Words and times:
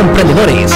emprendedores. 0.00 0.72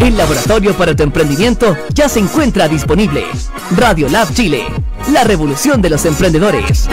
El 0.00 0.16
laboratorio 0.16 0.76
para 0.76 0.94
tu 0.94 1.02
emprendimiento 1.02 1.76
ya 1.92 2.08
se 2.08 2.20
encuentra 2.20 2.68
disponible. 2.68 3.24
Radio 3.76 4.08
Lab 4.08 4.32
Chile, 4.32 4.64
la 5.10 5.24
revolución 5.24 5.82
de 5.82 5.90
los 5.90 6.04
emprendedores. 6.04 6.88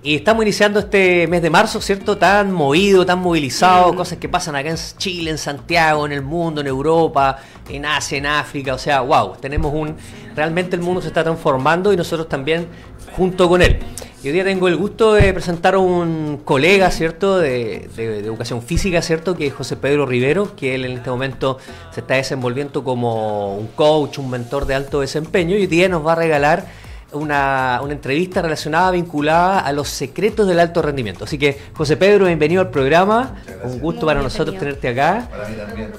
Y 0.00 0.14
estamos 0.14 0.44
iniciando 0.44 0.78
este 0.78 1.26
mes 1.26 1.42
de 1.42 1.50
marzo, 1.50 1.80
¿cierto? 1.80 2.16
Tan 2.16 2.52
movido, 2.52 3.04
tan 3.04 3.18
movilizado, 3.18 3.96
cosas 3.96 4.18
que 4.18 4.28
pasan 4.28 4.54
acá 4.54 4.70
en 4.70 4.76
Chile, 4.96 5.32
en 5.32 5.38
Santiago, 5.38 6.06
en 6.06 6.12
el 6.12 6.22
mundo, 6.22 6.60
en 6.60 6.68
Europa, 6.68 7.38
en 7.68 7.84
Asia, 7.84 8.18
en 8.18 8.26
África, 8.26 8.74
o 8.74 8.78
sea, 8.78 9.00
wow, 9.00 9.32
tenemos 9.40 9.74
un... 9.74 9.96
Realmente 10.36 10.76
el 10.76 10.82
mundo 10.82 11.00
se 11.00 11.08
está 11.08 11.24
transformando 11.24 11.92
y 11.92 11.96
nosotros 11.96 12.28
también 12.28 12.68
junto 13.16 13.48
con 13.48 13.62
él. 13.62 13.78
Y 14.22 14.26
hoy 14.26 14.32
día 14.32 14.44
tengo 14.44 14.66
el 14.66 14.76
gusto 14.76 15.14
de 15.14 15.32
presentar 15.32 15.74
a 15.74 15.78
un 15.78 16.40
colega, 16.44 16.90
¿cierto?, 16.90 17.38
de, 17.38 17.88
de, 17.94 18.08
de, 18.08 18.18
educación 18.18 18.62
física, 18.62 19.00
¿cierto?, 19.00 19.36
que 19.36 19.46
es 19.46 19.54
José 19.54 19.76
Pedro 19.76 20.06
Rivero, 20.06 20.56
que 20.56 20.74
él 20.74 20.84
en 20.84 20.92
este 20.92 21.08
momento 21.08 21.58
se 21.92 22.00
está 22.00 22.14
desenvolviendo 22.14 22.82
como 22.82 23.56
un 23.56 23.68
coach, 23.68 24.18
un 24.18 24.28
mentor 24.28 24.66
de 24.66 24.74
alto 24.74 25.00
desempeño, 25.00 25.56
y 25.56 25.60
hoy 25.60 25.66
día 25.68 25.88
nos 25.88 26.04
va 26.04 26.12
a 26.12 26.16
regalar 26.16 26.66
una, 27.12 27.80
una, 27.82 27.92
entrevista 27.92 28.42
relacionada, 28.42 28.90
vinculada 28.90 29.60
a 29.60 29.72
los 29.72 29.88
secretos 29.88 30.46
del 30.46 30.60
alto 30.60 30.82
rendimiento. 30.82 31.24
Así 31.24 31.38
que, 31.38 31.58
José 31.74 31.96
Pedro, 31.96 32.26
bienvenido 32.26 32.60
al 32.60 32.70
programa. 32.70 33.36
Un 33.64 33.78
gusto 33.78 34.04
para 34.04 34.20
nosotros 34.20 34.58
tenerte 34.58 34.88
acá. 34.88 35.28
Para 35.30 35.48
mí 35.48 35.56
también. 35.56 35.92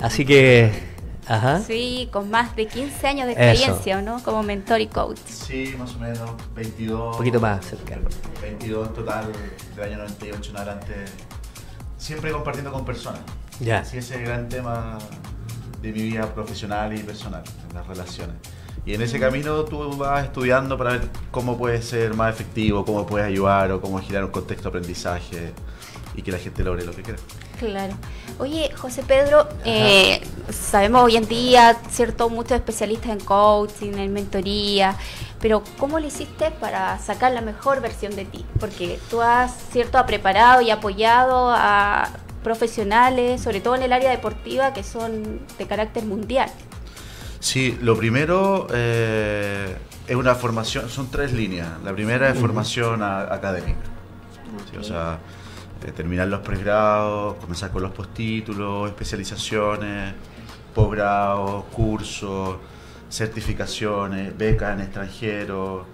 Así 0.00 0.24
que, 0.24 0.89
ajá. 1.30 1.60
Sí, 1.60 2.08
con 2.12 2.30
más 2.30 2.54
de 2.56 2.66
15 2.66 3.06
años 3.06 3.26
de 3.26 3.32
experiencia, 3.32 4.02
¿no? 4.02 4.22
Como 4.22 4.42
mentor 4.42 4.80
y 4.80 4.86
coach. 4.86 5.18
Sí, 5.26 5.74
más 5.78 5.94
o 5.94 5.98
menos, 5.98 6.30
22. 6.54 7.12
Un 7.12 7.18
poquito 7.18 7.40
más 7.40 7.64
cerca. 7.64 7.98
22 8.42 8.88
en 8.88 8.94
total, 8.94 9.32
del 9.76 9.84
año 9.84 9.98
98 9.98 10.50
en 10.50 10.56
adelante. 10.56 10.94
Siempre 11.96 12.32
compartiendo 12.32 12.72
con 12.72 12.84
personas. 12.84 13.20
Ya. 13.60 13.80
Así 13.80 13.98
ese 13.98 14.14
es 14.14 14.20
el 14.20 14.26
gran 14.26 14.48
tema 14.48 14.98
de 15.80 15.92
mi 15.92 16.02
vida 16.02 16.26
profesional 16.34 16.96
y 16.98 17.02
personal, 17.02 17.42
las 17.74 17.86
relaciones. 17.86 18.36
Y 18.86 18.94
en 18.94 19.02
ese 19.02 19.20
camino 19.20 19.64
tú 19.64 19.96
vas 19.96 20.24
estudiando 20.24 20.76
para 20.78 20.92
ver 20.92 21.08
cómo 21.30 21.58
puedes 21.58 21.84
ser 21.84 22.14
más 22.14 22.34
efectivo, 22.34 22.84
cómo 22.84 23.06
puedes 23.06 23.28
ayudar 23.28 23.70
o 23.72 23.80
cómo 23.80 24.00
girar 24.00 24.24
un 24.24 24.30
contexto 24.30 24.70
de 24.70 24.78
aprendizaje 24.78 25.52
y 26.20 26.22
que 26.22 26.32
la 26.32 26.38
gente 26.38 26.62
logre 26.62 26.84
lo 26.84 26.92
que 26.92 27.02
quiera. 27.02 27.18
Claro. 27.58 27.94
Oye, 28.38 28.70
José 28.76 29.02
Pedro, 29.02 29.48
eh, 29.64 30.20
sabemos 30.50 31.02
hoy 31.04 31.16
en 31.16 31.26
día, 31.26 31.78
¿cierto? 31.90 32.28
Muchos 32.28 32.52
especialistas 32.52 33.10
en 33.10 33.20
coaching, 33.20 33.94
en 33.94 34.12
mentoría, 34.12 34.96
pero 35.40 35.62
¿cómo 35.78 35.98
lo 35.98 36.06
hiciste 36.06 36.50
para 36.50 36.98
sacar 36.98 37.32
la 37.32 37.40
mejor 37.40 37.80
versión 37.80 38.14
de 38.14 38.26
ti? 38.26 38.44
Porque 38.58 38.98
tú 39.08 39.22
has, 39.22 39.52
¿cierto?, 39.72 39.98
ha 39.98 40.06
preparado 40.06 40.60
y 40.60 40.70
apoyado 40.70 41.50
a 41.50 42.10
profesionales, 42.44 43.42
sobre 43.42 43.60
todo 43.60 43.74
en 43.76 43.82
el 43.82 43.92
área 43.92 44.10
deportiva, 44.10 44.72
que 44.72 44.82
son 44.82 45.40
de 45.58 45.66
carácter 45.66 46.04
mundial. 46.04 46.50
Sí, 47.38 47.78
lo 47.80 47.96
primero 47.96 48.66
eh, 48.72 49.74
es 50.06 50.16
una 50.16 50.34
formación, 50.34 50.90
son 50.90 51.10
tres 51.10 51.32
líneas. 51.32 51.68
La 51.82 51.92
primera 51.92 52.28
es 52.28 52.38
formación 52.38 53.02
a, 53.02 53.32
académica. 53.32 53.80
Okay. 54.54 54.66
Sí, 54.72 54.76
o 54.76 54.84
sea, 54.84 55.18
terminar 55.88 56.28
los 56.28 56.40
pregrados, 56.40 57.36
comenzar 57.36 57.70
con 57.70 57.82
los 57.82 57.92
postítulos, 57.92 58.88
especializaciones, 58.88 60.14
posgrados, 60.74 61.64
cursos, 61.72 62.56
certificaciones, 63.08 64.36
becas 64.36 64.74
en 64.74 64.80
extranjero, 64.80 65.86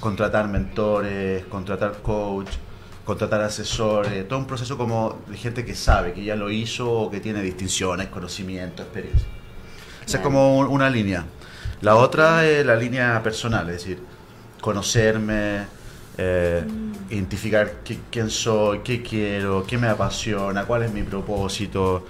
contratar 0.00 0.48
mentores, 0.48 1.44
contratar 1.46 2.02
coach, 2.02 2.50
contratar 3.04 3.40
asesores, 3.40 4.28
todo 4.28 4.38
un 4.38 4.46
proceso 4.46 4.76
como 4.76 5.18
de 5.28 5.36
gente 5.36 5.64
que 5.64 5.74
sabe, 5.74 6.12
que 6.12 6.22
ya 6.22 6.36
lo 6.36 6.50
hizo 6.50 6.90
o 6.90 7.10
que 7.10 7.20
tiene 7.20 7.40
distinciones, 7.40 8.08
conocimiento, 8.08 8.82
experiencia. 8.82 9.26
Esa 10.06 10.18
es 10.18 10.22
como 10.22 10.58
una 10.58 10.90
línea. 10.90 11.24
La 11.80 11.96
otra 11.96 12.46
es 12.46 12.66
la 12.66 12.76
línea 12.76 13.22
personal, 13.22 13.68
es 13.70 13.76
decir, 13.76 14.02
conocerme, 14.60 15.66
eh, 16.18 16.64
mm. 16.66 16.87
Identificar 17.10 17.76
qué, 17.84 17.98
quién 18.10 18.30
soy, 18.30 18.80
qué 18.80 19.02
quiero, 19.02 19.64
qué 19.66 19.78
me 19.78 19.88
apasiona, 19.88 20.64
cuál 20.64 20.82
es 20.84 20.92
mi 20.92 21.02
propósito, 21.02 22.06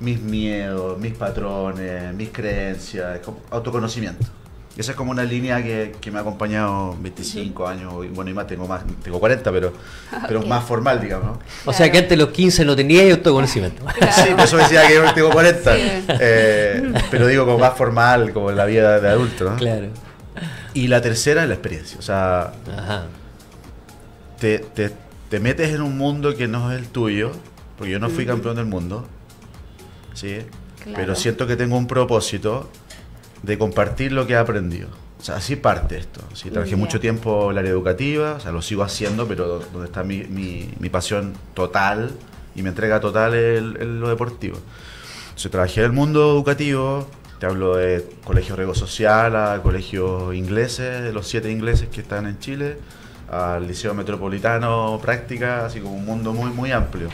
mis 0.00 0.20
miedos, 0.20 0.98
mis 0.98 1.14
patrones, 1.14 2.14
mis 2.14 2.30
creencias, 2.30 3.20
autoconocimiento. 3.50 4.26
Esa 4.76 4.92
es 4.92 4.96
como 4.96 5.10
una 5.10 5.24
línea 5.24 5.62
que, 5.62 5.94
que 6.00 6.10
me 6.10 6.16
ha 6.16 6.22
acompañado 6.22 6.96
25 6.98 7.68
años, 7.68 7.92
y 8.04 8.08
bueno, 8.08 8.30
y 8.30 8.34
más 8.34 8.46
tengo 8.46 8.66
más, 8.66 8.82
tengo 9.02 9.20
40, 9.20 9.52
pero, 9.52 9.68
okay. 9.68 10.20
pero 10.26 10.42
más 10.46 10.64
formal, 10.64 10.98
digamos. 10.98 11.26
¿no? 11.26 11.32
O 11.32 11.38
claro. 11.64 11.76
sea 11.76 11.92
que 11.92 11.98
antes 11.98 12.10
de 12.10 12.16
los 12.16 12.30
15 12.30 12.64
no 12.64 12.74
tenía 12.74 13.10
autoconocimiento. 13.12 13.84
Claro. 13.84 14.12
Sí, 14.22 14.30
por 14.30 14.44
eso 14.44 14.56
decía 14.56 14.86
que 14.88 14.94
yo 14.94 15.12
tengo 15.12 15.30
40. 15.30 15.74
Sí. 15.74 15.80
Eh, 16.08 16.92
pero 17.10 17.26
digo 17.26 17.44
como 17.44 17.58
más 17.58 17.76
formal, 17.76 18.32
como 18.32 18.50
en 18.50 18.56
la 18.56 18.64
vida 18.64 18.98
de 18.98 19.08
adulto, 19.08 19.50
¿no? 19.50 19.56
Claro. 19.56 19.88
Y 20.72 20.88
la 20.88 21.02
tercera 21.02 21.42
es 21.42 21.48
la 21.48 21.54
experiencia. 21.54 21.98
O 21.98 22.02
sea, 22.02 22.52
Ajá. 22.74 23.04
Te, 24.42 24.58
te, 24.58 24.90
te, 25.30 25.38
metes 25.38 25.72
en 25.72 25.82
un 25.82 25.96
mundo 25.96 26.34
que 26.34 26.48
no 26.48 26.72
es 26.72 26.80
el 26.80 26.88
tuyo, 26.88 27.30
porque 27.78 27.92
yo 27.92 28.00
no 28.00 28.10
fui 28.10 28.26
campeón 28.26 28.56
del 28.56 28.66
mundo, 28.66 29.06
¿sí? 30.14 30.38
Claro. 30.82 30.96
Pero 30.96 31.14
siento 31.14 31.46
que 31.46 31.54
tengo 31.54 31.76
un 31.76 31.86
propósito 31.86 32.68
de 33.44 33.56
compartir 33.56 34.10
lo 34.10 34.26
que 34.26 34.32
he 34.32 34.36
aprendido. 34.36 34.88
O 35.20 35.24
sea, 35.24 35.36
así 35.36 35.54
parte 35.54 35.96
esto. 35.96 36.20
Sí, 36.34 36.50
trabajé 36.50 36.70
yeah. 36.70 36.78
mucho 36.78 36.98
tiempo 36.98 37.44
en 37.44 37.50
el 37.52 37.58
área 37.58 37.70
educativa, 37.70 38.32
o 38.32 38.40
sea, 38.40 38.50
lo 38.50 38.62
sigo 38.62 38.82
haciendo, 38.82 39.28
pero 39.28 39.60
donde 39.60 39.86
está 39.86 40.02
mi, 40.02 40.24
mi, 40.24 40.74
mi 40.80 40.88
pasión 40.88 41.34
total 41.54 42.10
y 42.56 42.62
mi 42.62 42.70
entrega 42.70 42.98
total 42.98 43.34
es 43.34 43.62
lo 43.62 44.08
deportivo. 44.08 44.58
Entonces, 45.28 45.52
trabajé 45.52 45.82
en 45.82 45.86
el 45.86 45.92
mundo 45.92 46.32
educativo, 46.32 47.06
te 47.38 47.46
hablo 47.46 47.76
de 47.76 48.04
colegio 48.24 48.56
Rego 48.56 48.74
Social, 48.74 49.36
a 49.36 49.62
colegios 49.62 50.34
ingleses, 50.34 51.04
de 51.04 51.12
los 51.12 51.28
siete 51.28 51.48
ingleses 51.48 51.88
que 51.90 52.00
están 52.00 52.26
en 52.26 52.40
Chile, 52.40 52.78
al 53.32 53.66
Liceo 53.66 53.94
Metropolitano 53.94 55.00
Práctica, 55.00 55.64
así 55.64 55.80
como 55.80 55.94
un 55.94 56.04
mundo 56.04 56.32
muy, 56.34 56.50
muy 56.50 56.70
amplio. 56.70 57.08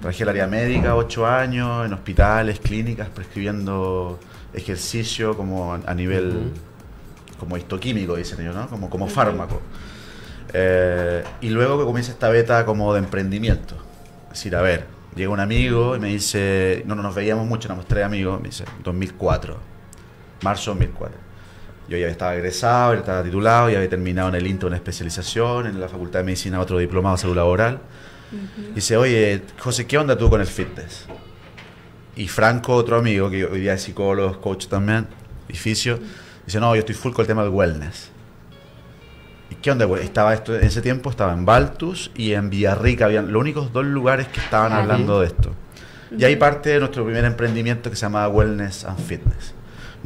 Trabajé 0.00 0.22
el 0.22 0.28
área 0.28 0.46
médica 0.46 0.94
ocho 0.94 1.26
años, 1.26 1.84
en 1.84 1.92
hospitales, 1.92 2.60
clínicas, 2.60 3.08
prescribiendo 3.08 4.20
ejercicio 4.54 5.36
como 5.36 5.74
a 5.74 5.94
nivel 5.94 6.28
uh 6.28 6.32
-huh. 6.32 7.38
como 7.40 7.56
histoquímico, 7.56 8.14
dicen 8.14 8.40
ellos, 8.40 8.54
¿no? 8.54 8.68
Como, 8.68 8.88
como 8.88 9.08
fármaco. 9.08 9.60
Eh, 10.52 11.24
y 11.40 11.50
luego 11.50 11.78
que 11.78 11.84
comienza 11.84 12.12
esta 12.12 12.28
beta 12.28 12.64
como 12.64 12.92
de 12.94 13.00
emprendimiento. 13.00 13.74
Es 14.26 14.38
decir, 14.38 14.54
a 14.54 14.62
ver, 14.62 14.86
llega 15.16 15.30
un 15.30 15.40
amigo 15.40 15.96
y 15.96 15.98
me 15.98 16.08
dice, 16.08 16.84
no, 16.86 16.94
no 16.94 17.02
nos 17.02 17.14
veíamos 17.14 17.46
mucho, 17.46 17.66
éramos 17.66 17.86
tres 17.86 18.04
amigos, 18.04 18.40
me 18.40 18.48
dice, 18.50 18.64
2004, 18.84 19.56
marzo 20.42 20.70
2004. 20.70 21.25
Yo 21.88 21.96
ya 21.96 22.08
estaba 22.08 22.34
egresado, 22.34 22.94
ya 22.94 23.00
estaba 23.00 23.22
titulado, 23.22 23.70
ya 23.70 23.76
había 23.76 23.88
terminado 23.88 24.28
en 24.30 24.34
el 24.34 24.46
INTO 24.46 24.66
una 24.66 24.76
especialización, 24.76 25.66
en 25.66 25.80
la 25.80 25.88
Facultad 25.88 26.20
de 26.20 26.24
Medicina 26.24 26.60
otro 26.60 26.78
diplomado 26.78 27.16
de 27.16 27.22
salud 27.22 27.36
laboral. 27.36 27.80
Uh 28.32 28.36
-huh. 28.36 28.74
Dice, 28.74 28.96
oye, 28.96 29.42
José, 29.58 29.86
¿qué 29.86 29.96
onda 29.96 30.18
tú 30.18 30.28
con 30.28 30.40
el 30.40 30.46
fitness? 30.46 31.06
Y 32.16 32.28
Franco, 32.28 32.74
otro 32.74 32.96
amigo, 32.96 33.30
que 33.30 33.44
hoy 33.44 33.60
día 33.60 33.74
es 33.74 33.82
psicólogo, 33.82 34.40
coach 34.40 34.66
también, 34.66 35.06
edificio, 35.48 35.98
dice, 36.44 36.58
no, 36.58 36.74
yo 36.74 36.80
estoy 36.80 36.94
full 36.94 37.12
con 37.12 37.22
el 37.22 37.26
tema 37.26 37.42
del 37.42 37.52
wellness. 37.52 38.10
¿Y 39.50 39.54
qué 39.56 39.70
onda? 39.70 39.86
Estaba 40.00 40.34
esto, 40.34 40.56
en 40.56 40.64
ese 40.64 40.80
tiempo 40.82 41.10
estaba 41.10 41.32
en 41.32 41.44
Baltus 41.44 42.10
y 42.16 42.32
en 42.32 42.50
Villarrica, 42.50 43.04
habían 43.04 43.30
los 43.30 43.40
únicos 43.40 43.72
dos 43.72 43.84
lugares 43.84 44.26
que 44.28 44.40
estaban 44.40 44.72
hablando 44.72 45.20
de 45.20 45.26
esto. 45.26 45.52
Y 46.16 46.24
ahí 46.24 46.36
parte 46.36 46.78
nuestro 46.78 47.04
primer 47.04 47.24
emprendimiento 47.24 47.90
que 47.90 47.96
se 47.96 48.02
llama 48.02 48.26
Wellness 48.28 48.84
and 48.84 48.98
Fitness. 48.98 49.55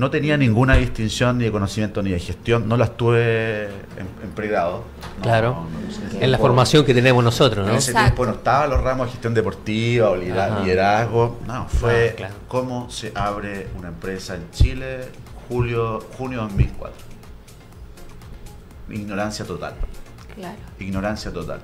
No 0.01 0.11
tenía 0.11 0.39
ninguna 0.39 0.77
distinción 0.77 1.37
ni 1.37 1.45
de 1.45 1.53
conocimiento 1.53 2.03
ni 2.03 2.11
de 2.13 2.19
gestión, 2.19 2.67
no 2.67 2.79
las 2.79 2.97
tuve 2.97 3.65
en, 3.67 4.31
pregrado. 4.35 4.83
claro, 5.21 5.67
en 6.19 6.33
la 6.33 6.39
formación 6.39 6.87
que 6.87 6.95
tenemos 6.95 7.23
nosotros, 7.23 7.67
¿no? 7.67 7.73
En 7.73 7.77
ese 7.77 7.93
tiempo 7.93 8.25
no 8.25 8.33
estaba 8.33 8.67
los 8.67 8.81
ramos 8.81 9.09
de 9.09 9.13
gestión 9.13 9.35
deportiva 9.35 10.09
o 10.09 10.17
liderazgo, 10.17 11.41
no, 11.47 11.69
fue 11.69 12.17
ah, 12.25 12.31
cómo 12.49 12.89
se 12.89 13.13
abre 13.15 13.67
una 13.79 13.89
empresa 13.89 14.37
en 14.37 14.51
Chile, 14.53 15.01
julio, 15.51 16.01
junio 16.17 16.41
2004. 16.45 16.97
Ignorancia 18.93 19.45
total. 19.45 19.75
Claro. 20.35 20.57
Ignorancia 20.79 21.31
total. 21.31 21.61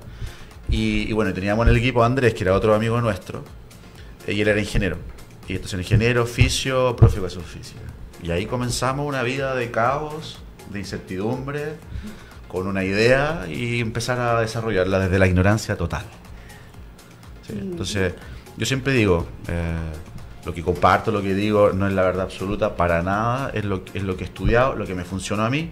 Y, 0.68 1.08
y 1.08 1.12
bueno, 1.14 1.32
teníamos 1.32 1.64
en 1.64 1.70
el 1.70 1.78
equipo 1.78 2.02
a 2.02 2.06
Andrés, 2.06 2.34
que 2.34 2.44
era 2.44 2.52
otro 2.52 2.74
amigo 2.74 3.00
nuestro, 3.00 3.44
y 4.28 4.38
él 4.38 4.48
era 4.48 4.60
ingeniero. 4.60 4.98
Y 5.48 5.54
entonces 5.54 5.80
ingeniero, 5.80 6.24
oficio, 6.24 6.94
profe 6.96 7.18
de 7.18 7.30
física. 7.30 7.85
Y 8.22 8.30
ahí 8.30 8.46
comenzamos 8.46 9.06
una 9.06 9.22
vida 9.22 9.54
de 9.54 9.70
caos, 9.70 10.38
de 10.70 10.78
incertidumbre, 10.78 11.74
con 12.48 12.66
una 12.66 12.84
idea 12.84 13.46
y 13.48 13.80
empezar 13.80 14.18
a 14.18 14.40
desarrollarla 14.40 14.98
desde 15.00 15.18
la 15.18 15.26
ignorancia 15.26 15.76
total. 15.76 16.04
Entonces, 17.48 18.14
yo 18.56 18.66
siempre 18.66 18.92
digo, 18.92 19.26
eh, 19.48 19.74
lo 20.44 20.54
que 20.54 20.62
comparto, 20.62 21.10
lo 21.12 21.22
que 21.22 21.34
digo, 21.34 21.72
no 21.72 21.86
es 21.86 21.92
la 21.92 22.02
verdad 22.02 22.22
absoluta 22.22 22.76
para 22.76 23.02
nada, 23.02 23.50
es 23.52 23.64
lo, 23.64 23.82
es 23.94 24.02
lo 24.02 24.16
que 24.16 24.24
he 24.24 24.26
estudiado, 24.26 24.74
lo 24.74 24.86
que 24.86 24.94
me 24.94 25.04
funcionó 25.04 25.44
a 25.44 25.50
mí. 25.50 25.70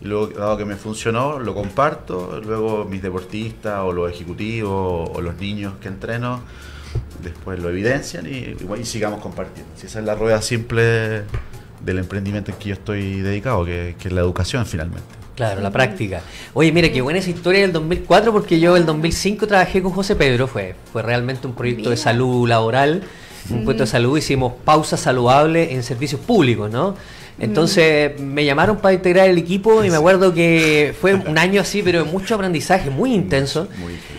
Y 0.00 0.04
luego, 0.04 0.26
dado 0.28 0.56
que 0.56 0.64
me 0.64 0.76
funcionó, 0.76 1.38
lo 1.38 1.54
comparto, 1.54 2.40
luego 2.44 2.84
mis 2.84 3.02
deportistas 3.02 3.80
o 3.80 3.92
los 3.92 4.10
ejecutivos 4.10 5.10
o 5.12 5.20
los 5.20 5.36
niños 5.36 5.74
que 5.80 5.88
entreno 5.88 6.42
después 7.22 7.58
lo 7.60 7.70
evidencian 7.70 8.26
y, 8.26 8.56
y, 8.80 8.84
sigamos 8.84 9.20
compartiendo. 9.20 9.70
Si 9.76 9.86
esa 9.86 10.00
es 10.00 10.04
la 10.04 10.14
rueda 10.14 10.42
simple 10.42 11.22
del 11.80 11.98
emprendimiento 11.98 12.50
en 12.50 12.58
que 12.58 12.68
yo 12.70 12.74
estoy 12.74 13.20
dedicado, 13.20 13.64
que, 13.64 13.94
es 14.02 14.12
la 14.12 14.20
educación 14.20 14.66
finalmente. 14.66 15.06
Claro, 15.34 15.60
la 15.60 15.70
práctica. 15.70 16.22
Oye, 16.54 16.72
mira, 16.72 16.90
qué 16.90 17.02
buena 17.02 17.18
esa 17.18 17.28
historia 17.28 17.60
del 17.60 17.72
2004, 17.72 18.32
porque 18.32 18.58
yo 18.58 18.76
el 18.76 18.86
2005 18.86 19.46
trabajé 19.46 19.82
con 19.82 19.92
José 19.92 20.16
Pedro, 20.16 20.46
fue, 20.46 20.74
fue 20.92 21.02
realmente 21.02 21.46
un 21.46 21.54
proyecto 21.54 21.90
de 21.90 21.98
salud 21.98 22.48
laboral, 22.48 23.02
un 23.50 23.64
proyecto 23.64 23.84
de 23.84 23.90
salud, 23.90 24.16
hicimos 24.16 24.54
pausa 24.64 24.96
saludable 24.96 25.74
en 25.74 25.82
servicios 25.82 26.20
públicos, 26.22 26.70
¿no? 26.70 26.96
Entonces 27.38 28.18
me 28.20 28.44
llamaron 28.44 28.78
para 28.78 28.94
integrar 28.94 29.28
el 29.28 29.36
equipo 29.36 29.84
y 29.84 29.90
me 29.90 29.96
acuerdo 29.96 30.32
que 30.32 30.94
fue 31.00 31.14
un 31.26 31.38
año 31.38 31.60
así, 31.60 31.82
pero 31.82 32.04
de 32.04 32.10
mucho 32.10 32.34
aprendizaje, 32.34 32.90
muy 32.90 33.12
intenso. 33.14 33.68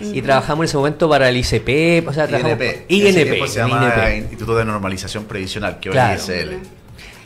Y 0.02 0.22
trabajamos 0.22 0.64
en 0.64 0.66
ese 0.66 0.78
momento 0.78 1.10
para 1.10 1.30
el 1.30 1.38
ICP, 1.38 2.08
o 2.08 2.14
sea, 2.14 2.26
INP. 2.30 2.86
INP. 2.90 3.48
Se 3.48 3.60
llama 3.60 4.14
Instituto 4.16 4.56
de 4.56 4.66
Normalización 4.66 5.26
Previsional, 5.26 5.80
que 5.80 5.90
hoy 5.90 5.98
es 5.98 6.30
ISL. 6.30 6.58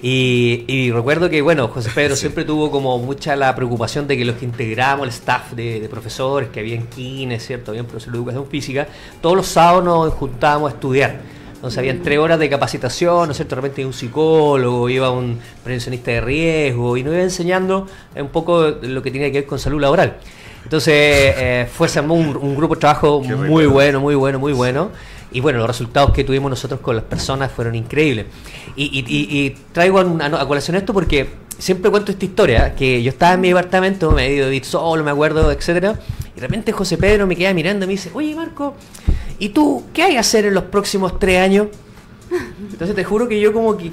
Y, 0.03 0.91
recuerdo 0.91 1.29
que, 1.29 1.41
bueno, 1.41 1.67
José 1.67 1.91
Pedro 1.93 2.15
siempre 2.15 2.43
tuvo 2.43 2.71
como 2.71 2.97
mucha 2.97 3.35
la 3.35 3.53
preocupación 3.55 4.07
de 4.07 4.17
que 4.17 4.25
los 4.25 4.35
que 4.37 4.45
integramos, 4.45 5.05
el 5.05 5.13
staff 5.13 5.51
de, 5.51 5.87
profesores, 5.89 6.49
que 6.49 6.59
había 6.59 6.75
en 6.75 6.87
kines, 6.87 7.45
¿cierto? 7.45 7.71
Había 7.71 7.83
profesores 7.83 8.13
de 8.13 8.17
educación 8.17 8.47
física, 8.47 8.87
todos 9.21 9.35
los 9.35 9.47
sábados 9.47 9.83
nos 9.83 10.13
juntábamos 10.13 10.71
a 10.71 10.75
estudiar. 10.75 11.40
Entonces 11.61 11.77
habían 11.77 12.01
tres 12.01 12.17
horas 12.17 12.39
de 12.39 12.49
capacitación, 12.49 13.27
¿no 13.27 13.31
es 13.33 13.37
cierto? 13.37 13.55
De 13.55 13.61
repente 13.61 13.85
un 13.85 13.93
psicólogo, 13.93 14.89
iba 14.89 15.11
un 15.11 15.37
prevencionista 15.63 16.09
de 16.09 16.19
riesgo 16.19 16.97
y 16.97 17.03
nos 17.03 17.13
iba 17.13 17.21
enseñando 17.21 17.85
un 18.15 18.29
poco 18.29 18.67
lo 18.81 19.03
que 19.03 19.11
tenía 19.11 19.31
que 19.31 19.41
ver 19.41 19.45
con 19.45 19.59
salud 19.59 19.79
laboral. 19.79 20.17
Entonces 20.63 20.95
eh, 20.95 21.67
fue 21.71 21.87
un, 22.01 22.35
un, 22.35 22.55
grupo 22.55 22.73
de 22.73 22.79
trabajo 22.79 23.21
muy 23.21 23.67
bueno, 23.67 23.99
muy 23.99 24.15
bueno, 24.15 24.39
muy 24.39 24.53
bueno. 24.53 24.89
Y 25.31 25.39
bueno, 25.39 25.59
los 25.59 25.67
resultados 25.67 26.13
que 26.13 26.23
tuvimos 26.23 26.49
nosotros 26.49 26.79
con 26.79 26.95
las 26.95 27.05
personas 27.05 27.51
fueron 27.51 27.75
increíbles. 27.75 28.25
Y, 28.75 29.51
traigo 29.71 29.99
a, 29.99 30.47
colación 30.47 30.77
esto 30.77 30.93
porque 30.95 31.29
siempre 31.59 31.91
cuento 31.91 32.11
esta 32.11 32.25
historia, 32.25 32.73
que 32.73 33.03
yo 33.03 33.09
estaba 33.09 33.35
en 33.35 33.41
mi 33.41 33.49
departamento, 33.49 34.09
me 34.11 34.25
he 34.25 34.33
ido 34.33 34.47
a 34.47 34.63
solo, 34.63 35.03
me 35.03 35.11
acuerdo, 35.11 35.51
etcétera, 35.51 35.99
y 36.35 36.39
de 36.39 36.41
repente 36.41 36.71
José 36.71 36.97
Pedro 36.97 37.27
me 37.27 37.35
queda 37.35 37.53
mirando 37.53 37.85
y 37.85 37.87
me 37.87 37.91
dice, 37.91 38.09
oye 38.13 38.35
Marco, 38.35 38.73
¿y 39.41 39.49
tú 39.49 39.83
qué 39.91 40.03
hay 40.03 40.11
que 40.13 40.19
hacer 40.19 40.45
en 40.45 40.53
los 40.53 40.65
próximos 40.65 41.19
tres 41.19 41.39
años? 41.39 41.67
Entonces 42.71 42.95
te 42.95 43.03
juro 43.03 43.27
que 43.27 43.41
yo 43.41 43.51
como 43.51 43.75
que 43.75 43.89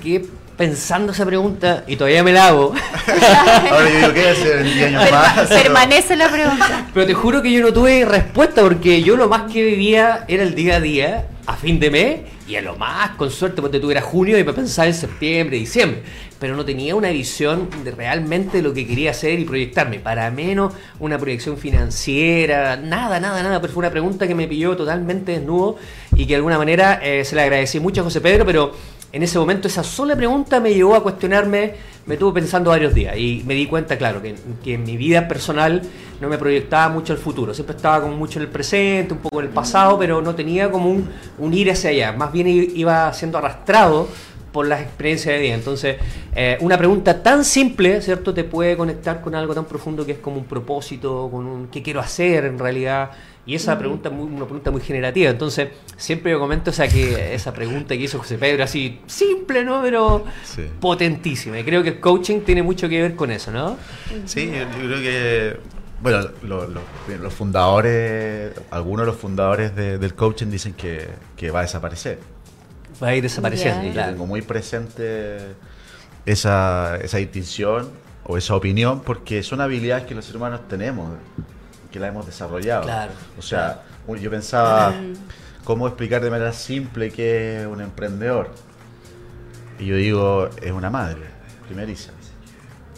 pensando 0.58 1.12
esa 1.12 1.24
pregunta 1.24 1.84
y 1.86 1.96
todavía 1.96 2.22
me 2.22 2.32
la 2.32 2.48
hago. 2.48 2.74
Ahora 3.70 3.88
yo 3.88 3.96
digo, 3.96 4.12
¿qué 4.12 4.28
hacer 4.28 4.58
en 4.58 4.74
10 4.74 4.86
años 4.88 5.10
más? 5.10 5.48
Permanece 5.48 6.16
la 6.16 6.28
pregunta. 6.28 6.88
Pero 6.92 7.06
te 7.06 7.14
juro 7.14 7.40
que 7.40 7.52
yo 7.52 7.62
no 7.62 7.72
tuve 7.72 8.04
respuesta 8.04 8.60
porque 8.62 9.02
yo 9.02 9.16
lo 9.16 9.28
más 9.28 9.50
que 9.50 9.64
vivía 9.64 10.24
era 10.26 10.42
el 10.42 10.56
día 10.56 10.76
a 10.76 10.80
día, 10.80 11.28
a 11.46 11.56
fin 11.56 11.78
de 11.78 11.90
mes, 11.90 12.20
y 12.48 12.56
a 12.56 12.62
lo 12.62 12.76
más, 12.76 13.10
con 13.10 13.30
suerte, 13.30 13.62
porque 13.62 13.78
tuviera 13.78 14.02
junio 14.02 14.36
y 14.36 14.42
me 14.42 14.52
pensaba 14.52 14.88
en 14.88 14.94
septiembre, 14.94 15.56
diciembre 15.56 16.02
pero 16.38 16.54
no 16.54 16.64
tenía 16.64 16.94
una 16.94 17.10
visión 17.10 17.68
de 17.84 17.90
realmente 17.90 18.62
lo 18.62 18.72
que 18.72 18.86
quería 18.86 19.10
hacer 19.10 19.38
y 19.40 19.44
proyectarme. 19.44 19.98
Para 19.98 20.30
menos 20.30 20.72
una 21.00 21.18
proyección 21.18 21.58
financiera, 21.58 22.76
nada, 22.76 23.18
nada, 23.18 23.42
nada. 23.42 23.60
Pero 23.60 23.72
fue 23.72 23.80
una 23.80 23.90
pregunta 23.90 24.26
que 24.28 24.34
me 24.34 24.46
pilló 24.46 24.76
totalmente 24.76 25.32
desnudo 25.32 25.76
y 26.14 26.26
que 26.26 26.34
de 26.34 26.36
alguna 26.36 26.58
manera 26.58 27.00
eh, 27.02 27.24
se 27.24 27.34
le 27.34 27.42
agradecí 27.42 27.80
mucho 27.80 28.02
a 28.02 28.04
José 28.04 28.20
Pedro, 28.20 28.46
pero 28.46 28.72
en 29.12 29.22
ese 29.22 29.38
momento 29.38 29.68
esa 29.68 29.82
sola 29.82 30.14
pregunta 30.16 30.60
me 30.60 30.74
llevó 30.74 30.94
a 30.94 31.02
cuestionarme, 31.02 31.74
me 32.06 32.14
estuve 32.14 32.40
pensando 32.40 32.70
varios 32.70 32.94
días 32.94 33.16
y 33.16 33.42
me 33.46 33.54
di 33.54 33.66
cuenta, 33.66 33.96
claro, 33.96 34.20
que, 34.22 34.34
en 34.74 34.84
mi 34.84 34.96
vida 34.96 35.28
personal 35.28 35.82
no 36.20 36.28
me 36.28 36.36
proyectaba 36.36 36.92
mucho 36.92 37.12
el 37.12 37.18
futuro, 37.18 37.54
siempre 37.54 37.76
estaba 37.76 38.02
como 38.02 38.16
mucho 38.16 38.38
en 38.38 38.46
el 38.46 38.50
presente, 38.50 39.14
un 39.14 39.20
poco 39.20 39.40
en 39.40 39.46
el 39.46 39.52
pasado, 39.52 39.98
pero 39.98 40.20
no 40.20 40.34
tenía 40.34 40.70
como 40.70 40.90
un, 40.90 41.08
un 41.38 41.54
ir 41.54 41.70
hacia 41.70 41.90
allá, 41.90 42.12
más 42.12 42.32
bien 42.32 42.48
iba 42.48 43.12
siendo 43.12 43.38
arrastrado 43.38 44.08
por 44.52 44.66
las 44.66 44.80
experiencias 44.80 45.34
de 45.34 45.40
vida. 45.40 45.54
Entonces, 45.54 45.96
eh, 46.34 46.58
una 46.60 46.76
pregunta 46.78 47.22
tan 47.22 47.44
simple, 47.44 48.00
¿cierto? 48.00 48.34
Te 48.34 48.44
puede 48.44 48.76
conectar 48.76 49.20
con 49.20 49.34
algo 49.34 49.54
tan 49.54 49.66
profundo 49.66 50.04
que 50.04 50.12
es 50.12 50.18
como 50.18 50.38
un 50.38 50.44
propósito, 50.44 51.28
con 51.30 51.46
un 51.46 51.68
qué 51.68 51.82
quiero 51.82 52.00
hacer 52.00 52.44
en 52.44 52.58
realidad. 52.58 53.10
Y 53.48 53.54
esa 53.54 53.78
pregunta 53.78 54.10
es 54.10 54.14
una 54.14 54.44
pregunta 54.44 54.70
muy 54.70 54.82
generativa. 54.82 55.30
Entonces, 55.30 55.70
siempre 55.96 56.30
yo 56.32 56.38
comento 56.38 56.68
esa, 56.68 56.86
que, 56.86 57.34
esa 57.34 57.52
pregunta 57.54 57.96
que 57.96 58.02
hizo 58.02 58.18
José 58.18 58.36
Pedro, 58.36 58.62
así 58.62 59.00
simple, 59.06 59.64
¿no? 59.64 59.80
Pero 59.82 60.26
potentísima. 60.78 61.58
Y 61.58 61.64
creo 61.64 61.82
que 61.82 61.88
el 61.88 62.00
coaching 62.00 62.42
tiene 62.42 62.62
mucho 62.62 62.90
que 62.90 63.00
ver 63.00 63.16
con 63.16 63.30
eso, 63.30 63.50
¿no? 63.50 63.78
Sí, 64.26 64.52
yo, 64.52 64.86
creo 64.86 65.00
que 65.00 65.56
bueno, 66.02 66.28
los 66.42 67.32
fundadores, 67.32 68.52
algunos 68.70 69.06
de 69.06 69.12
los 69.12 69.20
fundadores 69.20 69.74
del 69.74 70.14
coaching 70.14 70.48
dicen 70.48 70.74
que, 70.74 71.08
que, 71.34 71.50
va 71.50 71.60
a 71.60 71.62
desaparecer 71.62 72.18
va 73.02 73.08
a 73.08 73.16
ir 73.16 73.22
desapareciendo. 73.22 73.90
Yo 73.92 74.04
tengo 74.04 74.26
muy 74.26 74.42
presente 74.42 75.38
esa, 76.26 76.96
esa 76.96 77.16
distinción 77.16 77.88
o 78.24 78.36
esa 78.36 78.54
opinión 78.54 79.00
porque 79.00 79.42
son 79.42 79.60
habilidades 79.60 80.04
que 80.04 80.14
los 80.14 80.24
seres 80.24 80.36
humanos 80.36 80.60
tenemos, 80.68 81.14
que 81.90 81.98
la 81.98 82.08
hemos 82.08 82.26
desarrollado. 82.26 82.82
Claro, 82.82 83.12
o 83.38 83.42
sea, 83.42 83.82
yo 84.20 84.30
pensaba 84.30 84.94
cómo 85.64 85.86
explicar 85.86 86.22
de 86.22 86.30
manera 86.30 86.52
simple 86.52 87.10
qué 87.10 87.60
es 87.60 87.66
un 87.66 87.80
emprendedor. 87.80 88.50
Y 89.78 89.86
yo 89.86 89.96
digo, 89.96 90.50
es 90.62 90.72
una 90.72 90.90
madre, 90.90 91.22
primeriza. 91.66 92.12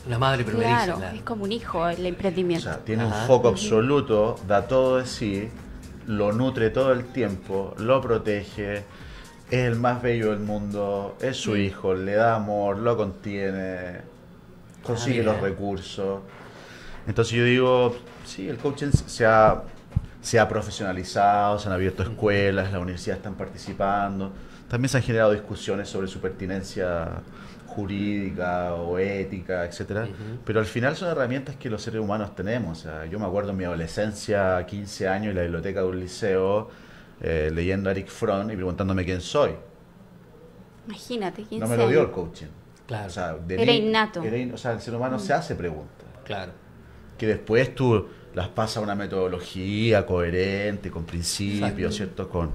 Una 0.07 0.19
madre 0.19 0.45
primeriza. 0.45 0.95
Claro, 0.97 1.15
es 1.15 1.23
como 1.23 1.45
un 1.45 1.53
hijo 1.53 1.87
el 1.89 2.07
emprendimiento. 2.07 2.69
O 2.69 2.73
sea, 2.73 2.83
tiene 2.83 3.05
un 3.05 3.13
foco 3.13 3.49
absoluto, 3.49 4.37
da 4.47 4.67
todo 4.67 4.99
de 4.99 5.07
sí, 5.07 5.51
lo 6.07 6.33
nutre 6.33 6.71
todo 6.71 6.93
el 6.93 7.05
tiempo, 7.05 7.75
lo 7.79 8.01
protege, 8.01 8.79
es 9.51 9.67
el 9.67 9.77
más 9.77 10.01
bello 10.01 10.31
del 10.31 10.41
mundo, 10.41 11.17
es 11.21 11.37
su 11.37 11.57
hijo, 11.57 11.95
le 11.95 12.15
da 12.15 12.37
amor, 12.37 12.79
lo 12.79 12.97
contiene, 12.97 14.01
consigue 14.83 15.23
los 15.23 15.41
recursos. 15.41 16.21
Entonces 17.07 17.35
yo 17.35 17.45
digo, 17.45 17.97
sí, 18.25 18.49
el 18.49 18.57
coaching 18.59 18.91
se 18.91 19.27
ha, 19.27 19.63
se 20.21 20.39
ha 20.39 20.49
profesionalizado, 20.49 21.59
se 21.59 21.69
han 21.69 21.75
abierto 21.75 22.03
escuelas, 22.03 22.73
las 22.73 22.81
universidades 22.81 23.19
están 23.19 23.35
participando, 23.35 24.33
también 24.69 24.89
se 24.89 24.99
han 24.99 25.03
generado 25.03 25.33
discusiones 25.33 25.89
sobre 25.89 26.09
su 26.09 26.21
pertinencia 26.21 27.23
jurídica 27.67 28.75
o 28.75 28.99
ética, 28.99 29.65
etcétera, 29.65 30.09
pero 30.45 30.61
al 30.61 30.67
final 30.67 30.97
son 30.97 31.09
herramientas 31.09 31.57
que 31.57 31.71
los 31.71 31.83
seres 31.83 32.01
humanos 32.01 32.35
tenemos. 32.35 32.87
yo 33.11 33.19
me 33.19 33.27
acuerdo 33.27 33.51
en 33.51 33.57
mi 33.57 33.65
adolescencia, 33.65 34.65
15 34.67 35.09
años, 35.09 35.31
en 35.31 35.37
la 35.37 35.43
biblioteca 35.43 35.81
de 35.81 35.87
un 35.87 36.01
liceo, 36.01 36.69
eh, 37.21 37.51
leyendo 37.53 37.89
a 37.89 37.93
Eric 37.93 38.09
Fromm 38.09 38.51
y 38.51 38.57
preguntándome 38.57 39.05
quién 39.05 39.21
soy. 39.21 39.53
Imagínate, 40.87 41.45
quién 41.45 41.61
No 41.61 41.69
me 41.69 41.77
lo 41.77 41.89
dio 41.89 42.01
el 42.03 42.11
coaching. 42.11 42.47
Claro. 42.87 43.41
era 43.49 43.73
innato. 43.73 44.21
o 44.21 44.57
sea, 44.57 44.73
el 44.73 44.81
ser 44.81 44.95
humano 44.95 45.19
se 45.19 45.33
hace 45.33 45.55
preguntas. 45.55 46.07
Claro. 46.25 46.53
Que 47.21 47.27
después 47.27 47.75
tú 47.75 48.07
las 48.33 48.49
pasas 48.49 48.79
a 48.79 48.81
una 48.81 48.95
metodología 48.95 50.07
coherente, 50.07 50.91
con 50.91 51.05
principios, 51.05 51.95
¿cierto? 51.95 52.31
Con, 52.31 52.53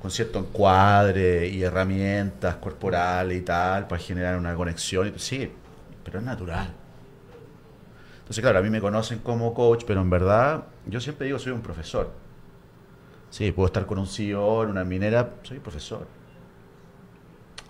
con 0.00 0.10
cierto 0.10 0.38
encuadre 0.38 1.46
y 1.48 1.62
herramientas 1.62 2.56
corporales 2.56 3.36
y 3.36 3.42
tal, 3.42 3.86
para 3.86 4.00
generar 4.00 4.38
una 4.38 4.54
conexión. 4.54 5.12
Sí, 5.18 5.52
pero 6.02 6.20
es 6.20 6.24
natural. 6.24 6.72
Entonces, 8.20 8.40
claro, 8.40 8.60
a 8.60 8.62
mí 8.62 8.70
me 8.70 8.80
conocen 8.80 9.18
como 9.18 9.52
coach, 9.52 9.84
pero 9.86 10.00
en 10.00 10.08
verdad 10.08 10.64
yo 10.86 10.98
siempre 10.98 11.26
digo 11.26 11.38
soy 11.38 11.52
un 11.52 11.60
profesor. 11.60 12.10
Sí, 13.28 13.52
puedo 13.52 13.66
estar 13.66 13.84
con 13.84 13.98
un 13.98 14.06
CEO 14.06 14.64
en 14.64 14.70
una 14.70 14.84
minera, 14.84 15.34
soy 15.42 15.58
profesor. 15.58 16.06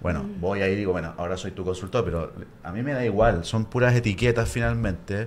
Bueno, 0.01 0.25
voy 0.39 0.61
ahí 0.61 0.75
y 0.75 0.77
digo, 0.77 0.93
bueno, 0.93 1.13
ahora 1.17 1.37
soy 1.37 1.51
tu 1.51 1.65
consultor, 1.65 2.05
pero 2.05 2.33
a 2.63 2.71
mí 2.71 2.85
me 2.85 2.93
da 2.93 3.05
igual, 3.05 3.45
son 3.45 3.65
puras 3.65 3.97
etiquetas 3.97 4.49
finalmente, 4.49 5.27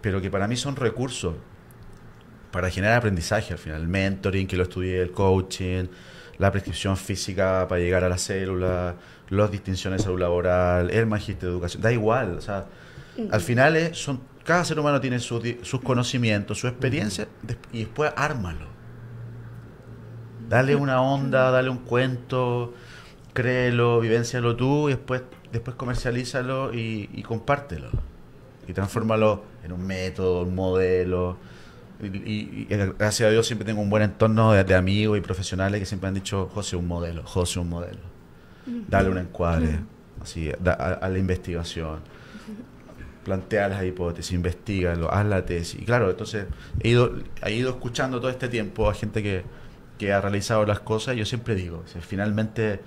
pero 0.00 0.20
que 0.20 0.30
para 0.30 0.48
mí 0.48 0.56
son 0.56 0.76
recursos 0.76 1.34
para 2.50 2.70
generar 2.70 2.98
aprendizaje 2.98 3.52
al 3.52 3.58
final. 3.58 3.82
El 3.82 3.88
mentoring, 3.88 4.46
que 4.46 4.56
lo 4.56 4.62
estudié, 4.62 5.02
el 5.02 5.10
coaching, 5.10 5.86
la 6.38 6.50
prescripción 6.50 6.96
física 6.96 7.66
para 7.68 7.80
llegar 7.80 8.04
a 8.04 8.08
la 8.08 8.18
célula, 8.18 8.96
las 9.28 9.50
distinciones 9.50 10.00
de 10.00 10.04
salud 10.04 10.20
laboral, 10.20 10.90
el 10.90 11.06
magíster 11.06 11.48
de 11.48 11.54
educación, 11.54 11.82
da 11.82 11.92
igual, 11.92 12.36
o 12.38 12.40
sea, 12.40 12.66
al 13.30 13.40
final 13.40 13.94
son, 13.94 14.20
cada 14.44 14.64
ser 14.64 14.78
humano 14.78 15.00
tiene 15.00 15.20
sus 15.20 15.80
conocimientos, 15.82 16.58
su 16.58 16.66
experiencia, 16.68 17.28
y 17.72 17.80
después 17.80 18.12
ármalo. 18.16 18.66
Dale 20.48 20.76
una 20.76 21.00
onda, 21.00 21.50
dale 21.50 21.70
un 21.70 21.78
cuento, 21.78 22.74
créelo, 23.32 24.00
vivencialo 24.00 24.56
tú 24.56 24.88
y 24.88 24.92
después, 24.92 25.22
después 25.52 25.76
comercialízalo 25.76 26.74
y, 26.74 27.22
compártelo. 27.26 27.90
Y 28.66 28.72
transfórmalo 28.72 29.44
en 29.64 29.72
un 29.72 29.86
método, 29.86 30.42
un 30.42 30.54
modelo. 30.54 31.36
Y, 32.02 32.66
gracias 32.66 33.28
a 33.28 33.30
Dios 33.30 33.46
siempre 33.46 33.64
tengo 33.64 33.80
un 33.80 33.88
buen 33.88 34.02
entorno 34.02 34.52
de, 34.52 34.74
amigos 34.74 35.16
y 35.16 35.20
profesionales 35.20 35.80
que 35.80 35.86
siempre 35.86 36.08
han 36.08 36.14
dicho, 36.14 36.50
José, 36.52 36.76
un 36.76 36.86
modelo, 36.86 37.22
José, 37.24 37.60
un 37.60 37.68
modelo. 37.68 38.00
Dale 38.88 39.10
un 39.10 39.18
encuadre, 39.18 39.80
así, 40.20 40.50
a, 40.50 41.08
la 41.08 41.18
investigación. 41.18 42.00
Plantea 43.24 43.68
las 43.68 43.84
hipótesis, 43.84 44.32
investigalo, 44.32 45.10
haz 45.10 45.24
la 45.24 45.46
tesis. 45.46 45.80
Y 45.80 45.84
claro, 45.84 46.10
entonces 46.10 46.46
he 46.80 46.90
ido, 46.90 47.14
he 47.42 47.52
ido 47.54 47.70
escuchando 47.70 48.20
todo 48.20 48.30
este 48.30 48.48
tiempo 48.48 48.90
a 48.90 48.94
gente 48.94 49.22
que, 49.22 49.44
que 49.98 50.12
ha 50.12 50.20
realizado 50.20 50.66
las 50.66 50.80
cosas. 50.80 51.14
Y 51.14 51.18
yo 51.18 51.24
siempre 51.24 51.54
digo, 51.54 51.84
finalmente 52.00 52.80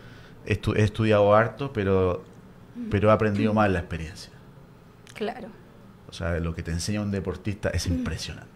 he, 0.46 0.60
estudiado 0.84 1.34
harto, 1.36 1.74
pero, 1.74 2.24
pero 2.92 3.10
he 3.10 3.12
aprendido 3.12 3.54
más 3.54 3.72
la 3.72 3.80
experiencia. 3.80 4.32
Claro. 5.14 5.50
O 6.10 6.14
sea, 6.14 6.40
lo 6.40 6.54
que 6.54 6.64
te 6.64 6.72
enseña 6.72 7.02
un 7.02 7.12
deportista 7.12 7.70
es 7.70 7.88
impresionante. 7.88 8.48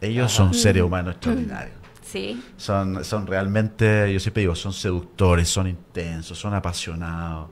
Ellos 0.00 0.30
son 0.32 0.52
seres 0.52 0.82
humanos 0.82 1.14
extraordinarios. 1.14 1.76
Sí. 2.02 2.42
Son, 2.56 3.04
son 3.04 3.26
realmente, 3.26 4.12
yo 4.12 4.20
siempre 4.20 4.42
digo, 4.42 4.54
son 4.54 4.72
seductores, 4.72 5.48
son 5.48 5.66
intensos, 5.66 6.38
son 6.38 6.54
apasionados. 6.54 7.48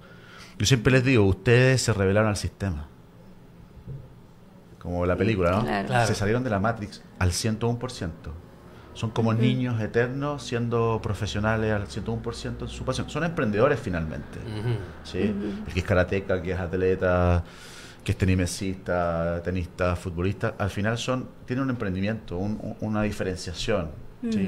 Yo 0.59 0.67
siempre 0.67 0.93
les 0.93 1.05
digo, 1.05 1.25
ustedes 1.25 1.83
se 1.83 1.93
revelaron 1.93 2.29
al 2.29 2.37
sistema. 2.37 2.87
Como 4.79 5.07
la 5.07 5.17
película, 5.17 5.85
¿no? 5.89 6.07
Se 6.07 6.15
salieron 6.15 6.45
de 6.45 6.51
la 6.51 6.59
Matrix 6.59 7.03
al 7.19 7.31
101%. 7.31 8.11
Son 8.95 9.11
como 9.11 9.33
niños 9.33 9.81
eternos 9.81 10.43
siendo 10.43 11.01
profesionales 11.03 11.73
al 11.73 11.87
101% 11.87 12.63
en 12.63 12.69
su 12.69 12.85
pasión. 12.85 13.09
Son 13.09 13.25
emprendedores 13.25 13.81
finalmente. 13.81 14.39
¿sí? 15.05 15.19
El 15.21 15.73
que 15.73 15.81
es 15.81 15.87
karateca, 15.87 16.43
que 16.43 16.53
es 16.53 16.59
atleta, 16.61 17.45
que 18.05 18.13
es 18.13 18.19
tenimesista, 18.19 19.43
tenista, 19.43 19.97
futbolista, 19.97 20.55
al 20.59 20.71
final 20.71 20.99
son 20.99 21.29
tienen 21.47 21.65
un 21.65 21.71
emprendimiento, 21.71 22.37
una 22.37 23.03
diferenciación, 23.03 23.91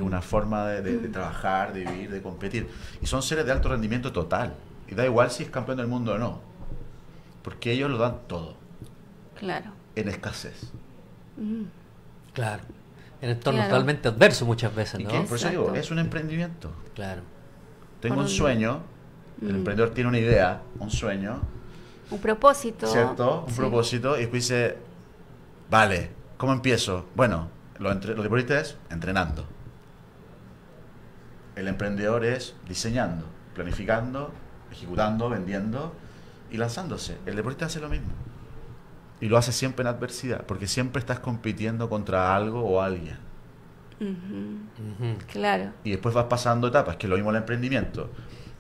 una 0.03 0.23
forma 0.23 0.67
de, 0.67 1.09
trabajar, 1.09 1.73
de 1.73 1.85
vivir, 1.85 2.11
de 2.11 2.23
competir. 2.23 2.69
Y 3.03 3.07
son 3.07 3.23
seres 3.23 3.47
de 3.47 3.53
alto 3.53 3.69
rendimiento 3.69 4.13
total. 4.13 4.55
Y 4.89 4.95
da 4.95 5.05
igual 5.05 5.31
si 5.31 5.45
es 5.45 5.51
campeón 5.51 5.79
del 5.79 5.87
mundo 5.87 6.15
o 6.15 6.19
no. 6.19 6.41
Porque 7.43 7.73
ellos 7.73 7.91
lo 7.91 7.99
dan 7.99 8.19
todo. 8.27 8.57
Claro. 9.39 9.73
En 9.95 10.09
escasez. 10.09 10.71
Claro 12.33 12.63
en 13.25 13.31
entornos 13.31 13.65
totalmente 13.65 14.09
adversos 14.09 14.47
muchas 14.47 14.75
veces, 14.75 15.01
¿no? 15.01 15.25
Por 15.25 15.39
eso 15.39 15.49
digo, 15.49 15.75
es 15.75 15.91
un 15.91 15.99
emprendimiento. 15.99 16.71
Claro. 16.95 17.23
Tengo 18.01 18.21
un 18.21 18.29
sueño, 18.29 18.83
el 19.41 19.55
mm. 19.55 19.57
emprendedor 19.57 19.95
tiene 19.95 20.09
una 20.09 20.19
idea, 20.19 20.61
un 20.79 20.91
sueño. 20.91 21.41
Un 22.15 22.21
propósito. 22.21 22.87
¿Cierto? 22.87 23.45
Un 23.49 23.55
propósito. 23.55 24.17
Y 24.17 24.21
después 24.21 24.45
dice, 24.45 24.79
vale, 25.69 26.11
¿cómo 26.37 26.53
empiezo? 26.53 27.07
Bueno, 27.17 27.49
lo, 27.81 27.91
entre, 27.91 28.15
lo 28.15 28.37
es 28.37 28.77
entrenando. 28.89 29.45
El 31.57 31.67
emprendedor 31.67 32.25
es 32.25 32.55
diseñando, 32.69 33.27
planificando, 33.55 34.33
ejecutando, 34.71 35.29
vendiendo 35.29 35.93
y 36.53 36.57
lanzándose. 36.57 37.19
El 37.27 37.35
deportista 37.35 37.67
hace 37.67 37.81
lo 37.81 37.89
mismo. 37.89 38.13
Y 39.21 39.29
lo 39.29 39.37
haces 39.37 39.57
siempre 39.57 39.83
en 39.83 39.89
adversidad, 39.89 40.45
porque 40.47 40.69
siempre 40.69 41.01
estás 41.01 41.19
compitiendo 41.19 41.89
contra 41.89 42.37
algo 42.37 42.63
o 42.63 42.81
alguien. 42.81 43.19
Claro. 45.33 45.73
Y 45.83 45.91
después 45.91 46.15
vas 46.15 46.27
pasando 46.27 46.69
etapas, 46.69 46.97
que 46.97 47.07
es 47.07 47.11
lo 47.11 47.17
mismo 47.17 47.31
el 47.31 47.37
emprendimiento. 47.37 48.11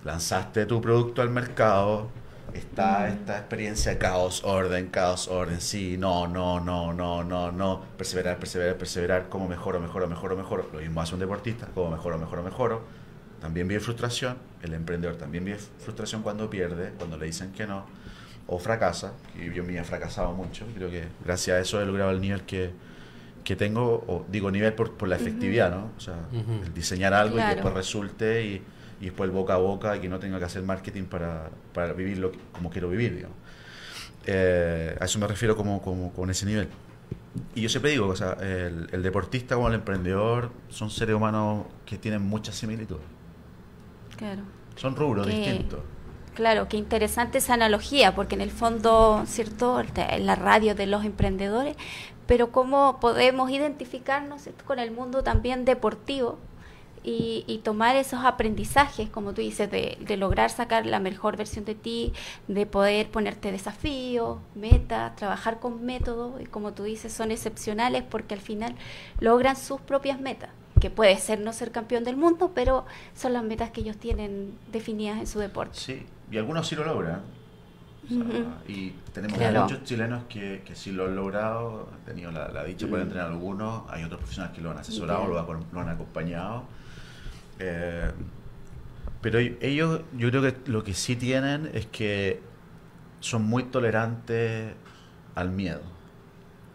Lanzaste 0.04 0.66
tu 0.66 0.80
producto 0.80 1.22
al 1.22 1.30
mercado, 1.30 2.08
está 2.52 3.08
esta 3.08 3.38
experiencia 3.38 3.98
caos, 3.98 4.44
orden, 4.44 4.88
caos, 4.88 5.28
orden, 5.28 5.60
sí, 5.60 5.96
no, 5.96 6.26
no, 6.26 6.60
no, 6.60 6.92
no, 6.92 7.24
no, 7.24 7.52
no, 7.52 7.82
perseverar, 7.96 8.38
perseverar, 8.38 8.76
perseverar, 8.76 9.28
cómo 9.28 9.48
mejoro, 9.48 9.80
mejoro, 9.80 10.06
mejoro, 10.06 10.36
mejoro. 10.36 10.68
Lo 10.72 10.80
mismo 10.80 11.00
hace 11.00 11.14
un 11.14 11.20
deportista, 11.20 11.68
cómo 11.74 11.90
mejoro, 11.90 12.18
mejoro, 12.18 12.42
mejoro. 12.42 12.82
También 13.40 13.68
vive 13.68 13.80
frustración, 13.80 14.36
el 14.62 14.74
emprendedor 14.74 15.16
también 15.16 15.44
vive 15.44 15.58
frustración 15.58 16.22
cuando 16.22 16.48
pierde, 16.48 16.92
cuando 16.98 17.16
le 17.16 17.26
dicen 17.26 17.52
que 17.52 17.66
no. 17.66 17.84
O 18.46 18.58
fracasa, 18.58 19.12
y 19.34 19.52
yo 19.54 19.64
me 19.64 19.76
he 19.76 19.84
fracasado 19.84 20.32
mucho, 20.32 20.66
creo 20.74 20.90
que 20.90 21.06
gracias 21.24 21.56
a 21.56 21.60
eso 21.60 21.80
he 21.80 21.86
logrado 21.86 22.10
el 22.10 22.20
nivel 22.20 22.42
que, 22.42 22.72
que 23.42 23.56
tengo, 23.56 24.04
o 24.06 24.26
digo 24.28 24.50
nivel 24.50 24.74
por, 24.74 24.92
por 24.92 25.08
la 25.08 25.16
efectividad, 25.16 25.70
¿no? 25.70 25.90
O 25.96 26.00
sea, 26.00 26.16
el 26.32 26.74
diseñar 26.74 27.14
algo 27.14 27.38
y 27.38 27.42
que 27.42 27.54
después 27.54 27.72
resulte 27.72 28.44
y, 28.44 28.62
y, 29.00 29.06
después 29.06 29.28
el 29.28 29.34
boca 29.34 29.54
a 29.54 29.58
boca 29.58 29.96
y 29.96 30.00
que 30.00 30.08
no 30.08 30.18
tenga 30.18 30.38
que 30.38 30.44
hacer 30.44 30.62
marketing 30.62 31.04
para, 31.04 31.50
para 31.72 31.92
vivirlo 31.92 32.32
como 32.52 32.70
quiero 32.70 32.88
vivir, 32.88 33.14
digamos. 33.14 33.36
Eh, 34.26 34.96
a 34.98 35.04
eso 35.04 35.18
me 35.18 35.26
refiero 35.26 35.56
como, 35.56 35.82
como, 35.82 36.12
con 36.12 36.30
ese 36.30 36.46
nivel. 36.46 36.68
Y 37.54 37.62
yo 37.62 37.68
siempre 37.68 37.90
digo, 37.90 38.06
o 38.06 38.16
sea, 38.16 38.32
el, 38.40 38.88
el, 38.92 39.02
deportista 39.02 39.56
como 39.56 39.68
el 39.68 39.74
emprendedor 39.74 40.50
son 40.68 40.90
seres 40.90 41.14
humanos 41.14 41.66
que 41.84 41.98
tienen 41.98 42.22
muchas 42.22 42.54
similitudes. 42.54 43.02
Claro. 44.16 44.42
Son 44.76 44.96
rubros 44.96 45.26
distintos. 45.26 45.80
Claro, 46.34 46.68
qué 46.68 46.76
interesante 46.76 47.38
esa 47.38 47.54
analogía, 47.54 48.14
porque 48.14 48.34
en 48.34 48.40
el 48.40 48.50
fondo, 48.50 49.22
¿cierto? 49.26 49.80
La 50.18 50.34
radio 50.34 50.74
de 50.74 50.86
los 50.86 51.04
emprendedores, 51.04 51.76
pero 52.26 52.50
cómo 52.50 52.98
podemos 53.00 53.50
identificarnos 53.50 54.48
con 54.66 54.78
el 54.78 54.90
mundo 54.90 55.22
también 55.22 55.64
deportivo 55.64 56.38
y, 57.04 57.60
tomar 57.62 57.96
esos 57.96 58.24
aprendizajes, 58.24 59.08
como 59.10 59.34
tú 59.34 59.40
dices, 59.40 59.70
de, 59.70 60.16
lograr 60.16 60.50
sacar 60.50 60.86
la 60.86 61.00
mejor 61.00 61.36
versión 61.36 61.64
de 61.64 61.74
ti, 61.74 62.12
de 62.48 62.66
poder 62.66 63.10
ponerte 63.10 63.52
desafíos, 63.52 64.38
metas, 64.54 65.14
trabajar 65.16 65.60
con 65.60 65.84
métodos, 65.84 66.40
y 66.40 66.46
como 66.46 66.72
tú 66.72 66.84
dices, 66.84 67.12
son 67.12 67.30
excepcionales 67.30 68.02
porque 68.02 68.34
al 68.34 68.40
final 68.40 68.74
logran 69.20 69.56
sus 69.56 69.80
propias 69.80 70.20
metas 70.20 70.50
que 70.80 70.90
puede 70.90 71.16
ser 71.16 71.40
no 71.40 71.52
ser 71.52 71.70
campeón 71.70 72.04
del 72.04 72.16
mundo, 72.16 72.52
pero 72.54 72.84
son 73.14 73.32
las 73.32 73.42
metas 73.42 73.70
que 73.70 73.80
ellos 73.80 73.96
tienen 73.96 74.52
definidas 74.70 75.18
en 75.18 75.26
su 75.26 75.38
deporte. 75.38 75.78
Sí, 75.78 76.04
y 76.30 76.36
algunos 76.36 76.68
sí 76.68 76.74
lo 76.74 76.84
logran. 76.84 77.22
Y 78.68 78.90
tenemos 79.12 79.38
muchos 79.62 79.84
chilenos 79.84 80.24
que, 80.28 80.62
que, 80.64 80.74
sí 80.74 80.92
lo 80.92 81.06
han 81.06 81.16
logrado, 81.16 81.88
han 81.92 82.04
tenido 82.04 82.30
la, 82.30 82.64
dicha 82.64 82.86
de 82.86 83.00
entrenar 83.00 83.28
algunos, 83.28 83.84
hay 83.88 84.04
otros 84.04 84.18
profesionales 84.18 84.54
que 84.54 84.62
lo 84.62 84.70
han 84.70 84.78
asesorado, 84.78 85.26
lo, 85.26 85.80
han 85.80 85.88
acompañado. 85.88 86.64
Eh, 87.58 88.10
pero 89.20 89.38
ellos, 89.38 90.02
yo 90.16 90.30
creo 90.30 90.42
que 90.42 90.54
lo 90.66 90.84
que 90.84 90.94
sí 90.94 91.16
tienen 91.16 91.70
es 91.72 91.86
que 91.86 92.40
son 93.20 93.42
muy 93.44 93.64
tolerantes 93.64 94.74
al 95.34 95.50
miedo. 95.50 95.82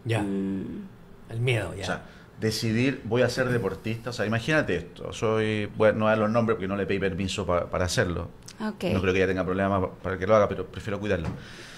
Ya. 0.04 0.22
Mm. 0.22 0.88
El 1.30 1.40
miedo, 1.40 1.74
ya 1.76 2.02
decidir 2.40 3.02
voy 3.04 3.22
a 3.22 3.28
ser 3.28 3.48
deportista. 3.48 4.10
O 4.10 4.12
sea, 4.12 4.26
imagínate 4.26 4.76
esto. 4.76 5.12
Soy, 5.12 5.66
bueno, 5.76 6.00
no 6.00 6.06
dar 6.06 6.18
los 6.18 6.30
nombres 6.30 6.56
porque 6.56 6.66
no 6.66 6.76
le 6.76 6.86
pedí 6.86 6.98
permiso 6.98 7.46
para 7.46 7.84
hacerlo. 7.84 8.30
No 8.58 8.76
creo 8.76 9.12
que 9.12 9.18
ella 9.18 9.26
tenga 9.26 9.44
problemas 9.44 9.90
para 10.02 10.18
que 10.18 10.26
lo 10.26 10.36
haga, 10.36 10.48
pero 10.48 10.66
prefiero 10.66 10.98
cuidarlo. 10.98 11.28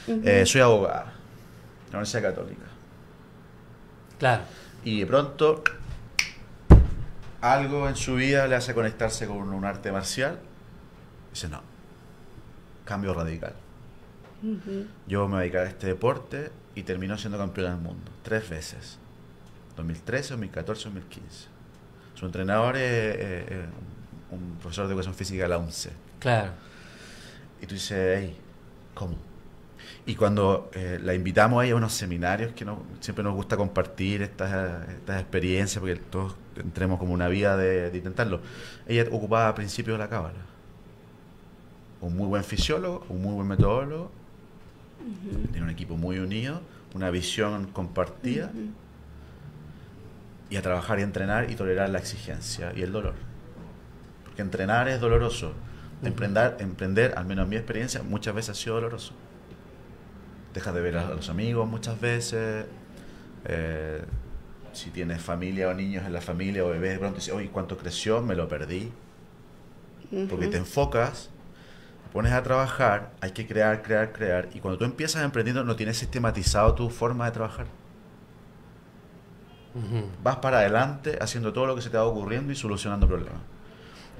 Eh, 0.06 0.44
soy 0.46 0.60
abogada 0.60 1.04
de 1.04 1.92
la 1.92 1.98
Universidad 1.98 2.22
Católica. 2.22 2.64
Claro. 4.18 4.42
Y 4.84 5.00
de 5.00 5.06
pronto 5.06 5.62
algo 7.42 7.88
en 7.88 7.96
su 7.96 8.14
vida 8.14 8.46
le 8.46 8.54
hace 8.54 8.72
conectarse 8.72 9.26
con 9.26 9.52
un 9.52 9.64
arte 9.64 9.92
marcial. 9.92 10.38
Dice, 11.30 11.48
no, 11.48 11.60
cambio 12.84 13.12
radical. 13.12 13.54
Yo 15.06 15.26
me 15.28 15.34
voy 15.34 15.36
a 15.36 15.40
dedicar 15.40 15.66
a 15.66 15.68
este 15.68 15.88
deporte 15.88 16.50
y 16.74 16.84
terminó 16.84 17.18
siendo 17.18 17.38
campeón 17.38 17.72
del 17.72 17.82
mundo. 17.82 18.10
Tres 18.22 18.48
veces. 18.48 18.98
2013, 19.76 20.30
2014, 20.30 20.84
2015. 20.84 21.46
Su 22.14 22.26
entrenador 22.26 22.76
es 22.76 23.66
un 24.30 24.56
profesor 24.60 24.86
de 24.86 24.92
educación 24.92 25.14
física 25.14 25.42
de 25.42 25.48
la 25.48 25.58
UNCE. 25.58 25.90
Claro. 26.18 26.52
Y 27.60 27.66
tú 27.66 27.74
dices, 27.74 28.18
hey, 28.18 28.36
¿cómo? 28.94 29.16
Y 30.04 30.16
cuando 30.16 30.68
eh, 30.74 30.98
la 31.00 31.14
invitamos 31.14 31.62
a 31.62 31.64
ella 31.64 31.74
a 31.74 31.76
unos 31.76 31.92
seminarios 31.92 32.52
que 32.54 32.64
no, 32.64 32.82
siempre 33.00 33.22
nos 33.22 33.34
gusta 33.34 33.56
compartir 33.56 34.22
estas, 34.22 34.88
estas 34.88 35.20
experiencias, 35.20 35.80
porque 35.80 35.96
todos 35.96 36.34
entremos 36.56 36.98
como 36.98 37.12
una 37.12 37.28
vida 37.28 37.56
de, 37.56 37.90
intentarlo, 37.94 38.40
ella 38.86 39.06
ocupaba 39.12 39.48
a 39.48 39.54
principios 39.54 39.96
de 39.96 40.04
la 40.04 40.10
cábala. 40.10 40.40
un 42.00 42.16
muy 42.16 42.26
buen 42.26 42.42
fisiólogo, 42.42 43.06
un 43.08 43.22
muy 43.22 43.34
buen 43.34 43.46
metodólogo, 43.46 44.10
tiene 45.52 45.62
un 45.62 45.70
equipo 45.70 45.96
muy 45.96 46.18
unido, 46.18 46.60
una 46.94 47.10
visión 47.10 47.66
compartida 47.66 48.50
y 50.50 50.56
a 50.56 50.62
trabajar 50.62 50.98
y 50.98 51.02
entrenar 51.02 51.50
y 51.50 51.54
tolerar 51.54 51.88
la 51.90 51.98
exigencia 51.98 52.72
y 52.76 52.82
el 52.82 52.92
dolor. 52.92 53.14
Porque 54.24 54.42
entrenar 54.42 54.88
es 54.88 55.00
doloroso. 55.00 55.52
Emprender, 56.02 56.56
emprender, 56.58 57.14
al 57.16 57.24
menos 57.24 57.44
en 57.44 57.50
mi 57.50 57.56
experiencia, 57.56 58.02
muchas 58.02 58.34
veces 58.34 58.50
ha 58.50 58.54
sido 58.60 58.74
doloroso. 58.74 59.14
Dejas 60.54 60.74
de 60.74 60.80
ver 60.80 60.96
a 60.96 61.10
los 61.10 61.28
amigos 61.28 61.68
muchas 61.68 62.00
veces. 62.00 62.66
Eh, 63.44 64.02
si 64.72 64.90
tienes 64.90 65.20
familia 65.20 65.68
o 65.68 65.74
niños 65.74 66.04
en 66.06 66.12
la 66.12 66.20
familia 66.20 66.64
o 66.64 66.68
bebés, 66.68 66.92
de 66.92 66.98
pronto 66.98 67.16
dices, 67.16 67.34
oye, 67.34 67.50
¿cuánto 67.50 67.76
creció? 67.76 68.22
Me 68.22 68.34
lo 68.34 68.48
perdí. 68.48 68.90
Porque 70.28 70.48
te 70.48 70.58
enfocas, 70.58 71.30
te 72.04 72.12
pones 72.12 72.32
a 72.32 72.42
trabajar, 72.42 73.12
hay 73.22 73.30
que 73.30 73.46
crear, 73.46 73.82
crear, 73.82 74.12
crear. 74.12 74.48
Y 74.52 74.60
cuando 74.60 74.78
tú 74.78 74.84
empiezas 74.84 75.24
emprendiendo, 75.24 75.64
no 75.64 75.74
tienes 75.74 75.96
sistematizado 75.96 76.74
tu 76.74 76.90
forma 76.90 77.24
de 77.24 77.30
trabajar. 77.32 77.66
Vas 80.22 80.36
para 80.36 80.58
adelante 80.58 81.18
haciendo 81.20 81.54
todo 81.54 81.66
lo 81.66 81.74
que 81.74 81.80
se 81.80 81.88
te 81.88 81.96
va 81.96 82.04
ocurriendo 82.04 82.52
y 82.52 82.56
solucionando 82.56 83.08
problemas. 83.08 83.40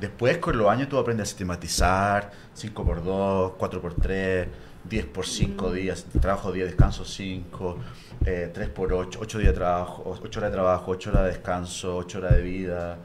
Después, 0.00 0.38
con 0.38 0.56
los 0.56 0.68
años, 0.68 0.88
tú 0.88 0.98
aprendes 0.98 1.24
a 1.24 1.26
sistematizar 1.28 2.32
5x2, 2.56 3.56
4x3, 3.58 4.48
10x5 4.88 5.72
días, 5.72 6.06
trabajo 6.20 6.52
día, 6.52 6.64
descanso 6.64 7.04
5, 7.04 7.78
3x8, 8.24 9.18
8 9.20 9.38
días 9.38 9.52
de 9.52 9.58
trabajo, 9.58 10.18
8 10.22 10.40
horas 10.40 10.50
de 10.50 10.56
trabajo, 10.56 10.90
8 10.90 11.10
horas 11.10 11.22
de 11.22 11.28
descanso, 11.28 11.96
8 11.96 12.18
horas 12.18 12.36
de 12.36 12.42
vida. 12.42 12.98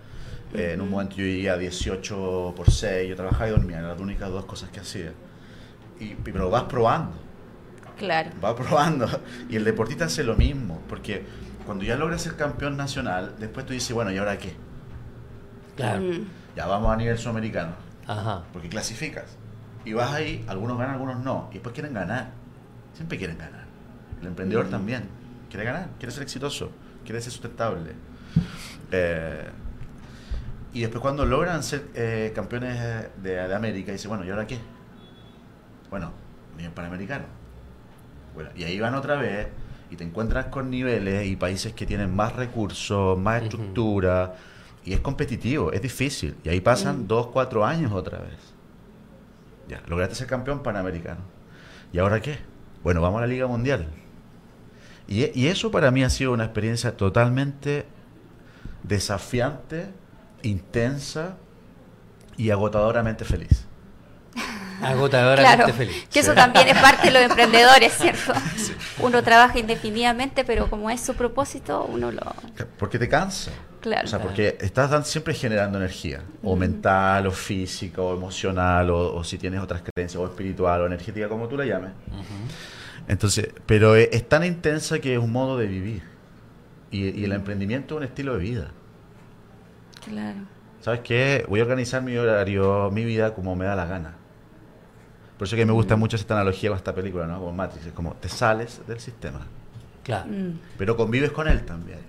Eh, 0.53 0.71
en 0.73 0.81
un 0.81 0.89
momento 0.89 1.17
yo 1.17 1.25
iría 1.25 1.57
18 1.57 2.53
por 2.55 2.71
6, 2.71 3.09
yo 3.09 3.15
trabajaba 3.15 3.47
y 3.47 3.51
dormía, 3.51 3.77
eran 3.79 3.91
las 3.91 3.99
únicas 3.99 4.29
dos 4.29 4.45
cosas 4.45 4.69
que 4.69 4.79
hacía. 4.79 5.13
Y, 5.99 6.15
pero 6.15 6.49
vas 6.49 6.63
probando. 6.63 7.15
Claro. 7.97 8.31
Vas 8.41 8.53
probando. 8.53 9.07
Y 9.49 9.55
el 9.55 9.63
deportista 9.63 10.05
hace 10.05 10.23
lo 10.23 10.35
mismo, 10.35 10.81
porque 10.87 11.25
cuando 11.65 11.83
ya 11.83 11.95
logras 11.95 12.21
ser 12.21 12.35
campeón 12.35 12.77
nacional, 12.77 13.35
después 13.39 13.65
tú 13.65 13.73
dices, 13.73 13.93
bueno, 13.93 14.11
¿y 14.11 14.17
ahora 14.17 14.37
qué? 14.37 14.53
Claro. 15.75 16.01
Mm. 16.01 16.27
Ya 16.55 16.65
vamos 16.65 16.91
a 16.91 16.95
nivel 16.95 17.17
sudamericano. 17.17 17.73
Ajá. 18.07 18.43
Porque 18.53 18.69
clasificas. 18.69 19.37
Y 19.87 19.93
vas 19.93 20.11
ahí, 20.13 20.43
algunos 20.47 20.77
ganan, 20.77 20.95
algunos 20.95 21.19
no. 21.23 21.47
Y 21.51 21.55
después 21.55 21.73
quieren 21.73 21.93
ganar. 21.93 22.31
Siempre 22.93 23.17
quieren 23.17 23.37
ganar. 23.37 23.63
El 24.21 24.27
emprendedor 24.27 24.65
Mm. 24.67 24.69
también. 24.69 25.03
Quiere 25.49 25.63
ganar, 25.65 25.89
quiere 25.97 26.11
ser 26.11 26.23
exitoso, 26.23 26.71
quiere 27.05 27.21
ser 27.21 27.31
sustentable. 27.31 27.91
Eh, 28.91 29.49
y 30.73 30.81
después 30.81 31.01
cuando 31.01 31.25
logran 31.25 31.63
ser 31.63 31.85
eh, 31.95 32.31
campeones 32.35 32.77
de, 33.23 33.29
de 33.47 33.55
América, 33.55 33.91
dice, 33.93 34.07
bueno, 34.09 34.25
¿y 34.25 34.29
ahora 34.29 34.45
qué? 34.45 34.59
Bueno, 35.89 36.11
nivel 36.57 36.73
panamericano. 36.73 37.25
Bueno, 38.35 38.49
y 38.55 38.63
ahí 38.65 38.79
van 38.79 38.93
otra 38.93 39.15
vez 39.15 39.47
y 39.89 39.95
te 39.95 40.03
encuentras 40.03 40.47
con 40.47 40.69
niveles 40.69 41.25
y 41.27 41.35
países 41.37 41.71
que 41.73 41.85
tienen 41.85 42.13
más 42.13 42.35
recursos, 42.35 43.17
más 43.17 43.41
estructura. 43.43 44.35
Y 44.83 44.93
es 44.93 44.99
competitivo, 44.99 45.71
es 45.71 45.81
difícil. 45.81 46.35
Y 46.43 46.49
ahí 46.49 46.59
pasan 46.61 47.07
dos, 47.07 47.27
cuatro 47.27 47.65
años 47.65 47.91
otra 47.93 48.19
vez. 48.19 48.53
Ya, 49.67 49.81
lograste 49.87 50.15
ser 50.15 50.27
campeón 50.27 50.63
panamericano. 50.63 51.21
¿Y 51.91 51.99
ahora 51.99 52.21
qué? 52.21 52.37
Bueno, 52.83 53.01
vamos 53.01 53.19
a 53.19 53.21
la 53.21 53.27
Liga 53.27 53.47
Mundial. 53.47 53.87
Y, 55.07 55.39
y 55.39 55.47
eso 55.47 55.71
para 55.71 55.91
mí 55.91 56.03
ha 56.03 56.09
sido 56.09 56.33
una 56.33 56.45
experiencia 56.45 56.95
totalmente 56.95 57.85
desafiante, 58.83 59.91
intensa 60.43 61.37
y 62.37 62.49
agotadoramente 62.49 63.25
feliz. 63.25 63.66
Agotadoramente 64.81 65.55
Claro, 65.55 65.73
feliz. 65.73 66.07
que 66.11 66.19
eso 66.19 66.33
también 66.33 66.67
es 66.67 66.77
parte 66.77 67.07
de 67.07 67.13
los 67.13 67.21
emprendedores, 67.23 67.93
¿cierto? 67.97 68.33
Uno 68.99 69.23
trabaja 69.23 69.57
indefinidamente, 69.59 70.43
pero 70.43 70.69
como 70.69 70.89
es 70.89 71.01
su 71.01 71.15
propósito, 71.15 71.85
uno 71.85 72.11
lo... 72.11 72.21
Porque 72.77 72.99
te 72.99 73.07
cansa. 73.09 73.51
Claro. 73.81 74.05
O 74.05 74.07
sea, 74.07 74.19
porque 74.19 74.57
estás 74.59 75.07
siempre 75.07 75.33
generando 75.33 75.77
energía, 75.77 76.21
o 76.43 76.55
mental, 76.55 77.27
o 77.27 77.31
física, 77.31 78.01
o 78.01 78.15
emocional, 78.15 78.89
o, 78.89 79.15
o 79.15 79.23
si 79.23 79.37
tienes 79.37 79.61
otras 79.61 79.81
creencias, 79.81 80.21
o 80.21 80.25
espiritual, 80.25 80.81
o 80.81 80.85
energética, 80.87 81.29
como 81.29 81.47
tú 81.47 81.57
la 81.57 81.65
llames. 81.65 81.91
Entonces, 83.07 83.49
pero 83.65 83.95
es, 83.95 84.09
es 84.11 84.27
tan 84.27 84.43
intensa 84.43 84.99
que 84.99 85.13
es 85.13 85.19
un 85.19 85.31
modo 85.31 85.57
de 85.57 85.67
vivir. 85.67 86.03
Y, 86.91 87.09
y 87.19 87.23
el 87.25 87.31
emprendimiento 87.33 87.95
es 87.95 87.97
un 87.99 88.03
estilo 88.05 88.33
de 88.33 88.39
vida. 88.39 88.71
Claro. 90.05 90.39
¿Sabes 90.81 91.01
qué? 91.01 91.45
Voy 91.47 91.59
a 91.59 91.63
organizar 91.63 92.01
mi 92.01 92.17
horario, 92.17 92.89
mi 92.91 93.05
vida 93.05 93.33
como 93.33 93.55
me 93.55 93.65
da 93.65 93.75
la 93.75 93.85
gana. 93.85 94.15
Por 95.37 95.47
eso 95.47 95.55
que 95.55 95.65
me 95.65 95.71
gusta 95.73 95.95
mucho 95.95 96.15
esta 96.15 96.33
analogía 96.33 96.69
con 96.69 96.77
esta 96.77 96.93
película, 96.95 97.27
¿no? 97.27 97.39
Con 97.39 97.55
Matrix. 97.55 97.85
Es 97.87 97.93
como 97.93 98.13
te 98.15 98.27
sales 98.29 98.81
del 98.87 98.99
sistema, 98.99 99.41
Claro. 100.03 100.29
Mm. 100.31 100.59
pero 100.77 100.95
convives 100.97 101.31
con 101.31 101.47
él 101.47 101.63
también. 101.65 101.99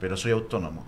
Pero 0.00 0.16
soy 0.16 0.32
autónomo. 0.32 0.84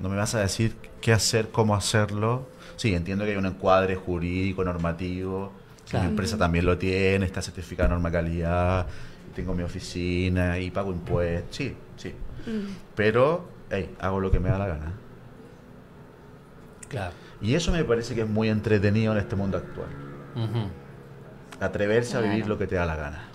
No 0.00 0.08
me 0.08 0.16
vas 0.16 0.34
a 0.34 0.40
decir 0.40 0.76
qué 1.00 1.12
hacer, 1.12 1.48
cómo 1.50 1.74
hacerlo. 1.74 2.46
Sí, 2.76 2.94
entiendo 2.94 3.24
que 3.24 3.30
hay 3.30 3.36
un 3.36 3.46
encuadre 3.46 3.94
jurídico, 3.96 4.64
normativo. 4.64 5.52
Si 5.84 5.90
Claro. 5.92 6.04
Mi 6.06 6.10
empresa 6.10 6.36
también 6.36 6.66
lo 6.66 6.76
tiene, 6.76 7.24
está 7.24 7.40
certificada 7.40 7.88
norma 7.90 8.10
calidad. 8.10 8.86
Tengo 9.34 9.54
mi 9.54 9.62
oficina 9.62 10.58
y 10.58 10.70
pago 10.70 10.90
impuestos. 10.92 11.56
Sí, 11.56 11.74
sí. 11.96 12.08
Mm. 12.46 12.74
Pero, 12.94 13.48
hey, 13.70 13.94
hago 14.00 14.18
lo 14.20 14.30
que 14.30 14.40
me 14.40 14.48
da 14.50 14.58
la 14.58 14.66
gana. 14.66 14.92
Claro. 16.88 17.14
Y 17.40 17.54
eso 17.54 17.70
me 17.72 17.84
parece 17.84 18.14
que 18.14 18.22
es 18.22 18.28
muy 18.28 18.48
entretenido 18.48 19.12
en 19.12 19.18
este 19.18 19.36
mundo 19.36 19.58
actual. 19.58 19.88
Atreverse 21.60 22.16
a 22.16 22.20
vivir 22.20 22.46
lo 22.46 22.58
que 22.58 22.66
te 22.66 22.74
da 22.76 22.86
la 22.86 22.96
gana. 22.96 23.28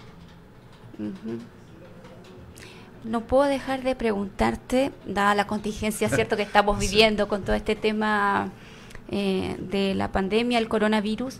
No 3.03 3.21
puedo 3.21 3.43
dejar 3.45 3.81
de 3.81 3.95
preguntarte, 3.95 4.91
dada 5.07 5.33
la 5.33 5.47
contingencia, 5.47 6.07
¿cierto?, 6.09 6.35
que 6.37 6.43
estamos 6.43 6.79
Sí. 6.79 6.87
viviendo 6.87 7.27
con 7.27 7.41
todo 7.43 7.55
este 7.55 7.75
tema 7.75 8.49
eh, 9.09 9.57
de 9.59 9.95
la 9.95 10.11
pandemia, 10.11 10.59
el 10.59 10.67
coronavirus, 10.69 11.39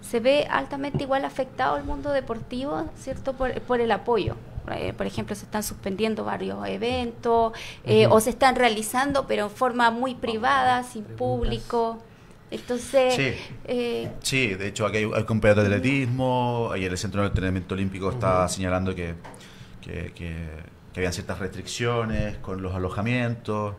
se 0.00 0.20
ve 0.20 0.46
altamente 0.50 1.04
igual 1.04 1.24
afectado 1.24 1.76
el 1.76 1.84
mundo 1.84 2.10
deportivo, 2.10 2.90
¿cierto?, 2.96 3.34
por, 3.34 3.60
por 3.62 3.80
el 3.80 3.92
apoyo. 3.92 4.34
Eh, 4.72 4.92
por 4.96 5.06
ejemplo, 5.06 5.34
se 5.36 5.44
están 5.44 5.62
suspendiendo 5.62 6.24
varios 6.24 6.66
eventos 6.66 7.52
eh, 7.84 8.06
o 8.08 8.20
se 8.20 8.30
están 8.30 8.56
realizando, 8.56 9.26
pero 9.26 9.44
en 9.44 9.50
forma 9.50 9.90
muy 9.90 10.14
privada, 10.14 10.82
sin 10.82 11.04
Preguntas. 11.04 11.18
público. 11.18 11.98
Entonces, 12.50 13.14
Sí. 13.14 13.32
eh, 13.64 14.10
Sí, 14.22 14.54
de 14.54 14.68
hecho 14.68 14.86
aquí 14.86 14.98
hay, 14.98 15.10
hay 15.14 15.24
campeonato 15.24 15.60
de 15.62 15.66
atletismo, 15.66 16.70
y 16.76 16.84
el 16.84 16.96
Centro 16.96 17.22
de 17.22 17.28
Entrenamiento 17.28 17.74
Olímpico 17.74 18.10
está 18.10 18.44
Ujú. 18.44 18.52
señalando 18.54 18.94
que, 18.94 19.14
que, 19.80 20.12
que- 20.14 20.76
que 20.92 21.00
habían 21.00 21.12
ciertas 21.12 21.38
restricciones 21.38 22.36
con 22.38 22.62
los 22.62 22.74
alojamientos. 22.74 23.74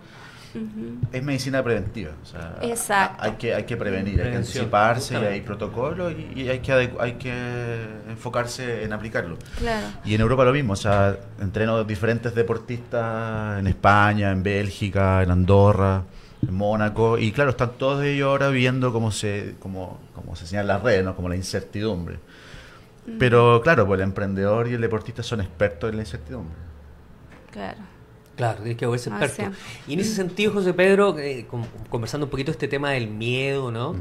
Es 1.12 1.24
medicina 1.24 1.64
preventiva, 1.64 2.12
o 2.22 2.26
sea, 2.26 2.58
Exacto. 2.62 3.24
hay 3.24 3.32
que, 3.34 3.54
hay 3.54 3.64
que 3.64 3.78
prevenir, 3.78 4.22
hay 4.22 4.32
que 4.32 4.38
anticiparse, 4.38 5.14
y 5.14 5.18
hay 5.18 5.22
justamente. 5.22 5.46
protocolos 5.46 6.14
y, 6.14 6.42
y 6.42 6.50
hay, 6.50 6.60
que 6.60 6.72
hay 7.00 7.14
que 7.14 7.86
enfocarse 8.10 8.84
en 8.84 8.94
aplicarlo. 8.94 9.38
claro. 9.58 9.88
Y 10.06 10.16
en 10.16 10.22
Europa 10.22 10.44
lo 10.46 10.54
mismo, 10.54 10.74
o 10.74 10.78
sea, 10.78 11.18
entreno 11.40 11.84
diferentes 11.84 12.34
deportistas 12.36 13.60
en 13.60 13.68
España, 13.68 14.32
en 14.32 14.44
Bélgica, 14.44 15.24
en 15.24 15.32
Andorra, 15.32 16.04
en 16.48 16.54
Mónaco, 16.54 17.18
y 17.18 17.32
claro, 17.32 17.52
están 17.52 17.72
todos 17.78 18.04
ellos 18.04 18.28
ahora 18.28 18.50
viendo 18.50 18.94
cómo 18.94 19.12
se, 19.12 19.56
cómo, 19.60 20.00
cómo 20.14 20.36
se 20.36 20.46
señalan 20.48 20.68
las 20.68 20.84
redes, 20.84 21.04
¿no? 21.04 21.16
como 21.16 21.30
la 21.30 21.36
incertidumbre. 21.36 22.20
Pero 23.20 23.62
claro, 23.64 23.88
pues 23.88 24.00
el 24.00 24.04
emprendedor 24.04 24.68
y 24.68 24.74
el 24.74 24.82
deportista 24.82 25.24
son 25.24 25.40
expertos 25.40 25.90
en 25.90 25.96
la 25.96 26.02
incertidumbre. 26.04 26.56
Claro. 27.52 27.80
Claro, 28.38 28.60
tienes 28.60 28.78
que 28.78 28.86
volverse 28.86 29.10
Ah, 29.12 29.26
experto. 29.26 29.54
sí. 29.58 29.82
Y 29.90 29.94
en 29.96 30.00
ese 30.00 30.14
sentido, 30.14 30.54
José 30.54 30.74
Pedro, 30.74 31.18
eh, 31.20 31.46
con- 31.50 31.66
conversando 31.90 32.28
un 32.28 32.30
poquito 32.32 32.52
este 32.52 32.68
tema 32.70 32.92
del 32.92 33.08
miedo, 33.10 33.72
¿no? 33.72 33.96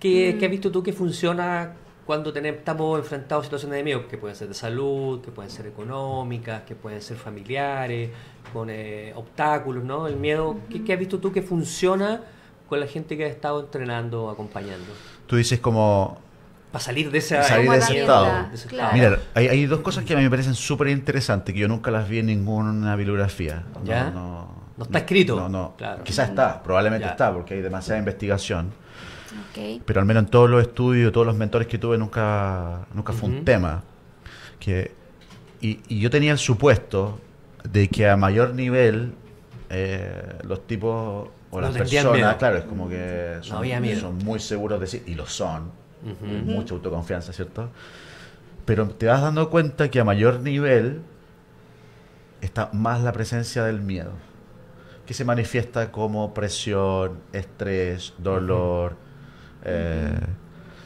¿Qué, 0.00 0.34
Mm. 0.34 0.38
qué 0.38 0.44
has 0.44 0.50
visto 0.50 0.70
tú 0.70 0.82
que 0.82 0.92
funciona 0.92 1.72
cuando 2.04 2.32
tenemos, 2.32 2.58
estamos 2.58 2.98
enfrentados 2.98 3.42
a 3.42 3.46
situaciones 3.46 3.78
de 3.78 3.84
miedo? 3.84 4.06
Que 4.08 4.18
pueden 4.18 4.36
ser 4.36 4.48
de 4.48 4.54
salud, 4.54 5.20
que 5.22 5.30
pueden 5.30 5.50
ser 5.50 5.66
económicas, 5.68 6.62
que 6.62 6.74
pueden 6.74 7.00
ser 7.00 7.16
familiares, 7.16 8.10
con 8.52 8.68
eh, 8.70 9.12
obstáculos, 9.16 9.84
¿no? 9.84 10.06
El 10.06 10.16
miedo, 10.16 10.56
¿qué, 10.68 10.82
qué 10.84 10.92
has 10.92 10.98
visto 10.98 11.18
tú 11.18 11.32
que 11.32 11.42
funciona 11.42 12.22
con 12.68 12.80
la 12.80 12.86
gente 12.88 13.16
que 13.16 13.24
ha 13.24 13.28
estado 13.28 13.60
entrenando 13.60 14.24
o 14.24 14.30
acompañando? 14.30 14.86
Tú 15.28 15.36
dices 15.36 15.60
como, 15.60 16.18
Para 16.76 16.84
salir 16.84 17.10
de 17.10 17.18
esa, 17.18 17.42
Salir 17.42 17.70
de 17.70 17.78
ese 17.78 18.00
estado. 18.00 18.48
de 18.50 18.54
ese 18.54 18.68
Claro. 18.68 18.94
Mira, 18.94 19.18
hay, 19.34 19.48
hay 19.48 19.66
dos 19.66 19.80
cosas 19.80 20.04
que 20.04 20.12
a 20.12 20.16
mí 20.16 20.22
me 20.22 20.28
parecen 20.30 20.54
súper 20.54 20.88
interesantes, 20.88 21.54
que 21.54 21.60
yo 21.60 21.68
nunca 21.68 21.90
las 21.90 22.06
vi 22.08 22.18
en 22.18 22.26
ninguna 22.26 22.94
bibliografía. 22.96 23.64
No, 23.74 23.84
¿Ya? 23.84 24.10
No, 24.10 24.48
No 24.76 24.84
está 24.84 24.98
escrito. 24.98 25.36
No, 25.36 25.48
no. 25.48 25.74
Claro. 25.78 26.04
Quizás 26.04 26.28
está, 26.28 26.62
probablemente 26.62 27.06
Ya. 27.06 27.12
está, 27.12 27.32
porque 27.32 27.54
hay 27.54 27.62
demasiada 27.62 27.98
investigación. 27.98 28.72
Ok. 29.50 29.82
Pero 29.86 30.00
al 30.00 30.06
menos 30.06 30.24
en 30.24 30.30
todos 30.30 30.50
los 30.50 30.60
estudios, 30.62 31.12
todos 31.12 31.26
los 31.26 31.36
mentores 31.36 31.66
que 31.66 31.78
tuve, 31.78 31.96
nunca, 31.96 32.86
nunca 32.92 33.12
fue 33.14 33.30
un 33.30 33.44
tema. 33.44 33.82
Que, 34.60 34.92
y, 35.62 35.80
y 35.88 35.98
yo 36.00 36.10
tenía 36.10 36.32
el 36.32 36.38
supuesto 36.38 37.18
de 37.64 37.88
que 37.88 38.08
a 38.08 38.16
mayor 38.18 38.54
nivel 38.54 39.14
eh, 39.70 40.38
los 40.42 40.66
tipos 40.66 41.28
o 41.50 41.60
No 41.60 41.68
las 41.68 41.76
personas, 41.76 42.12
miedo. 42.12 42.36
claro, 42.38 42.58
es 42.58 42.64
como 42.64 42.88
que 42.88 43.38
son 43.42 44.18
muy 44.18 44.38
seguros 44.40 44.78
de 44.80 44.86
sí, 44.86 45.02
y 45.06 45.14
lo 45.14 45.26
son, 45.26 45.70
Ujú. 46.06 46.24
mucha 46.24 46.74
autoconfianza, 46.74 47.32
¿cierto? 47.32 47.70
Pero 48.64 48.88
te 48.88 49.06
vas 49.06 49.22
dando 49.22 49.50
cuenta 49.50 49.90
que 49.90 50.00
a 50.00 50.04
mayor 50.04 50.40
nivel 50.40 51.02
está 52.40 52.70
más 52.72 53.02
la 53.02 53.12
presencia 53.12 53.64
del 53.64 53.80
miedo, 53.80 54.12
que 55.04 55.14
se 55.14 55.24
manifiesta 55.24 55.90
como 55.90 56.32
presión, 56.32 57.18
estrés, 57.32 58.14
dolor, 58.18 58.96
eh, 59.64 60.18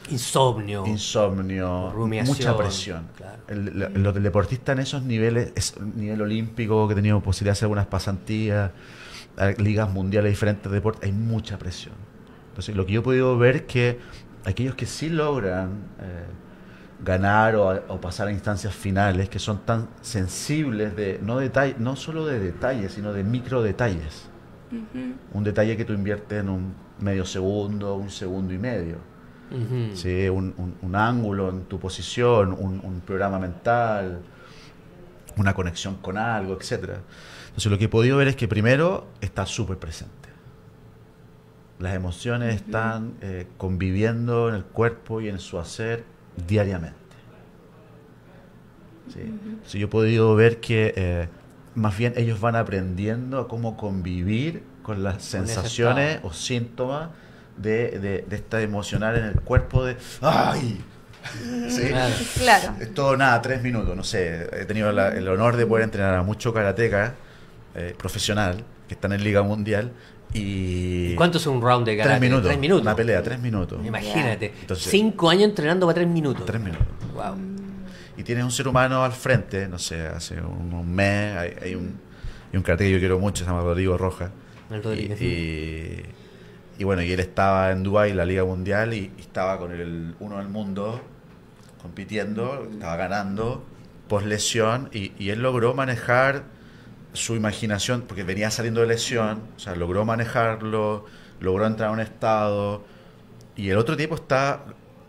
Insomnio. 0.09 0.85
insomnio, 0.85 1.93
mucha 1.95 2.57
presión. 2.57 3.07
claro. 3.15 3.41
El, 3.47 4.23
deportista 4.23 4.71
en 4.73 4.79
esos 4.79 5.03
niveles, 5.03 5.53
es 5.55 5.79
nivel 5.79 6.21
olímpico, 6.21 6.87
que 6.87 6.93
he 6.93 6.95
tenido 6.95 7.21
posibilidad 7.21 7.51
de 7.51 7.57
hacer 7.57 7.65
algunas 7.65 7.87
pasantías, 7.87 8.71
ligas 9.57 9.89
mundiales, 9.89 10.31
diferentes 10.31 10.71
deportes, 10.71 11.03
hay 11.03 11.13
mucha 11.13 11.57
presión. 11.57 11.95
Entonces, 12.49 12.75
lo 12.75 12.85
que 12.85 12.93
yo 12.93 12.99
he 13.01 13.03
podido 13.03 13.37
ver 13.37 13.57
es 13.57 13.61
que 13.63 13.99
aquellos 14.45 14.75
que 14.75 14.85
sí 14.85 15.09
logran 15.09 15.69
eh, 16.01 16.25
ganar 17.03 17.55
o, 17.55 17.69
o 17.87 17.99
pasar 18.01 18.27
a 18.27 18.31
instancias 18.31 18.73
finales, 18.73 19.29
que 19.29 19.39
son 19.39 19.59
tan 19.65 19.87
sensibles 20.01 20.95
de 20.95 21.19
no 21.21 21.37
detalle, 21.37 21.75
no 21.79 21.95
solo 21.95 22.25
de 22.25 22.39
detalles, 22.39 22.93
sino 22.93 23.13
de 23.13 23.23
micro 23.23 23.61
detalles. 23.61 24.27
Un 25.33 25.43
detalle 25.43 25.75
que 25.75 25.83
tú 25.85 25.93
inviertes 25.93 26.39
en 26.39 26.49
un 26.49 26.73
medio 26.99 27.25
segundo, 27.25 27.95
un 27.95 28.09
segundo 28.09 28.53
y 28.53 28.57
medio. 28.57 28.97
Sí, 29.95 30.29
un, 30.29 30.53
un- 30.57 30.75
un 30.81 30.95
ángulo 30.95 31.49
en 31.49 31.63
tu 31.65 31.77
posición, 31.79 32.53
un, 32.53 32.79
un 32.83 33.01
programa 33.01 33.37
mental, 33.37 34.21
una 35.37 35.53
conexión 35.53 35.95
con 35.95 36.17
algo, 36.17 36.53
etcétera. 36.59 36.99
Entonces 37.47 37.71
lo 37.71 37.77
que 37.77 37.85
he 37.85 37.89
podido 37.89 38.15
ver 38.17 38.27
es 38.29 38.35
que 38.35 38.47
primero 38.47 39.07
está 39.19 39.45
súper 39.45 39.77
presente. 39.77 40.20
Las 41.81 41.95
emociones 41.95 42.55
están 42.55 43.13
eh, 43.21 43.47
conviviendo 43.57 44.47
en 44.49 44.55
el 44.55 44.63
cuerpo 44.63 45.19
y 45.19 45.29
en 45.29 45.39
su 45.39 45.59
hacer 45.59 46.03
diariamente. 46.47 46.95
Sí. 49.67 49.77
Yo 49.79 49.85
he 49.87 49.89
podido 49.89 50.35
ver 50.35 50.59
que 50.59 50.93
eh, 50.95 51.27
más 51.75 51.97
bien 51.97 52.13
ellos 52.15 52.39
van 52.39 52.55
aprendiendo 52.55 53.39
a 53.39 53.47
cómo 53.47 53.75
convivir 53.77 54.63
con 54.83 55.03
las 55.03 55.23
sensaciones 55.23 56.19
o 56.23 56.31
síntomas 56.33 57.09
de, 57.57 57.99
de, 57.99 58.25
de 58.27 58.35
esta 58.35 58.61
emocional 58.61 59.17
en 59.17 59.25
el 59.25 59.41
cuerpo 59.41 59.83
de 59.83 59.97
¡ay! 60.21 60.81
Sí. 61.69 61.87
Claro. 61.89 62.15
Claro. 62.37 62.73
Es 62.79 62.93
todo 62.93 63.15
nada, 63.17 63.41
tres 63.41 63.61
minutos, 63.61 63.95
no 63.95 64.03
sé. 64.03 64.47
He 64.59 64.65
tenido 64.65 64.91
la- 64.91 65.09
el 65.09 65.27
honor 65.27 65.55
de 65.55 65.65
poder 65.67 65.83
entrenar 65.83 66.15
a 66.15 66.23
mucho 66.23 66.53
karateca 66.53 67.13
eh, 67.75 67.95
profesional 67.97 68.63
que 68.87 68.93
están 68.95 69.13
en 69.13 69.23
Liga 69.23 69.41
Mundial 69.43 69.91
y. 70.33 71.11
¿Y 71.11 71.15
¿Cuánto 71.15 71.37
es 71.37 71.45
un 71.47 71.61
round 71.61 71.85
de 71.85 71.97
karate? 71.97 72.09
Tres 72.19 72.21
minutos. 72.21 72.47
Tres 72.47 72.59
minutos. 72.59 72.81
Una 72.83 72.95
pelea, 72.95 73.21
tres 73.23 73.39
minutos. 73.39 73.85
Imagínate. 73.85 74.53
Entonces- 74.61 74.91
Cinco 74.91 75.29
años 75.29 75.43
entrenando 75.45 75.85
para 75.85 75.95
tres 75.95 76.07
minutos. 76.07 76.45
Tres 76.45 76.61
minutos. 76.61 76.85
Wow. 77.13 77.35
Y 78.17 78.23
tienes 78.23 78.43
un 78.43 78.51
ser 78.51 78.67
humano 78.67 79.03
al 79.03 79.13
frente, 79.13 79.67
no 79.67 79.79
sé, 79.79 80.05
hace 80.07 80.39
un, 80.39 80.73
un 80.73 80.93
mes 80.93 81.37
hay, 81.37 81.53
hay 81.63 81.75
un, 81.75 81.97
hay 82.51 82.57
un 82.57 82.61
karateca 82.63 82.87
que 82.87 82.91
yo 82.93 82.99
quiero 82.99 83.19
mucho, 83.19 83.43
se 83.43 83.49
llama 83.49 83.61
Rodrigo 83.63 83.97
Roja. 83.97 84.31
El 84.69 84.83
Rodríguez. 84.83 85.21
Y, 85.21 85.25
y- 85.25 86.05
y 86.79 86.83
bueno, 86.83 87.03
y 87.03 87.11
él 87.11 87.19
estaba 87.19 87.71
en 87.71 87.83
Dubái, 87.83 88.13
la 88.13 88.25
Liga 88.25 88.43
Mundial, 88.43 88.93
y, 88.93 89.11
y 89.17 89.21
estaba 89.21 89.57
con 89.59 89.71
el 89.71 90.15
uno 90.19 90.37
del 90.39 90.47
mundo 90.49 90.99
compitiendo, 91.81 92.67
estaba 92.71 92.95
ganando 92.95 93.63
post 94.07 94.25
lesión, 94.25 94.89
y, 94.91 95.11
y 95.17 95.29
él 95.29 95.41
logró 95.41 95.73
manejar 95.73 96.43
su 97.13 97.35
imaginación, 97.35 98.01
porque 98.07 98.23
venía 98.23 98.49
saliendo 98.51 98.81
de 98.81 98.87
lesión, 98.87 99.41
o 99.55 99.59
sea, 99.59 99.75
logró 99.75 100.05
manejarlo, 100.05 101.05
logró 101.39 101.65
entrar 101.67 101.89
a 101.89 101.91
un 101.91 101.99
estado, 101.99 102.83
y 103.55 103.69
el 103.69 103.77
otro 103.77 103.97
tipo 103.97 104.15
está 104.15 104.63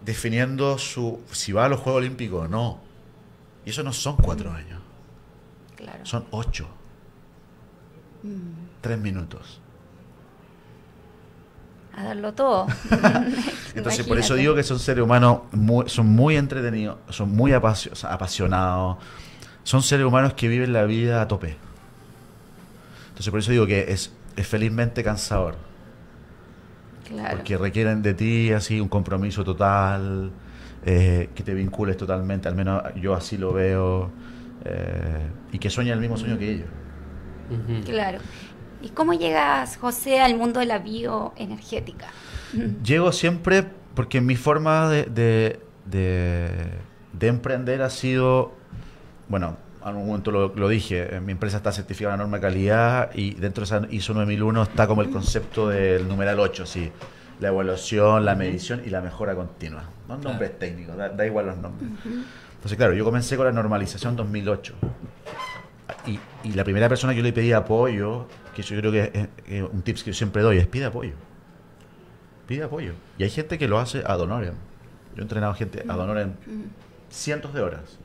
definiendo 0.05 0.79
su 0.79 1.21
si 1.31 1.53
va 1.53 1.67
a 1.67 1.69
los 1.69 1.81
Juegos 1.81 2.01
Olímpicos 2.01 2.47
o 2.47 2.49
no. 2.49 2.81
Y 3.65 3.71
eso 3.71 3.83
no 3.85 3.93
son 3.93 4.17
cuatro 4.17 4.51
años, 4.53 4.81
Claro. 5.77 6.05
son 6.05 6.25
ocho. 6.33 6.67
Tres 8.81 8.99
minutos. 8.99 9.61
A 11.97 12.05
darlo 12.05 12.33
todo. 12.33 12.67
Entonces, 13.75 14.07
por 14.07 14.19
eso 14.19 14.35
digo 14.35 14.55
que 14.55 14.63
son 14.63 14.79
seres 14.79 15.05
humanos, 15.05 15.41
muy- 15.53 15.89
son 15.89 16.07
muy 16.07 16.37
entretenidos, 16.37 16.99
son 17.11 17.31
muy 17.31 17.53
apasionados, 17.53 18.97
son 19.63 19.83
seres 19.83 20.07
humanos 20.07 20.35
que 20.35 20.49
viven 20.49 20.73
la 20.73 20.85
vida 20.85 21.21
a 21.23 21.29
tope. 21.29 21.57
Entonces, 23.23 23.31
por 23.31 23.39
eso 23.39 23.53
digo 23.53 23.67
que 23.69 23.93
es, 23.93 24.13
es 24.35 24.47
felizmente 24.49 25.05
cansador, 25.05 25.55
Claro. 27.07 27.37
porque 27.37 27.57
requieren 27.57 28.03
de 28.03 28.15
ti 28.15 28.51
así 28.51 28.81
un 28.81 28.89
compromiso 28.89 29.45
total, 29.45 30.33
eh, 30.85 31.31
que 31.33 31.45
te 31.45 31.55
vincules 31.55 31.97
totalmente, 31.97 32.49
al 32.49 32.57
menos 32.57 32.83
yo 33.01 33.15
así 33.15 33.37
lo 33.39 33.53
veo, 33.53 34.11
eh, 34.65 35.29
y 35.53 35.59
que 35.61 35.71
sueña 35.71 35.93
el 35.95 36.01
mismo 36.01 36.17
sueño 36.17 36.37
que 36.37 36.51
ellos. 36.51 36.67
Claro. 37.85 38.19
¿Y 38.83 38.89
cómo 38.89 39.13
llegas, 39.13 39.77
José, 39.77 40.19
al 40.21 40.37
mundo 40.37 40.59
de 40.59 40.67
la 40.67 40.81
bioenergética? 40.81 42.07
Llego 42.85 43.13
siempre 43.13 43.65
porque 43.95 44.21
mi 44.21 44.35
forma 44.35 44.89
de, 44.91 45.05
de, 45.05 45.61
de- 45.87 46.73
de 47.13 47.27
emprender 47.29 47.83
ha 47.83 47.91
sido, 47.91 48.53
bueno, 49.29 49.49
en 49.51 49.57
algún 49.89 50.07
momento 50.07 50.31
lo, 50.31 50.55
lo 50.55 50.69
dije, 50.69 51.17
eh, 51.17 51.21
mi 51.21 51.33
empresa 51.33 51.59
está 51.59 51.73
certificada 51.73 52.15
en 52.15 52.21
norma 52.21 52.39
de 52.39 52.43
calidad 52.43 53.11
y 53.15 53.35
dentro 53.35 53.63
de 53.63 53.65
esa 53.65 53.87
ISO 53.91 54.15
9001 54.15 54.63
está 54.63 54.87
como 54.87 55.03
el 55.03 55.11
concepto 55.11 55.69
del 55.69 56.07
numeral 56.09 56.41
8, 56.41 56.67
sí, 56.67 56.91
la 57.41 57.49
evaluación, 57.49 58.25
la 58.25 58.35
medición 58.35 58.83
y 58.85 58.91
la 58.91 59.01
mejora 59.01 59.35
continua. 59.35 59.85
No 60.09 60.17
nombres 60.17 60.59
técnicos, 60.59 60.97
da, 60.97 61.09
da 61.09 61.27
igual 61.27 61.47
los 61.47 61.57
nombres. 61.57 61.91
Entonces, 62.05 62.77
claro, 62.77 62.93
yo 62.95 63.05
comencé 63.05 63.37
con 63.37 63.47
la 63.47 63.53
normalización 63.53 64.15
2008. 64.15 64.75
Y, 66.07 66.19
y 66.45 66.53
la 66.53 66.65
primera 66.65 66.89
persona 66.89 67.13
que 67.13 67.19
yo 67.19 67.25
le 67.25 67.33
pedí 67.33 67.53
apoyo, 67.53 68.27
que 68.55 68.63
yo 68.63 68.77
creo 68.77 68.93
que 68.93 69.11
es, 69.13 69.29
es 69.47 69.63
un 69.63 69.83
tips 69.83 70.05
que 70.05 70.11
yo 70.11 70.15
siempre 70.15 70.43
doy, 70.43 70.59
es 70.59 70.67
pide 70.67 70.87
apoyo 70.87 71.15
pide 72.47 72.65
apoyo. 72.65 72.93
Y 73.19 73.25
hay 73.25 73.31
gente 73.31 73.59
que 73.59 73.69
lo 73.69 73.79
hace 73.79 74.03
ad 74.07 74.21
honorem. 74.21 74.55
Yo 75.15 75.21
he 75.21 75.23
entrenado 75.23 75.55
gente 75.55 75.85
ad 75.89 75.99
honorem 75.99 76.33
cientos 77.11 77.55
de 77.55 77.63
horas. 77.63 77.99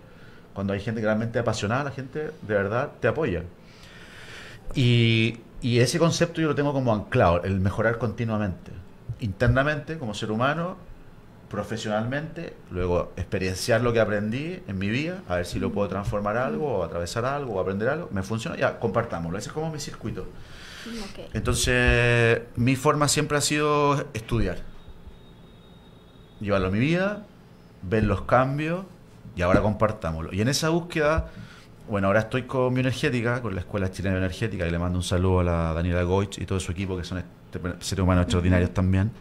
Cuando 0.58 0.74
hay 0.74 0.80
gente 0.80 1.02
realmente 1.02 1.38
apasionada, 1.38 1.84
la 1.84 1.91
gente 1.91 2.20
de 2.20 2.54
verdad 2.56 2.89
te 3.00 3.08
apoya. 3.08 3.43
Y, 4.74 5.38
y 5.62 5.78
ese 5.78 6.00
concepto 6.00 6.41
yo 6.41 6.48
lo 6.48 6.56
tengo 6.56 6.74
como 6.74 6.96
anclado, 6.96 7.43
el 7.43 7.60
mejorar 7.60 8.00
continuamente. 8.00 8.72
Internamente, 9.20 10.00
como 10.00 10.15
ser 10.15 10.32
humano, 10.32 10.78
profesionalmente, 11.48 12.56
luego 12.72 13.13
experienciar 13.17 13.82
lo 13.82 13.93
que 13.93 14.00
aprendí 14.00 14.63
en 14.67 14.80
mi 14.80 14.89
vida, 14.89 15.22
a 15.30 15.36
ver 15.36 15.46
si 15.46 15.60
lo 15.60 15.72
puedo 15.72 15.89
transformar 15.89 16.38
algo, 16.38 16.80
o 16.80 16.84
atravesar 16.84 17.24
algo, 17.26 17.54
o 17.54 17.60
aprender 17.60 17.89
algo. 17.89 18.10
Me 18.12 18.24
funciona, 18.24 18.58
ya, 18.58 18.80
compartámoslo. 18.80 19.38
Ese 19.38 19.50
es 19.50 19.54
como 19.54 19.72
mi 19.72 19.80
circuito. 19.80 20.22
Ok. 20.22 21.36
Entonces, 21.36 22.41
mi 22.56 22.76
forma 22.76 23.08
siempre 23.08 23.38
ha 23.38 23.41
sido 23.41 24.08
estudiar. 24.15 24.58
Llevarlo 26.39 26.70
a 26.70 26.72
mi 26.72 26.80
vida, 26.80 27.28
ver 27.84 28.06
los 28.06 28.24
cambios 28.24 28.86
y 29.38 29.41
ahora 29.43 29.62
compartámoslo. 29.62 30.34
Y 30.34 30.41
en 30.41 30.47
esa 30.50 30.69
búsqueda, 30.69 31.28
bueno, 31.89 32.08
ahora 32.08 32.21
estoy 32.21 32.43
con 32.43 32.73
Bioenergética, 32.73 33.41
con 33.41 33.54
la 33.56 33.62
Escuela 33.62 33.89
Chilena 33.91 34.15
de 34.15 34.19
Bioenergética, 34.21 34.67
y 34.67 34.71
le 34.71 34.80
mando 34.80 34.97
un 35.00 35.04
saludo 35.04 35.39
a 35.41 35.43
la 35.43 35.73
Daniela 35.73 36.04
Goich 36.04 36.39
y 36.39 36.45
todo 36.45 36.60
su 36.60 36.71
equipo, 36.73 36.97
que 36.97 37.04
son 37.06 37.19
este- 37.19 37.60
seres 37.80 38.04
humanos 38.04 38.23
extraordinarios 38.23 38.73
también. 38.73 39.12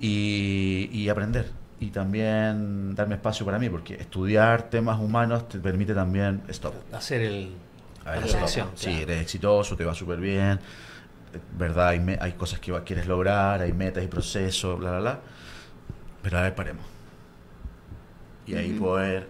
Y, 0.00 0.88
y 0.92 1.08
aprender. 1.08 1.50
Y 1.80 1.88
también 1.90 2.94
darme 2.94 3.14
espacio 3.16 3.44
para 3.46 3.58
mí, 3.58 3.68
porque 3.68 3.94
estudiar 3.94 4.64
temas 4.70 4.98
humanos 5.00 5.48
te 5.48 5.58
permite 5.58 5.94
también 5.94 6.42
stop. 6.48 6.74
Hacer 6.92 7.22
el, 7.22 7.54
A 8.04 8.12
ver, 8.12 8.30
la 8.30 8.40
no. 8.40 8.46
Sí, 8.74 8.90
eres 9.02 9.20
exitoso, 9.22 9.76
te 9.76 9.84
va 9.84 9.94
súper 9.94 10.20
bien. 10.20 10.60
¿Verdad? 11.56 11.88
Hay, 11.88 12.00
me- 12.00 12.18
hay 12.20 12.32
cosas 12.32 12.58
que 12.60 12.72
va- 12.72 12.82
quieres 12.84 13.06
lograr, 13.06 13.60
hay 13.62 13.72
metas 13.72 14.02
y 14.04 14.08
procesos, 14.08 14.78
bla, 14.78 14.90
bla, 14.90 15.00
bla. 15.00 15.20
Pero 16.22 16.38
a 16.38 16.42
ver, 16.42 16.54
paremos. 16.54 16.84
Y 18.50 18.54
ahí 18.56 18.72
poder 18.72 19.28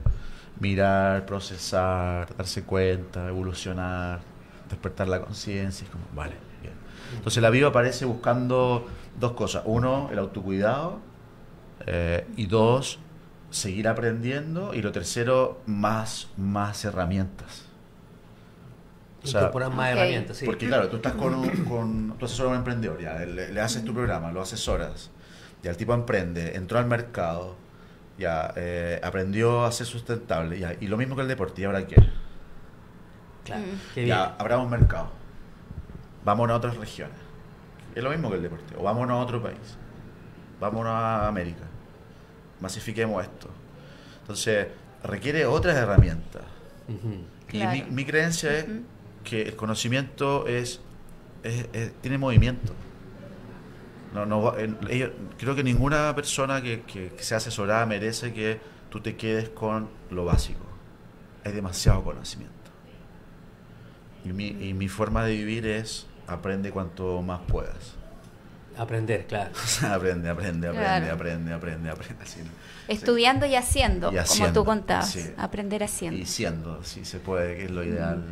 mirar, 0.61 1.27
procesar, 1.27 2.35
darse 2.37 2.65
cuenta, 2.65 3.29
evolucionar, 3.29 4.21
despertar 4.69 5.09
la 5.09 5.21
conciencia. 5.21 5.85
Es 5.85 5.91
como, 5.91 6.05
vale, 6.15 6.35
bien. 6.63 6.75
Entonces 7.17 7.43
la 7.43 7.51
vida 7.51 7.69
aparece 7.69 8.05
buscando 8.05 8.87
dos 9.19 9.33
cosas. 9.33 9.63
Uno, 9.67 10.09
el 10.13 10.19
autocuidado. 10.19 11.01
eh, 11.87 12.27
y 12.37 12.47
dos, 12.47 13.01
seguir 13.51 13.89
aprendiendo. 13.89 14.75
Y 14.75 14.83
lo 14.83 14.93
tercero, 14.93 15.63
más, 15.67 16.29
más 16.37 16.85
herramientas. 16.85 17.67
O 19.23 19.27
sea, 19.27 19.41
Incorporar 19.41 19.71
más 19.75 19.91
herramientas, 19.91 20.39
sí. 20.39 20.47
porque 20.47 20.67
claro, 20.67 20.89
tú 20.89 20.97
estás 20.97 21.13
con 21.15 21.35
un, 21.35 21.51
con, 21.65 22.17
tú 22.19 22.25
asesoras 22.25 22.51
a 22.51 22.53
un 22.53 22.59
emprendedor, 22.59 23.01
ya, 23.01 23.19
le, 23.19 23.53
le 23.53 23.61
haces 23.61 23.85
tu 23.85 23.93
programa, 23.93 24.33
lo 24.33 24.41
asesoras, 24.41 25.11
ya 25.63 25.71
el 25.71 25.77
tipo 25.77 25.93
emprende, 25.93 26.57
entró 26.57 26.79
al 26.79 26.87
mercado, 26.87 27.57
ya 28.21 28.53
eh, 28.55 29.01
aprendió 29.03 29.65
a 29.65 29.73
ser 29.73 29.87
sustentable, 29.87 30.59
ya, 30.59 30.77
y 30.79 30.87
lo 30.87 30.97
mismo 30.97 31.17
que 31.17 31.23
el 31.23 31.29
deporte, 31.29 31.63
¿y 31.63 31.65
ahora 31.65 31.87
qué? 31.87 31.97
Claro. 33.45 33.63
Mm. 33.63 33.95
Qué 33.95 34.05
bien. 34.05 34.17
Ya, 34.17 34.37
habrá 34.39 34.59
un 34.59 34.71
mercado, 34.71 35.11
vamos 36.25 36.49
a 36.51 36.55
otras 36.55 36.77
regiones, 36.77 37.17
Es 37.95 38.05
lo 38.05 38.11
mismo 38.11 38.31
que 38.31 38.37
el 38.37 38.43
deporte. 38.43 38.77
O 38.77 38.83
vámonos 38.83 39.17
a 39.17 39.21
otro 39.21 39.43
país. 39.43 39.79
Vámonos 40.61 40.93
a 40.93 41.27
América. 41.27 41.65
Masifiquemos 42.61 43.25
esto. 43.25 43.49
Entonces, 44.21 44.69
requiere 45.03 45.47
otras 45.47 45.77
herramientas. 45.77 46.43
Y 47.51 47.65
mi, 47.91 48.05
creencia 48.05 48.59
es 48.59 48.67
que 49.25 49.43
el 49.43 49.57
conocimiento 49.57 50.47
es, 50.47 50.81
tiene 52.03 52.19
movimiento. 52.19 52.75
No, 54.13 54.27
no, 54.27 54.53
creo 55.39 55.55
que 55.55 55.63
ninguna 55.63 56.15
persona 56.15 56.61
que, 56.61 56.83
que, 56.83 57.13
sea 57.19 57.37
asesorada 57.37 57.87
merece 57.87 58.33
que 58.33 58.61
tú 58.89 59.01
te 59.01 59.17
quedes 59.17 59.49
con 59.51 59.89
lo 60.11 60.25
básico. 60.25 60.65
Hay 61.45 61.53
demasiado 61.53 62.03
conocimiento. 62.03 62.55
Y 64.25 64.33
mi, 64.33 64.49
y 64.49 64.75
mi 64.75 64.89
forma 64.89 65.25
de 65.25 65.33
vivir 65.33 65.67
es 65.67 66.07
aprende 66.27 66.71
cuanto 66.71 67.23
más 67.23 67.41
puedas. 67.47 67.95
Aprender, 68.77 69.27
claro. 69.27 69.51
aprende, 69.91 70.29
aprende, 70.29 70.69
aprende, 70.69 71.11
aprende, 71.11 71.53
aprende, 71.53 71.91
aprende. 71.91 72.25
Estudiando 72.89 73.47
y 73.47 73.55
haciendo, 73.55 74.13
como 74.27 74.53
tú 74.53 74.65
contabas. 74.65 75.17
Aprender 75.37 75.85
haciendo. 75.85 76.21
Y 76.21 76.27
siendo, 76.27 76.83
si 76.83 77.05
se 77.05 77.19
puede, 77.19 77.57
que 77.57 77.65
es 77.65 77.71
lo 77.71 77.85
ideal. 77.85 78.25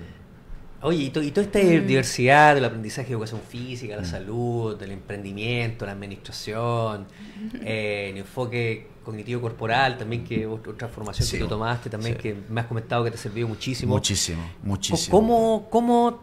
Oye, 0.81 1.05
y, 1.05 1.11
toda 1.11 1.25
esta 1.27 1.59
mm. 1.59 1.87
diversidad 1.87 2.55
del 2.55 2.65
aprendizaje 2.65 3.09
de 3.09 3.15
educación 3.15 3.41
física, 3.41 3.97
la 3.97 4.03
mm. 4.03 4.07
salud, 4.07 4.77
del 4.77 4.93
emprendimiento, 4.93 5.85
la 5.85 5.93
administración, 5.93 7.07
eh, 7.63 8.11
el 8.11 8.19
enfoque 8.19 8.87
cognitivo 9.05 9.41
corporal, 9.41 9.97
también 9.97 10.23
que 10.23 10.47
otra 10.47 10.87
formación 10.87 11.27
que 11.29 11.39
tú 11.39 11.49
tomaste, 11.49 11.91
también 11.91 12.15
que 12.17 12.37
me 12.49 12.61
has 12.61 12.67
comentado 12.67 13.03
que 13.05 13.11
te 13.11 13.17
ha 13.17 13.21
servido 13.21 13.49
muchísimo. 13.49 13.95
Muchísimo, 13.95 14.43
muchísimo. 14.63 15.11
¿Cómo, 15.11 15.67
cómo 15.71 16.21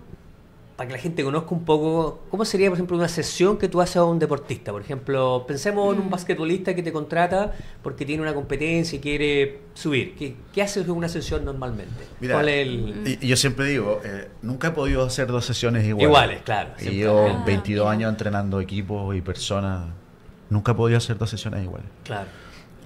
para 0.75 0.89
que 0.89 0.93
la 0.93 0.99
gente 0.99 1.23
conozca 1.23 1.51
un 1.51 1.63
poco, 1.63 2.23
¿cómo 2.29 2.43
sería, 2.43 2.69
por 2.69 2.75
ejemplo, 2.75 2.97
una 2.97 3.07
sesión 3.07 3.57
que 3.57 3.69
tú 3.69 3.79
haces 3.79 3.95
a 3.95 4.03
un 4.03 4.19
deportista? 4.19 4.73
Por 4.73 4.81
ejemplo, 4.81 5.45
pensemos 5.47 5.93
en 5.93 6.01
un 6.01 6.07
mm. 6.07 6.09
basquetbolista 6.09 6.75
que 6.75 6.83
te 6.83 6.91
contrata 6.91 7.53
porque 7.81 8.05
tiene 8.05 8.21
una 8.21 8.33
competencia 8.33 8.97
y 8.97 8.99
quiere 8.99 9.61
subir. 9.73 10.15
¿Qué, 10.15 10.35
qué 10.53 10.61
haces 10.61 10.83
en 10.83 10.91
una 10.91 11.07
sesión 11.07 11.45
normalmente? 11.45 12.03
Mira, 12.19 12.41
yo 13.21 13.38
siempre 13.38 13.67
digo, 13.67 14.01
eh, 14.03 14.27
nunca 14.41 14.67
he 14.67 14.71
podido 14.71 15.05
hacer 15.05 15.27
dos 15.27 15.45
sesiones 15.45 15.85
iguales. 15.85 16.09
Iguales, 16.09 16.41
claro. 16.43 16.71
Y 16.81 16.97
yo, 16.97 17.43
22 17.45 17.88
años 17.88 18.09
entrenando 18.09 18.59
equipos 18.59 19.15
y 19.15 19.21
personas, 19.21 19.88
nunca 20.49 20.73
he 20.73 20.75
podido 20.75 20.97
hacer 20.97 21.17
dos 21.17 21.29
sesiones 21.29 21.63
iguales. 21.63 21.88
Claro. 22.03 22.27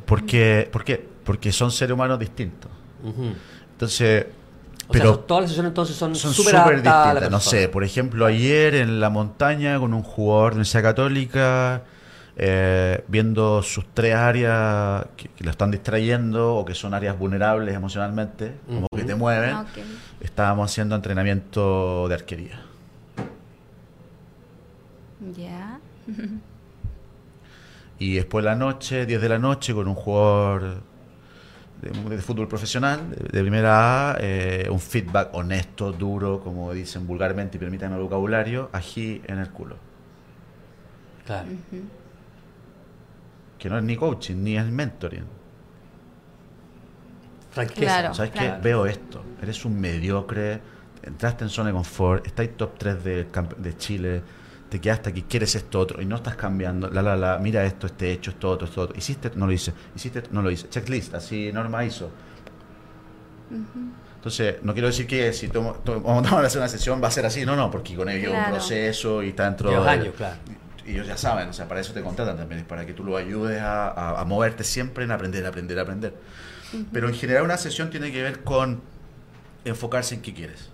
¿Por 0.05 0.27
qué? 0.27 0.69
¿Por 0.71 0.83
qué? 0.83 1.03
Porque 1.23 1.51
son 1.51 1.71
seres 1.71 1.95
humanos 1.95 2.19
distintos. 2.19 2.69
Entonces, 3.71 4.27
pero 4.91 5.19
todas 5.19 5.43
las 5.43 5.51
sesiones 5.51 5.69
entonces 5.69 5.95
son 5.95 6.15
súper 6.15 6.81
distintas. 6.81 7.29
No 7.29 7.39
sé, 7.39 7.69
por 7.69 7.83
ejemplo, 7.83 8.25
ayer 8.25 8.75
en 8.75 8.99
la 8.99 9.09
montaña 9.09 9.79
con 9.79 9.93
un 9.93 10.03
jugador 10.03 10.51
de 10.51 10.55
Universidad 10.57 10.83
Católica, 10.83 11.83
eh, 12.35 13.03
viendo 13.07 13.61
sus 13.61 13.85
tres 13.93 14.15
áreas 14.15 15.05
que, 15.17 15.29
lo 15.43 15.51
están 15.51 15.71
distrayendo 15.71 16.55
o 16.55 16.65
que 16.65 16.73
son 16.73 16.93
áreas 16.93 17.17
vulnerables 17.19 17.75
emocionalmente, 17.75 18.53
como 18.65 18.87
que 18.95 19.03
te 19.03 19.15
mueven, 19.15 19.51
ah, 19.51 19.65
estábamos 20.21 20.71
haciendo 20.71 20.95
entrenamiento 20.95 22.07
de 22.07 22.15
arquería. 22.15 22.61
Ya. 25.35 25.79
y 27.99 28.15
después 28.15 28.45
la 28.45 28.55
noche, 28.55 29.05
10 29.05 29.21
de 29.21 29.29
la 29.29 29.39
noche, 29.39 29.73
con 29.73 29.87
un 29.87 29.95
jugador 29.95 30.81
de, 31.81 32.17
fútbol 32.19 32.47
profesional, 32.47 33.09
de, 33.09 33.41
primera 33.41 34.11
A, 34.11 34.17
eh, 34.19 34.67
un 34.69 34.79
feedback 34.79 35.29
honesto, 35.33 35.91
duro, 35.91 36.41
como 36.41 36.73
dicen 36.73 37.07
vulgarmente 37.07 37.57
y 37.57 37.59
permítanme 37.59 37.95
el 37.95 38.01
vocabulario, 38.01 38.69
ají 38.73 39.21
en 39.27 39.39
el 39.39 39.49
culo. 39.49 39.77
Claro. 41.25 41.47
Que 43.57 43.69
no 43.69 43.77
es 43.77 43.83
ni 43.83 43.95
coaching, 43.95 44.35
ni 44.37 44.57
es 44.57 44.65
mentoring. 44.65 45.25
Franqueza. 47.51 48.13
¿Sabes 48.13 48.31
qué? 48.31 48.53
Veo 48.61 48.85
esto. 48.85 49.23
Eres 49.41 49.63
un 49.65 49.79
mediocre, 49.79 50.59
entraste 51.03 51.43
en 51.43 51.49
zona 51.49 51.69
de 51.69 51.73
confort, 51.73 52.25
estáis 52.25 52.55
top 52.57 52.77
3 52.77 53.03
de, 53.03 53.27
de 53.57 53.77
Chile 53.77 54.21
te 54.69 54.79
quedaste 54.79 55.09
aquí, 55.09 55.23
quieres 55.23 55.55
esto 55.55 55.79
otro, 55.79 56.01
y 56.01 56.05
no 56.05 56.15
estás 56.15 56.35
cambiando, 56.35 56.89
la, 56.89 57.01
la, 57.01 57.15
la, 57.15 57.37
mira 57.39 57.65
esto, 57.65 57.87
este 57.87 58.11
hecho, 58.11 58.31
esto 58.31 58.49
otro, 58.49 58.67
esto 58.67 58.81
otro. 58.81 58.97
Hiciste, 58.97 59.31
no 59.35 59.47
lo 59.47 59.51
hice, 59.51 59.73
hiciste, 59.95 60.23
no 60.31 60.41
lo 60.41 60.51
hice. 60.51 60.69
Checklist, 60.69 61.13
así, 61.15 61.51
norma 61.51 61.83
ISO. 61.83 62.11
Entonces, 64.15 64.57
no 64.61 64.73
quiero 64.73 64.87
decir 64.87 65.07
que 65.07 65.33
si 65.33 65.47
tomo, 65.47 65.77
vamos 65.85 66.31
a 66.31 66.39
hacer 66.41 66.59
una 66.59 66.67
sesión 66.67 67.01
va 67.01 67.07
a 67.07 67.11
ser 67.11 67.25
así, 67.25 67.45
no, 67.45 67.55
no, 67.55 67.71
porque 67.71 67.95
con 67.95 68.09
ellos 68.09 68.33
un 68.33 68.51
proceso 68.51 69.23
y 69.23 69.29
está 69.29 69.45
dentro 69.45 69.71
de... 69.71 69.89
años, 69.89 70.13
claro. 70.15 70.37
Y 70.85 70.91
ellos 70.91 71.07
ya 71.07 71.17
saben, 71.17 71.49
o 71.49 71.53
sea, 71.53 71.67
para 71.67 71.81
eso 71.81 71.93
te 71.93 72.01
contratan 72.01 72.37
también, 72.37 72.65
para 72.65 72.85
que 72.85 72.93
tú 72.93 73.03
lo 73.03 73.17
ayudes 73.17 73.61
a, 73.61 74.19
a, 74.19 74.25
moverte 74.25 74.63
siempre 74.63 75.03
en 75.03 75.11
aprender, 75.11 75.45
aprender, 75.45 75.79
aprender. 75.79 76.13
Pero 76.91 77.07
en 77.07 77.15
general 77.15 77.43
una 77.43 77.57
sesión 77.57 77.89
tiene 77.89 78.11
que 78.11 78.21
ver 78.21 78.43
con 78.43 78.81
enfocarse 79.65 80.15
en 80.15 80.21
qué 80.21 80.33
quieres 80.33 80.69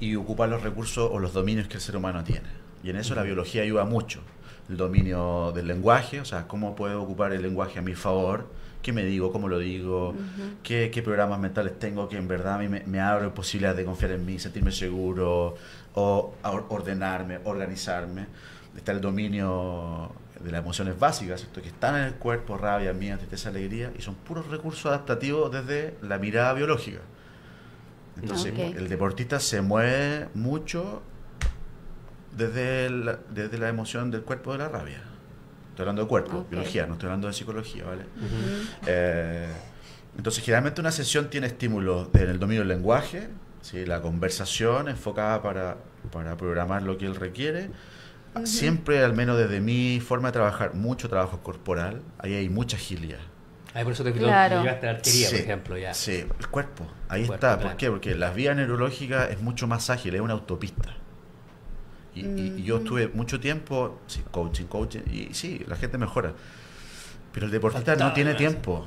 y 0.00 0.16
ocupar 0.16 0.48
los 0.48 0.62
recursos 0.62 1.08
o 1.10 1.18
los 1.18 1.32
dominios 1.32 1.68
que 1.68 1.74
el 1.74 1.80
ser 1.80 1.96
humano 1.96 2.24
tiene. 2.24 2.63
Y 2.84 2.90
en 2.90 2.96
eso 2.96 3.14
la 3.14 3.22
biología 3.22 3.62
ayuda 3.62 3.86
mucho. 3.86 4.20
El 4.68 4.76
dominio 4.76 5.52
del 5.52 5.66
lenguaje, 5.66 6.20
o 6.20 6.24
sea, 6.24 6.46
cómo 6.46 6.76
puedo 6.76 7.02
ocupar 7.02 7.32
el 7.32 7.42
lenguaje 7.42 7.78
a 7.78 7.82
mi 7.82 7.94
favor, 7.94 8.46
qué 8.82 8.92
me 8.92 9.04
digo, 9.04 9.32
cómo 9.32 9.48
lo 9.48 9.58
digo, 9.58 10.14
qué, 10.62 10.90
programas 11.02 11.40
mentales 11.40 11.78
tengo 11.78 12.08
que 12.08 12.18
en 12.18 12.28
verdad 12.28 12.54
a 12.54 12.58
mí 12.58 12.68
me, 12.68 12.82
me 12.84 13.00
abre 13.00 13.30
posibilidades 13.30 13.78
de 13.78 13.84
confiar 13.86 14.12
en 14.12 14.26
mí, 14.26 14.38
sentirme 14.38 14.70
seguro, 14.70 15.54
o 15.94 16.34
ordenarme, 16.68 17.40
organizarme. 17.44 18.26
Está 18.76 18.92
el 18.92 19.00
dominio 19.00 20.12
de 20.40 20.52
las 20.52 20.60
emociones 20.60 20.98
básicas, 20.98 21.40
¿cierto? 21.40 21.62
que 21.62 21.68
están 21.68 21.96
en 21.96 22.02
el 22.02 22.14
cuerpo, 22.14 22.58
rabia, 22.58 22.92
miedo, 22.92 23.16
tristeza, 23.16 23.48
alegría, 23.48 23.92
y 23.98 24.02
son 24.02 24.14
puros 24.14 24.48
recursos 24.48 24.84
adaptativos 24.86 25.50
desde 25.50 25.96
la 26.02 26.18
mirada 26.18 26.52
biológica. 26.52 27.00
Entonces, 28.20 28.52
el 28.56 28.88
deportista 28.88 29.40
se 29.40 29.62
mueve 29.62 30.28
mucho 30.34 31.02
desde 32.36 32.90
la, 32.90 33.18
desde 33.30 33.58
la 33.58 33.68
emoción 33.68 34.10
del 34.10 34.22
cuerpo 34.22 34.52
de 34.52 34.58
la 34.58 34.68
rabia. 34.68 35.02
Estoy 35.70 35.82
hablando 35.82 36.02
de 36.02 36.08
cuerpo, 36.08 36.46
biología, 36.48 36.86
no 36.86 36.92
estoy 36.94 37.08
hablando 37.08 37.26
de 37.26 37.32
psicología, 37.32 37.84
¿vale? 37.84 38.04
Eh, 38.86 39.48
entonces, 40.16 40.44
generalmente 40.44 40.80
una 40.80 40.92
sesión 40.92 41.28
tiene 41.30 41.48
estímulos 41.48 42.08
en 42.14 42.30
el 42.30 42.38
dominio 42.38 42.60
del 42.60 42.68
lenguaje, 42.68 43.28
¿sí? 43.60 43.84
la 43.84 44.00
conversación 44.00 44.88
enfocada 44.88 45.42
para, 45.42 45.76
para 46.12 46.36
programar 46.36 46.82
lo 46.82 46.96
que 46.96 47.06
él 47.06 47.16
requiere. 47.16 47.70
Siempre, 48.44 49.02
al 49.04 49.14
menos 49.14 49.38
desde 49.38 49.60
mi 49.60 50.00
forma 50.00 50.28
de 50.28 50.32
trabajar, 50.32 50.74
mucho 50.74 51.08
trabajo 51.08 51.40
corporal, 51.42 52.02
ahí 52.18 52.34
hay 52.34 52.48
mucha 52.48 52.76
agilidad. 52.76 53.20
Ahí 53.74 53.82
por 53.82 53.92
eso 53.92 54.04
te 54.04 54.12
claro. 54.12 54.62
llevaste 54.62 54.86
la 54.86 54.92
arquería, 54.92 55.30
por 55.30 55.38
ejemplo, 55.38 55.78
ya. 55.78 55.94
Sí, 55.94 56.24
el 56.38 56.48
cuerpo, 56.48 56.86
ahí 57.08 57.22
está. 57.22 57.58
¿Por 57.58 57.76
qué? 57.76 57.90
Porque 57.90 58.14
la 58.14 58.30
vía 58.30 58.54
neurológica 58.54 59.26
es 59.26 59.40
mucho 59.40 59.66
más 59.66 59.90
ágil, 59.90 60.14
es 60.14 60.20
una 60.20 60.34
autopista. 60.34 60.94
Y, 62.14 62.62
yo 62.62 62.78
estuve 62.78 63.08
mucho 63.08 63.40
tiempo, 63.40 64.00
sí, 64.06 64.22
coaching, 64.30 64.66
coaching, 64.66 65.00
y 65.10 65.34
sí, 65.34 65.64
la 65.66 65.76
gente 65.76 65.98
mejora. 65.98 66.32
Pero 67.32 67.46
el 67.46 67.52
deportista 67.52 67.96
no 67.96 68.12
tiene 68.12 68.34
tiempo. 68.34 68.86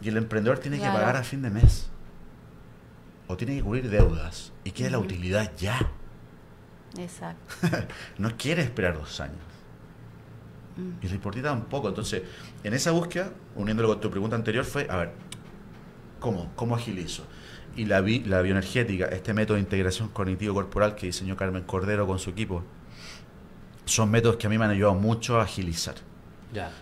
Y 0.00 0.08
el 0.08 0.16
emprendedor 0.16 0.58
tiene 0.58 0.78
que 0.78 0.86
pagar 0.86 1.16
a 1.16 1.24
fin 1.24 1.42
de 1.42 1.50
mes. 1.50 1.90
O 3.26 3.36
tiene 3.36 3.56
que 3.56 3.62
cubrir 3.62 3.90
deudas. 3.90 4.52
Y 4.62 4.70
quiere 4.70 4.92
la 4.92 4.98
utilidad 4.98 5.50
ya. 5.56 5.90
Exacto. 6.96 7.54
no 8.18 8.36
quiere 8.36 8.62
esperar 8.62 8.96
dos 8.96 9.18
años. 9.20 9.38
Y 11.02 11.06
el 11.06 11.12
deportista 11.12 11.50
tampoco. 11.50 11.88
Entonces, 11.88 12.22
en 12.62 12.74
esa 12.74 12.90
búsqueda, 12.92 13.30
uniéndolo 13.56 13.88
con 13.88 14.00
tu 14.00 14.10
pregunta 14.10 14.36
anterior, 14.36 14.64
fue, 14.64 14.86
a 14.88 14.96
ver, 14.96 15.12
¿cómo? 16.20 16.52
¿Cómo 16.54 16.76
agilizo? 16.76 17.24
Y 17.76 17.84
la, 17.86 18.00
la 18.00 18.42
bioenergética, 18.42 19.06
este 19.06 19.34
método 19.34 19.54
de 19.54 19.60
integración 19.60 20.08
cognitivo-corporal 20.08 20.94
que 20.94 21.06
diseñó 21.06 21.36
Carmen 21.36 21.64
Cordero 21.64 22.06
con 22.06 22.18
su 22.18 22.30
equipo, 22.30 22.62
son 23.84 24.10
métodos 24.10 24.36
que 24.36 24.46
a 24.46 24.50
mí 24.50 24.58
me 24.58 24.64
han 24.64 24.70
ayudado 24.70 24.94
mucho 24.94 25.40
a 25.40 25.44
agilizar. 25.44 25.96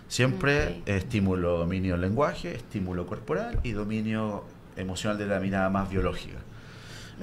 Siempre 0.07 0.83
estímulo 0.85 1.59
dominio 1.59 1.93
del 1.93 2.03
lenguaje, 2.03 2.55
estímulo 2.55 3.07
corporal 3.07 3.61
y 3.63 3.73
dominio 3.73 4.45
emocional 4.77 5.17
de 5.17 5.27
la 5.27 5.41
mirada 5.41 5.71
más 5.71 5.89
biológica. 5.89 6.39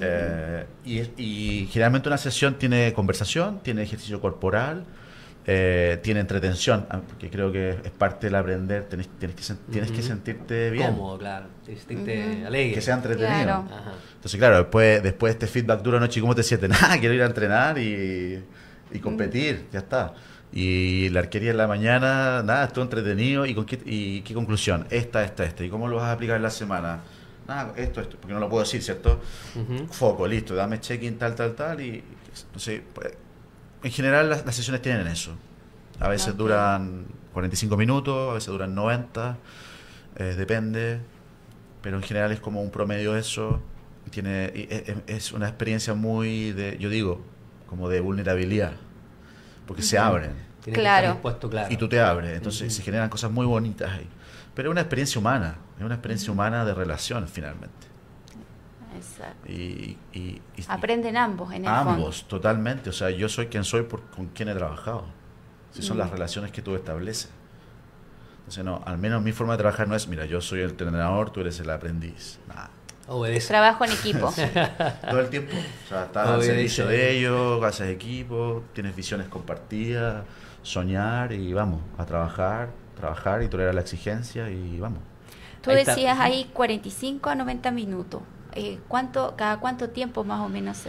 Eh, 0.02 0.66
y, 0.86 1.00
y, 1.18 1.68
generalmente 1.68 2.10
una 2.10 2.18
sesión 2.18 2.56
tiene 2.56 2.94
conversación, 2.94 3.60
tiene 3.60 3.84
ejercicio 3.84 4.20
corporal, 4.22 4.86
eh, 5.52 6.00
tiene 6.04 6.20
entretención, 6.20 6.86
ah, 6.92 7.02
porque 7.08 7.28
creo 7.32 7.52
que 7.52 7.72
es 7.72 7.90
parte 7.90 8.28
del 8.28 8.36
aprender, 8.36 8.84
tienes, 8.84 9.10
tienes, 9.18 9.36
que, 9.36 9.72
tienes 9.72 9.90
que 9.90 10.04
sentirte 10.04 10.70
bien. 10.70 10.94
Cómodo, 10.94 11.18
claro, 11.18 11.48
sentirte 11.66 12.46
alegre. 12.46 12.76
Que 12.76 12.82
sea 12.82 12.94
entretenido. 12.94 13.66
Entonces, 14.14 14.38
claro, 14.38 14.58
después, 14.58 15.02
después 15.02 15.32
de 15.32 15.46
este 15.46 15.48
feedback 15.48 15.82
duro, 15.82 16.00
noche, 16.00 16.22
¿cómo 16.22 16.36
te 16.36 16.44
sientes? 16.44 16.70
Nada, 16.82 17.00
quiero 17.00 17.16
ir 17.16 17.24
a 17.24 17.26
entrenar 17.26 17.80
y, 17.80 18.44
y 18.92 19.00
competir, 19.00 19.66
ya 19.74 19.80
está. 19.80 20.14
Y 20.52 21.10
la 21.10 21.22
arquería 21.22 21.50
en 21.50 21.58
la 21.58 21.68
mañana, 21.68 22.44
nada, 22.44 22.66
estuvo 22.66 22.84
entretenido. 22.84 23.48
¿Y, 23.48 23.56
con 23.56 23.66
qué, 23.66 23.80
¿Y 23.86 24.22
qué 24.22 24.36
conclusión? 24.36 24.86
Esta, 24.92 25.24
esta, 25.24 25.46
esta. 25.46 25.64
¿Y 25.64 25.70
cómo 25.70 25.88
lo 25.88 25.96
vas 25.96 26.06
a 26.06 26.12
aplicar 26.12 26.36
en 26.36 26.44
la 26.44 26.52
semana? 26.52 27.02
Nada, 27.48 27.74
esto, 27.76 28.02
esto, 28.02 28.18
porque 28.22 28.36
no 28.36 28.40
lo 28.40 28.50
puedo 28.50 28.64
decir, 28.64 28.84
¿cierto? 28.84 29.20
Foco, 29.90 30.28
listo, 30.28 30.54
dame 30.54 30.80
check-in, 30.80 31.18
tal, 31.18 31.34
tal, 31.34 31.56
tal. 31.56 31.82
Y 31.82 32.04
no 32.54 32.60
sé, 32.60 32.84
pues, 32.94 33.14
en 33.84 33.92
general 33.92 34.30
las, 34.30 34.56
sesiones 34.56 34.82
tienen 34.82 35.08
eso. 35.08 35.32
A 36.00 36.08
veces 36.08 36.36
duran 36.36 37.06
45 37.34 37.76
minutos, 37.78 38.32
a 38.32 38.34
veces 38.34 38.48
duran 38.48 38.74
90, 38.74 39.38
eh, 40.16 40.24
depende, 40.38 41.00
pero 41.82 41.98
en 41.98 42.04
general 42.04 42.32
es 42.32 42.40
como 42.40 42.62
un 42.62 42.72
promedio 42.72 43.16
eso. 43.18 43.62
Tiene, 44.12 44.52
es 45.08 45.32
una 45.34 45.48
experiencia 45.48 45.94
muy 45.94 46.52
de, 46.52 46.78
yo 46.80 46.90
digo, 46.90 47.22
como 47.68 47.90
de 47.90 48.00
vulnerabilidad, 48.00 48.72
porque 49.68 49.84
se 49.84 49.98
abren. 49.98 50.32
claro. 50.74 51.20
Y 51.72 51.78
tú 51.78 51.88
te 51.88 52.00
abres, 52.00 52.36
entonces 52.36 52.74
se 52.74 52.82
generan 52.82 53.10
cosas 53.10 53.30
muy 53.30 53.46
bonitas 53.46 53.92
ahí. 53.92 54.08
Pero 54.56 54.70
es 54.70 54.72
una 54.72 54.82
experiencia 54.82 55.20
humana, 55.20 55.58
es 55.78 55.84
una 55.84 55.96
experiencia 55.96 56.32
humana 56.32 56.66
de 56.66 56.74
relación 56.74 57.28
finalmente. 57.28 57.88
Exacto. 59.00 59.52
Y, 59.52 59.98
Aprenden 60.68 61.18
ambos 61.18 61.54
en 61.54 61.64
el 61.64 61.68
Ambos, 61.70 62.28
totalmente. 62.28 62.90
O 62.90 62.94
sea, 62.94 63.10
yo 63.10 63.30
soy 63.30 63.48
quien 63.48 63.64
soy 63.64 63.84
por 63.84 64.02
con 64.10 64.28
quien 64.28 64.50
he 64.50 64.56
trabajado. 64.56 65.06
Si 65.72 65.82
son 65.82 65.98
las 65.98 66.10
relaciones 66.10 66.52
que 66.52 66.62
tú 66.62 66.76
estableces. 66.76 67.30
Entonces, 68.40 68.64
no, 68.64 68.82
al 68.86 68.98
menos 68.98 69.22
mi 69.22 69.32
forma 69.32 69.54
de 69.54 69.60
trabajar 69.60 69.88
no 69.88 69.96
es, 69.96 70.08
mira, 70.08 70.26
yo 70.26 70.42
soy 70.42 70.62
el 70.62 70.72
entrenador, 70.72 71.30
tú 71.30 71.42
eres 71.42 71.60
el 71.60 71.70
aprendiz. 71.70 72.40
Nada. 72.48 72.72
Trabajo 73.48 73.86
en 73.86 73.92
equipo. 73.92 74.32
Todo 75.10 75.20
el 75.20 75.30
tiempo. 75.30 75.56
O 75.86 75.90
sea, 75.90 76.06
estás 76.06 76.28
al 76.28 76.44
servicio 76.44 76.88
de 76.88 77.12
ellos, 77.12 77.64
haces 77.64 77.90
equipo, 77.90 78.64
tienes 78.74 78.96
visiones 78.96 79.28
compartidas, 79.28 80.24
soñar 80.62 81.32
y 81.32 81.52
vamos, 81.54 81.82
a 81.98 82.06
trabajar, 82.06 82.70
trabajar 82.96 83.42
y 83.42 83.48
tolerar 83.48 83.74
la 83.74 83.82
exigencia 83.82 84.50
y 84.50 84.80
vamos. 84.80 85.00
Tú 85.62 85.72
decías 85.72 86.20
ahí 86.20 86.50
45 86.54 87.30
a 87.30 87.36
90 87.36 87.72
minutos. 87.72 88.22
Eh, 88.54 88.80
¿cuánto, 88.88 89.36
¿Cada 89.38 89.60
cuánto 89.60 89.90
tiempo 89.90 90.24
más 90.24 90.40
o 90.42 90.50
menos 90.50 90.86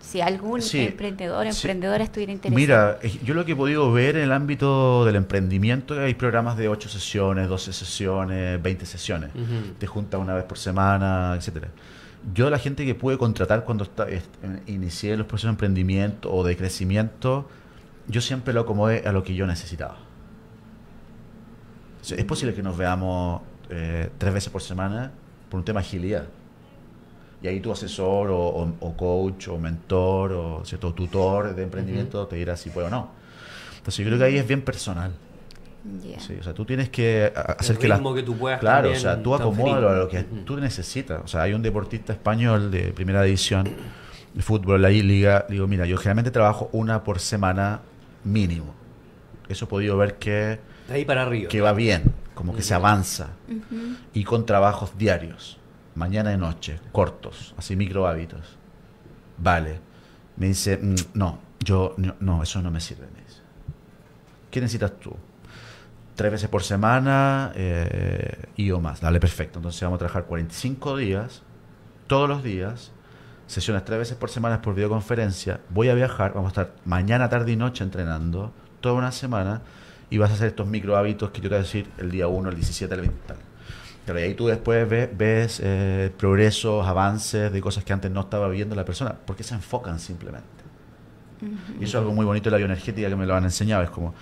si 0.00 0.20
algún 0.20 0.60
emprendedor, 0.60 1.46
emprendedora 1.46 2.02
estuviera 2.02 2.32
interesado? 2.32 2.56
Mira, 2.56 2.98
eh, 3.02 3.18
yo 3.24 3.34
lo 3.34 3.44
que 3.44 3.52
he 3.52 3.56
podido 3.56 3.92
ver 3.92 4.16
en 4.16 4.24
el 4.24 4.32
ámbito 4.32 5.04
del 5.04 5.16
emprendimiento, 5.16 5.98
hay 6.00 6.14
programas 6.14 6.56
de 6.56 6.68
8 6.68 6.88
sesiones, 6.88 7.48
12 7.48 7.72
sesiones, 7.72 8.62
20 8.62 8.86
sesiones. 8.86 9.30
Te 9.78 9.86
juntas 9.86 10.20
una 10.20 10.34
vez 10.34 10.44
por 10.44 10.58
semana, 10.58 11.34
etcétera. 11.36 11.68
Yo 12.34 12.50
la 12.50 12.58
gente 12.58 12.84
que 12.84 12.94
pude 12.96 13.18
contratar 13.18 13.64
cuando 13.64 13.84
está, 13.84 14.06
inicié 14.66 15.16
los 15.16 15.26
procesos 15.26 15.48
de 15.48 15.52
emprendimiento 15.52 16.32
o 16.32 16.42
de 16.44 16.56
crecimiento, 16.56 17.48
yo 18.08 18.20
siempre 18.20 18.52
lo 18.52 18.62
acomodé 18.62 19.06
a 19.06 19.12
lo 19.12 19.22
que 19.22 19.34
yo 19.34 19.46
necesitaba. 19.46 19.98
es 22.02 22.24
posible 22.24 22.52
que 22.52 22.62
nos 22.62 22.76
veamos 22.76 23.42
eh, 23.70 24.10
tres 24.18 24.34
veces 24.34 24.50
por 24.50 24.62
semana 24.62 25.12
por 25.48 25.58
un 25.58 25.64
tema 25.64 25.80
de 25.80 25.86
agilidad 25.86 26.26
y 27.42 27.48
ahí 27.48 27.60
tu 27.60 27.70
asesor 27.70 28.28
o, 28.30 28.94
coach 28.96 29.48
o 29.48 29.58
mentor 29.58 30.32
o 30.32 30.64
cierto 30.64 30.92
tutor 30.94 31.54
de 31.54 31.62
emprendimiento 31.62 32.26
te 32.26 32.36
dirá 32.36 32.56
si 32.56 32.70
puede 32.70 32.86
o 32.86 32.90
no. 32.90 33.10
Entonces 33.76 34.04
yo 34.04 34.06
creo 34.06 34.18
que 34.18 34.24
ahí 34.24 34.36
es 34.36 34.46
bien 34.46 34.62
personal. 34.62 35.12
Sí, 36.18 36.34
o 36.40 36.42
sea, 36.42 36.52
tú 36.52 36.64
tienes 36.64 36.88
que 36.88 37.32
hacer 37.58 37.78
que, 37.78 37.86
la, 37.86 38.02
que 38.02 38.22
tú 38.24 38.36
puedas 38.36 38.58
Claro, 38.58 38.90
o 38.90 38.96
sea, 38.96 39.22
tú 39.22 39.34
acomódalo 39.34 39.88
a 39.88 39.94
lo 39.94 40.08
que 40.08 40.22
tú 40.22 40.56
necesitas. 40.56 41.22
O 41.24 41.28
sea, 41.28 41.42
hay 41.42 41.52
un 41.52 41.62
deportista 41.62 42.12
español 42.12 42.72
de 42.72 42.92
primera 42.92 43.22
división 43.22 43.68
de 44.34 44.42
fútbol, 44.42 44.82
la 44.82 44.88
liga, 44.88 45.46
digo, 45.48 45.66
mira, 45.68 45.86
yo 45.86 45.96
generalmente 45.96 46.32
trabajo 46.32 46.68
una 46.72 47.04
por 47.04 47.20
semana 47.20 47.80
mínimo. 48.24 48.74
Eso 49.48 49.66
he 49.66 49.68
podido 49.68 49.96
ver 49.96 50.16
que... 50.16 50.58
ahí 50.90 51.04
para 51.04 51.22
arriba. 51.22 51.48
Que 51.48 51.60
va 51.60 51.72
bien, 51.72 52.12
como 52.34 52.54
que 52.54 52.62
se 52.62 52.74
avanza. 52.74 53.28
Y 54.12 54.24
con 54.24 54.44
trabajos 54.44 54.98
diarios 54.98 55.58
mañana 55.96 56.32
y 56.32 56.36
noche, 56.36 56.78
cortos, 56.92 57.54
así 57.56 57.74
micro 57.74 58.06
hábitos. 58.06 58.58
Vale. 59.38 59.80
Me 60.36 60.46
dice, 60.46 60.78
mm, 60.80 60.94
no, 61.14 61.40
yo, 61.60 61.94
no, 61.96 62.42
eso 62.42 62.62
no 62.62 62.70
me 62.70 62.80
sirve. 62.80 63.06
Me 63.06 63.22
dice. 63.22 63.40
¿Qué 64.50 64.60
necesitas 64.60 64.98
tú? 65.00 65.16
Tres 66.14 66.32
veces 66.32 66.48
por 66.48 66.62
semana 66.62 67.52
eh, 67.54 68.46
y 68.56 68.70
o 68.70 68.80
más. 68.80 69.00
Dale, 69.00 69.20
perfecto. 69.20 69.58
Entonces 69.58 69.82
vamos 69.82 69.96
a 69.96 69.98
trabajar 69.98 70.24
45 70.24 70.96
días, 70.96 71.42
todos 72.06 72.28
los 72.28 72.42
días, 72.42 72.92
sesiones 73.46 73.84
tres 73.84 73.98
veces 73.98 74.16
por 74.16 74.30
semana 74.30 74.62
por 74.62 74.74
videoconferencia. 74.74 75.60
Voy 75.70 75.88
a 75.88 75.94
viajar, 75.94 76.32
vamos 76.34 76.56
a 76.56 76.62
estar 76.62 76.76
mañana, 76.84 77.28
tarde 77.28 77.52
y 77.52 77.56
noche 77.56 77.84
entrenando, 77.84 78.52
toda 78.80 78.94
una 78.94 79.12
semana, 79.12 79.62
y 80.08 80.18
vas 80.18 80.30
a 80.30 80.34
hacer 80.34 80.48
estos 80.48 80.66
micro 80.66 80.96
hábitos 80.96 81.30
que 81.30 81.40
yo 81.40 81.48
te 81.48 81.56
voy 81.56 81.58
a 81.58 81.62
decir 81.62 81.90
el 81.98 82.10
día 82.10 82.28
1, 82.28 82.48
el 82.48 82.54
17, 82.54 82.94
el 82.94 83.00
20 83.00 83.26
tal 83.26 83.55
y 84.06 84.10
ahí 84.10 84.34
tú 84.34 84.46
después 84.46 84.88
ves, 84.88 85.60
eh, 85.62 86.12
progresos, 86.16 86.86
avances 86.86 87.52
de 87.52 87.60
cosas 87.60 87.84
que 87.84 87.92
antes 87.92 88.10
no 88.10 88.20
estaba 88.20 88.48
viendo 88.48 88.76
la 88.76 88.84
persona, 88.84 89.16
porque 89.26 89.42
se 89.42 89.54
enfocan 89.54 89.98
simplemente. 89.98 90.46
Y 91.80 91.84
eso 91.84 91.84
es 91.84 91.94
algo 91.96 92.12
muy 92.12 92.24
bonito 92.24 92.44
de 92.44 92.52
la 92.52 92.56
bioenergética 92.58 93.08
que 93.08 93.16
me 93.16 93.26
lo 93.26 93.34
han 93.34 93.44
enseñado, 93.44 93.82
es 93.82 93.90
como 93.90 94.14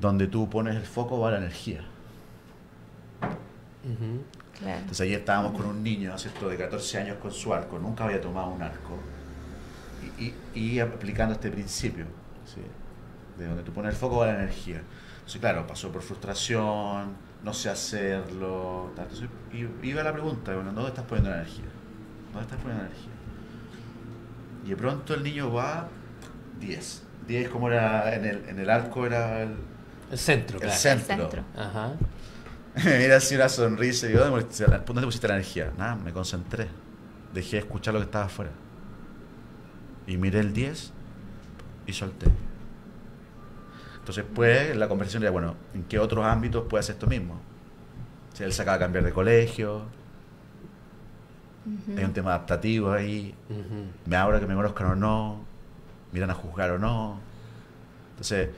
donde 0.00 0.26
tú 0.26 0.48
pones 0.50 0.76
el 0.76 0.82
foco 0.82 1.20
va 1.20 1.30
la 1.30 1.38
energía. 1.38 1.84
Entonces 4.64 5.00
ahí 5.00 5.14
estábamos 5.14 5.52
con 5.52 5.66
un 5.66 5.82
niño, 5.82 6.16
¿cierto? 6.18 6.48
de 6.48 6.56
14 6.56 6.98
años 6.98 7.16
con 7.18 7.32
su 7.32 7.52
arco, 7.52 7.78
nunca 7.78 8.04
había 8.04 8.20
tomado 8.20 8.48
un 8.48 8.62
arco, 8.62 8.98
y, 10.54 10.78
aplicando 10.80 11.34
este 11.34 11.50
principio, 11.50 12.06
de 13.38 13.46
donde 13.46 13.62
tú 13.62 13.72
pones 13.72 13.92
el 13.92 13.96
foco 13.96 14.18
va 14.18 14.26
la 14.26 14.34
energía. 14.34 14.82
Entonces, 15.14 15.40
claro, 15.40 15.66
pasó 15.66 15.90
por 15.90 16.02
frustración, 16.02 17.14
no 17.44 17.52
sé 17.52 17.70
hacerlo. 17.70 18.92
Entonces, 18.96 19.28
iba 19.82 20.02
la 20.02 20.12
pregunta, 20.12 20.54
bueno, 20.54 20.72
¿dónde 20.72 20.90
estás 20.90 21.04
poniendo 21.04 21.30
la 21.30 21.36
energía? 21.36 21.64
¿Dónde 22.32 22.42
estás 22.42 22.58
poniendo 22.60 22.84
la 22.84 22.90
energía? 22.90 23.12
Y 24.64 24.68
de 24.70 24.76
pronto 24.76 25.14
el 25.14 25.22
niño 25.22 25.52
va 25.52 25.88
10. 26.60 27.02
10 27.26 27.48
como 27.48 27.68
era 27.68 28.14
en 28.14 28.24
el, 28.24 28.48
en 28.48 28.58
el 28.58 28.70
arco 28.70 29.06
era 29.06 29.42
el, 29.42 29.56
el 30.10 30.18
centro, 30.18 30.60
el 30.60 30.70
centro. 30.70 31.14
El 31.14 31.20
centro. 31.20 31.44
Ajá. 31.56 31.94
Mira 32.84 33.16
así 33.16 33.34
una 33.34 33.48
sonrisa 33.48 34.08
y 34.08 34.12
yo, 34.12 34.24
¿dónde 34.24 34.44
te 34.44 35.02
pusiste 35.02 35.28
la 35.28 35.34
energía? 35.34 35.72
Nada, 35.76 35.96
me 35.96 36.12
concentré. 36.12 36.68
Dejé 37.34 37.56
de 37.56 37.58
escuchar 37.58 37.94
lo 37.94 38.00
que 38.00 38.06
estaba 38.06 38.26
afuera. 38.26 38.50
Y 40.06 40.16
miré 40.16 40.40
el 40.40 40.52
10 40.52 40.92
y 41.86 41.92
solté. 41.92 42.26
Entonces, 44.02 44.24
pues, 44.34 44.76
la 44.76 44.88
conversación 44.88 45.22
era, 45.22 45.30
bueno, 45.30 45.54
¿en 45.74 45.84
qué 45.84 46.00
otros 46.00 46.24
ámbitos 46.26 46.64
puede 46.68 46.80
hacer 46.80 46.96
esto 46.96 47.06
mismo? 47.06 47.40
Si 48.34 48.42
él 48.42 48.52
se 48.52 48.62
acaba 48.62 48.78
de 48.78 48.84
cambiar 48.84 49.04
de 49.04 49.12
colegio, 49.12 49.82
hay 51.96 52.02
un 52.02 52.12
tema 52.12 52.30
adaptativo 52.30 52.90
ahí, 52.90 53.32
me 54.04 54.16
abra 54.16 54.40
que 54.40 54.46
me 54.46 54.56
conozcan 54.56 54.88
o 54.88 54.96
no, 54.96 55.44
miran 56.10 56.30
a 56.30 56.34
juzgar 56.34 56.72
o 56.72 56.80
no. 56.80 57.20
Entonces, 58.10 58.50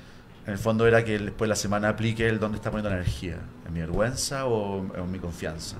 en 0.46 0.52
el 0.52 0.58
fondo 0.58 0.86
era 0.86 1.04
que 1.04 1.18
después 1.18 1.46
de 1.46 1.48
la 1.48 1.56
semana 1.56 1.90
aplique 1.90 2.26
el 2.26 2.38
dónde 2.38 2.56
está 2.56 2.70
poniendo 2.70 2.88
la 2.88 2.96
energía, 2.96 3.36
en 3.66 3.72
mi 3.74 3.80
vergüenza 3.80 4.46
o 4.46 4.96
en 4.96 5.12
mi 5.12 5.18
confianza. 5.18 5.76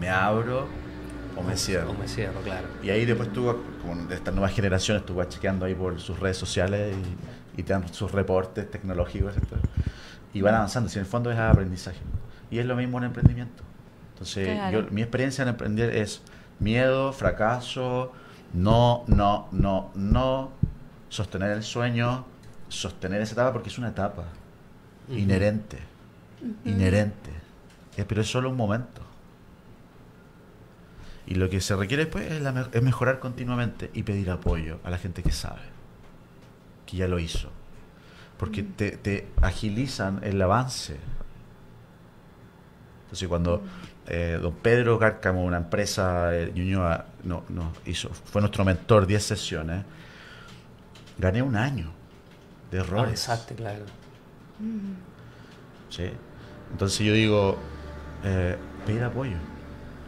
Me 0.00 0.08
abro 0.08 0.66
o 1.36 1.42
me 1.42 1.54
cierro. 1.58 1.90
O 1.90 1.94
me 1.94 2.08
cierro, 2.08 2.40
claro. 2.40 2.66
Y 2.82 2.88
ahí 2.88 3.04
después 3.04 3.30
tú, 3.30 3.54
como 3.82 4.06
de 4.06 4.14
estas 4.14 4.32
nuevas 4.32 4.54
generaciones, 4.54 5.04
tú 5.04 5.16
vas 5.16 5.28
chequeando 5.28 5.66
ahí 5.66 5.74
por 5.74 6.00
sus 6.00 6.18
redes 6.18 6.38
sociales 6.38 6.96
y 6.96 7.43
y 7.56 7.62
te 7.62 7.72
dan 7.72 7.92
sus 7.92 8.12
reportes 8.12 8.70
tecnológicos, 8.70 9.34
y 10.32 10.40
van 10.42 10.54
avanzando. 10.54 10.88
Si 10.88 10.98
en 10.98 11.04
el 11.04 11.10
fondo 11.10 11.30
es 11.30 11.38
aprendizaje. 11.38 12.00
Y 12.50 12.58
es 12.58 12.66
lo 12.66 12.76
mismo 12.76 12.98
en 12.98 13.04
emprendimiento. 13.04 13.62
Entonces, 14.12 14.58
yo, 14.72 14.84
mi 14.90 15.02
experiencia 15.02 15.42
en 15.42 15.48
emprender 15.48 15.94
es 15.96 16.22
miedo, 16.60 17.12
fracaso, 17.12 18.12
no, 18.52 19.04
no, 19.06 19.48
no, 19.50 19.90
no, 19.94 20.50
sostener 21.08 21.50
el 21.50 21.62
sueño, 21.62 22.24
sostener 22.68 23.20
esa 23.22 23.34
etapa 23.34 23.52
porque 23.52 23.68
es 23.68 23.78
una 23.78 23.88
etapa 23.88 24.24
inherente, 25.08 25.78
inherente, 26.64 27.30
eh, 27.96 28.04
pero 28.06 28.20
es 28.20 28.30
solo 28.30 28.50
un 28.50 28.56
momento. 28.56 29.02
Y 31.26 31.34
lo 31.34 31.48
que 31.48 31.60
se 31.60 31.74
requiere 31.74 32.04
después 32.04 32.30
es, 32.30 32.42
es 32.72 32.82
mejorar 32.82 33.18
continuamente 33.18 33.90
y 33.94 34.02
pedir 34.02 34.30
apoyo 34.30 34.78
a 34.84 34.90
la 34.90 34.98
gente 34.98 35.22
que 35.22 35.32
sabe 35.32 35.73
que 36.94 36.98
ya 36.98 37.08
lo 37.08 37.18
hizo. 37.18 37.50
Porque 38.38 38.62
mm. 38.62 38.72
te, 39.02 39.28
agilizan 39.42 40.20
el 40.22 40.40
avance. 40.40 40.96
Entonces 43.04 43.28
cuando 43.28 43.62
eh, 44.06 44.38
don 44.40 44.54
Pedro 44.54 44.98
Cárcamo, 44.98 45.44
una 45.44 45.58
empresa 45.58 46.28
de 46.28 46.52
Ñuñoa, 46.52 47.06
no, 47.24 47.44
no, 47.48 47.72
hizo, 47.86 48.10
fue 48.10 48.40
nuestro 48.40 48.64
mentor 48.64 49.06
10 49.06 49.22
sesiones, 49.22 49.84
gané 51.18 51.42
un 51.42 51.56
año 51.56 51.92
de 52.70 52.78
errores. 52.78 53.12
exacto, 53.12 53.54
claro. 53.54 53.84
¿Sí? 55.90 56.10
Entonces 56.72 57.06
yo 57.06 57.12
digo, 57.12 57.58
eh, 58.24 58.56
pedir 58.86 59.04
apoyo. 59.04 59.36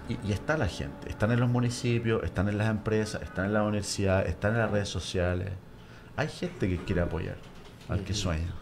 Y, 0.08 0.18
y, 0.28 0.32
está 0.32 0.56
la 0.56 0.68
gente, 0.68 1.08
están 1.08 1.32
en 1.32 1.40
los 1.40 1.48
municipios, 1.48 2.22
están 2.22 2.48
en 2.48 2.58
las 2.58 2.70
empresas, 2.70 3.22
están 3.22 3.46
en 3.46 3.54
la 3.54 3.64
universidad, 3.64 4.24
están 4.26 4.52
en 4.52 4.58
las 4.58 4.70
redes 4.70 4.88
sociales 4.88 5.50
hay 6.16 6.28
gente 6.28 6.68
que 6.68 6.76
quiere 6.84 7.00
apoyar 7.02 7.36
al 7.88 8.00
que 8.04 8.14
sueña. 8.14 8.52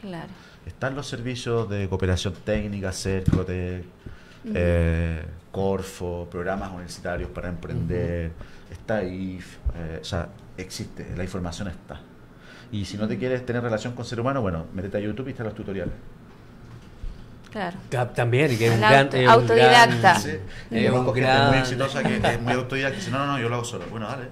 Claro. 0.00 0.28
Están 0.66 0.94
los 0.96 1.06
servicios 1.06 1.68
de 1.70 1.88
cooperación 1.88 2.34
técnica, 2.44 2.92
CERCOTE, 2.92 3.84
eh, 4.54 5.24
Corfo, 5.52 6.28
programas 6.30 6.70
universitarios 6.70 7.30
para 7.30 7.48
emprender, 7.48 8.32
está 8.70 9.02
IF, 9.02 9.56
eh, 9.74 9.98
o 10.02 10.04
sea, 10.04 10.28
existe, 10.56 11.14
la 11.16 11.22
información 11.24 11.68
está. 11.68 12.00
Y 12.72 12.84
si 12.84 12.96
no 12.98 13.06
te 13.08 13.16
quieres 13.16 13.46
tener 13.46 13.62
relación 13.62 13.94
con 13.94 14.04
ser 14.04 14.20
humano, 14.20 14.42
bueno, 14.42 14.66
métete 14.74 14.98
a 14.98 15.00
YouTube 15.00 15.28
y 15.28 15.30
están 15.30 15.46
los 15.46 15.54
tutoriales. 15.54 15.94
Claro. 17.50 17.78
También, 18.14 18.58
que 18.58 18.66
es 18.66 18.72
un 18.74 18.80
gran, 18.80 19.06
auto- 19.06 19.16
es 19.16 19.22
un 19.22 19.28
autodidacta. 19.30 19.96
gran- 19.96 20.20
Sí. 20.20 20.30
Yo 20.72 21.00
un 21.00 21.06
muy 21.06 21.58
exitosa 21.58 22.02
que 22.02 22.16
es 22.16 22.40
muy 22.42 22.52
autodidacta 22.52 22.96
dice, 22.98 23.10
no, 23.10 23.18
no, 23.18 23.26
no, 23.28 23.38
yo 23.40 23.48
lo 23.48 23.54
hago 23.54 23.64
solo. 23.64 23.84
Bueno, 23.90 24.08
dale. 24.08 24.24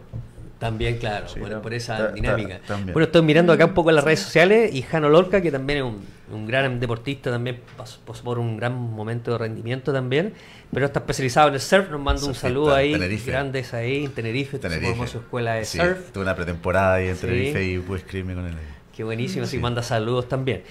También, 0.64 0.96
claro, 0.96 1.28
Sí, 1.28 1.40
bueno, 1.40 1.60
por 1.60 1.74
esa 1.74 1.98
ta- 1.98 2.12
dinámica. 2.12 2.58
ta-. 2.66 2.78
Bueno, 2.78 3.02
estoy 3.02 3.20
mirando 3.20 3.52
acá 3.52 3.66
un 3.66 3.74
poco 3.74 3.90
en 3.90 3.96
las 3.96 4.04
redes 4.04 4.20
sociales 4.20 4.74
y 4.74 4.80
Jano 4.80 5.10
Lorca, 5.10 5.42
que 5.42 5.52
también 5.52 5.80
es 5.80 5.84
un, 5.84 6.00
un 6.32 6.46
gran 6.46 6.80
deportista, 6.80 7.30
también 7.30 7.60
pasó, 7.76 8.00
pasó 8.06 8.24
por 8.24 8.38
un 8.38 8.56
gran 8.56 8.72
momento 8.74 9.32
de 9.32 9.36
rendimiento 9.38 9.92
también, 9.92 10.32
pero 10.72 10.86
está 10.86 11.00
especializado 11.00 11.48
en 11.48 11.54
el 11.54 11.60
surf, 11.60 11.90
nos 11.90 12.00
manda 12.00 12.24
un 12.24 12.34
saludo 12.34 12.74
ahí, 12.74 12.92
Tenerife. 12.92 13.30
grandes 13.30 13.74
ahí 13.74 14.06
en 14.06 14.12
Tenerife, 14.12 14.58
Tenerife. 14.58 14.86
formó 14.88 15.06
su 15.06 15.18
escuela 15.18 15.54
de 15.56 15.66
Sí, 15.66 15.76
surf. 15.76 16.12
Tuve 16.12 16.22
una 16.22 16.34
pretemporada 16.34 16.94
ahí 16.94 17.08
en 17.08 17.16
Sí. 17.16 17.20
Tenerife 17.26 17.62
y 17.62 17.78
pude 17.80 17.98
escribirme 17.98 18.34
con 18.34 18.46
él. 18.46 18.54
ahí. 18.54 18.74
Qué 18.96 19.04
buenísimo, 19.04 19.44
así 19.44 19.56
Sí. 19.56 19.62
manda 19.62 19.82
saludos 19.82 20.28
también. 20.28 20.62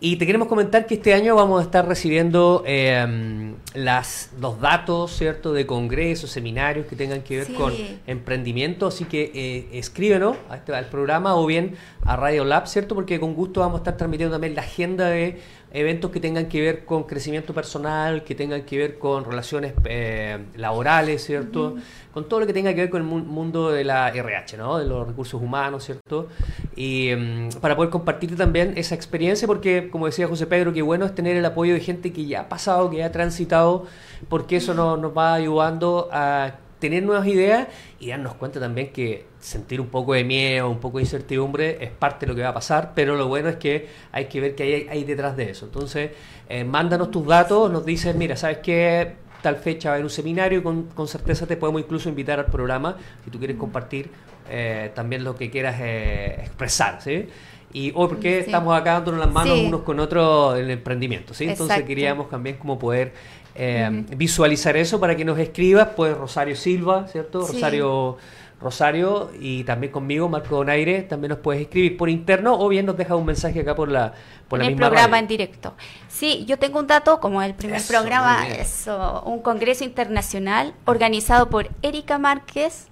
Y 0.00 0.14
te 0.16 0.26
queremos 0.26 0.46
comentar 0.46 0.86
que 0.86 0.94
este 0.94 1.12
año 1.12 1.34
vamos 1.34 1.60
a 1.60 1.64
estar 1.64 1.88
recibiendo 1.88 2.62
eh, 2.66 3.52
las, 3.74 4.30
los 4.40 4.60
datos, 4.60 5.10
¿cierto?, 5.16 5.52
de 5.52 5.66
congresos, 5.66 6.30
seminarios 6.30 6.86
que 6.86 6.94
tengan 6.94 7.22
que 7.22 7.38
ver 7.38 7.46
Sí. 7.46 7.54
con 7.54 7.72
emprendimiento. 8.06 8.86
Así 8.86 9.06
que 9.06 9.32
eh, 9.34 9.68
escríbenos 9.72 10.36
a 10.50 10.56
este, 10.56 10.72
al 10.72 10.86
programa 10.86 11.34
o 11.34 11.44
bien 11.46 11.74
a 12.04 12.14
Radio 12.14 12.44
Lab, 12.44 12.68
¿cierto? 12.68 12.94
Porque 12.94 13.18
con 13.18 13.34
gusto 13.34 13.58
vamos 13.60 13.76
a 13.76 13.78
estar 13.78 13.96
transmitiendo 13.96 14.32
también 14.36 14.54
la 14.54 14.62
agenda 14.62 15.08
de 15.08 15.40
eventos 15.72 16.10
que 16.10 16.18
tengan 16.20 16.46
que 16.46 16.60
ver 16.62 16.84
con 16.84 17.04
crecimiento 17.04 17.52
personal, 17.52 18.24
que 18.24 18.34
tengan 18.34 18.62
que 18.62 18.78
ver 18.78 18.98
con 18.98 19.24
relaciones 19.24 19.74
eh, 19.84 20.38
laborales, 20.56 21.22
¿cierto? 21.24 21.76
Con 22.12 22.28
todo 22.28 22.40
lo 22.40 22.46
que 22.46 22.52
tenga 22.54 22.74
que 22.74 22.80
ver 22.80 22.90
con 22.90 23.02
el 23.02 23.06
mu- 23.06 23.18
mundo 23.18 23.70
de 23.70 23.84
la 23.84 24.08
RH, 24.08 24.56
¿no? 24.56 24.78
De 24.78 24.86
los 24.86 25.06
recursos 25.06 25.40
humanos, 25.40 25.84
¿cierto? 25.84 26.28
Y 26.74 27.10
mm, 27.16 27.60
para 27.60 27.76
poder 27.76 27.90
compartir 27.90 28.34
también 28.36 28.72
esa 28.76 28.94
experiencia, 28.94 29.46
porque 29.46 29.88
como 29.90 30.06
decía 30.06 30.26
José 30.26 30.46
Pedro, 30.46 30.72
qué 30.72 30.82
bueno 30.82 31.04
es 31.04 31.14
tener 31.14 31.36
el 31.36 31.44
apoyo 31.44 31.74
de 31.74 31.80
gente 31.80 32.12
que 32.12 32.24
ya 32.24 32.40
ha 32.42 32.48
pasado, 32.48 32.88
que 32.90 32.96
ya 32.98 33.06
ha 33.06 33.12
transitado, 33.12 33.84
porque 34.28 34.56
eso 34.56 34.72
nos, 34.74 34.98
nos 34.98 35.16
va 35.16 35.34
ayudando 35.34 36.08
a 36.10 36.54
tener 36.78 37.02
nuevas 37.02 37.26
ideas 37.26 37.68
y 37.98 38.08
darnos 38.10 38.34
cuenta 38.34 38.60
también 38.60 38.92
que 38.92 39.24
sentir 39.40 39.80
un 39.80 39.88
poco 39.88 40.14
de 40.14 40.24
miedo, 40.24 40.68
un 40.70 40.78
poco 40.78 40.98
de 40.98 41.04
incertidumbre 41.04 41.78
es 41.80 41.90
parte 41.90 42.26
de 42.26 42.32
lo 42.32 42.36
que 42.36 42.42
va 42.42 42.48
a 42.50 42.54
pasar, 42.54 42.92
pero 42.94 43.16
lo 43.16 43.26
bueno 43.28 43.48
es 43.48 43.56
que 43.56 43.88
hay 44.12 44.26
que 44.26 44.40
ver 44.40 44.54
qué 44.54 44.62
hay, 44.62 44.86
hay 44.88 45.04
detrás 45.04 45.36
de 45.36 45.50
eso. 45.50 45.66
Entonces, 45.66 46.10
eh, 46.48 46.64
mándanos 46.64 47.10
tus 47.10 47.26
datos, 47.26 47.70
nos 47.70 47.84
dices, 47.84 48.14
mira, 48.14 48.36
¿sabes 48.36 48.58
qué? 48.58 49.14
Tal 49.42 49.56
fecha 49.56 49.90
va 49.90 49.92
a 49.92 49.96
haber 49.96 50.04
un 50.04 50.10
seminario 50.10 50.58
y 50.58 50.62
con, 50.62 50.84
con 50.86 51.06
certeza 51.08 51.46
te 51.46 51.56
podemos 51.56 51.80
incluso 51.82 52.08
invitar 52.08 52.38
al 52.40 52.46
programa 52.46 52.96
si 53.24 53.30
tú 53.30 53.38
quieres 53.38 53.56
compartir 53.56 54.10
eh, 54.50 54.90
también 54.94 55.24
lo 55.24 55.34
que 55.36 55.50
quieras 55.50 55.76
eh, 55.80 56.36
expresar, 56.40 57.00
¿sí? 57.02 57.28
Y 57.72 57.92
hoy, 57.94 58.08
porque 58.08 58.38
Sí. 58.38 58.46
estamos 58.46 58.74
acá 58.74 58.92
dándonos 58.94 59.20
las 59.20 59.30
manos 59.30 59.58
Sí. 59.58 59.66
unos 59.66 59.82
con 59.82 60.00
otros 60.00 60.56
en 60.58 60.64
el 60.64 60.70
emprendimiento, 60.70 61.34
¿sí? 61.34 61.44
Entonces 61.48 61.82
queríamos 61.84 62.30
también 62.30 62.56
como 62.56 62.78
poder 62.78 63.12
eh, 63.58 64.04
visualizar 64.16 64.76
eso 64.76 65.00
para 65.00 65.16
que 65.16 65.24
nos 65.24 65.38
escribas, 65.38 65.88
pues 65.96 66.16
Rosario 66.16 66.56
Silva, 66.56 67.08
¿cierto? 67.08 67.42
Sí. 67.42 67.54
Rosario 67.54 68.16
Rosario 68.60 69.30
y 69.38 69.62
también 69.64 69.92
conmigo, 69.92 70.28
Marco 70.28 70.56
Donaire, 70.56 71.02
también 71.02 71.30
nos 71.30 71.38
puedes 71.38 71.62
escribir 71.62 71.96
por 71.96 72.08
interno 72.08 72.58
o 72.58 72.68
bien 72.68 72.86
nos 72.86 72.96
dejas 72.96 73.16
un 73.16 73.24
mensaje 73.24 73.60
acá 73.60 73.76
por 73.76 73.88
la, 73.88 74.14
por 74.48 74.58
en 74.60 74.62
la 74.62 74.68
el 74.68 74.74
misma 74.74 74.86
programa 74.88 75.08
radio. 75.12 75.22
en 75.22 75.28
directo. 75.28 75.74
Sí, 76.08 76.44
yo 76.46 76.58
tengo 76.58 76.80
un 76.80 76.86
dato, 76.86 77.20
como 77.20 77.42
el 77.42 77.54
primer 77.54 77.76
Eso, 77.76 77.92
programa, 77.92 78.38
muy 78.38 78.48
bien. 78.48 78.60
es 78.60 78.88
oh, 78.88 79.22
un 79.26 79.40
congreso 79.40 79.84
internacional 79.84 80.74
organizado 80.84 81.48
por 81.48 81.68
Erika 81.82 82.18
Márquez, 82.18 82.88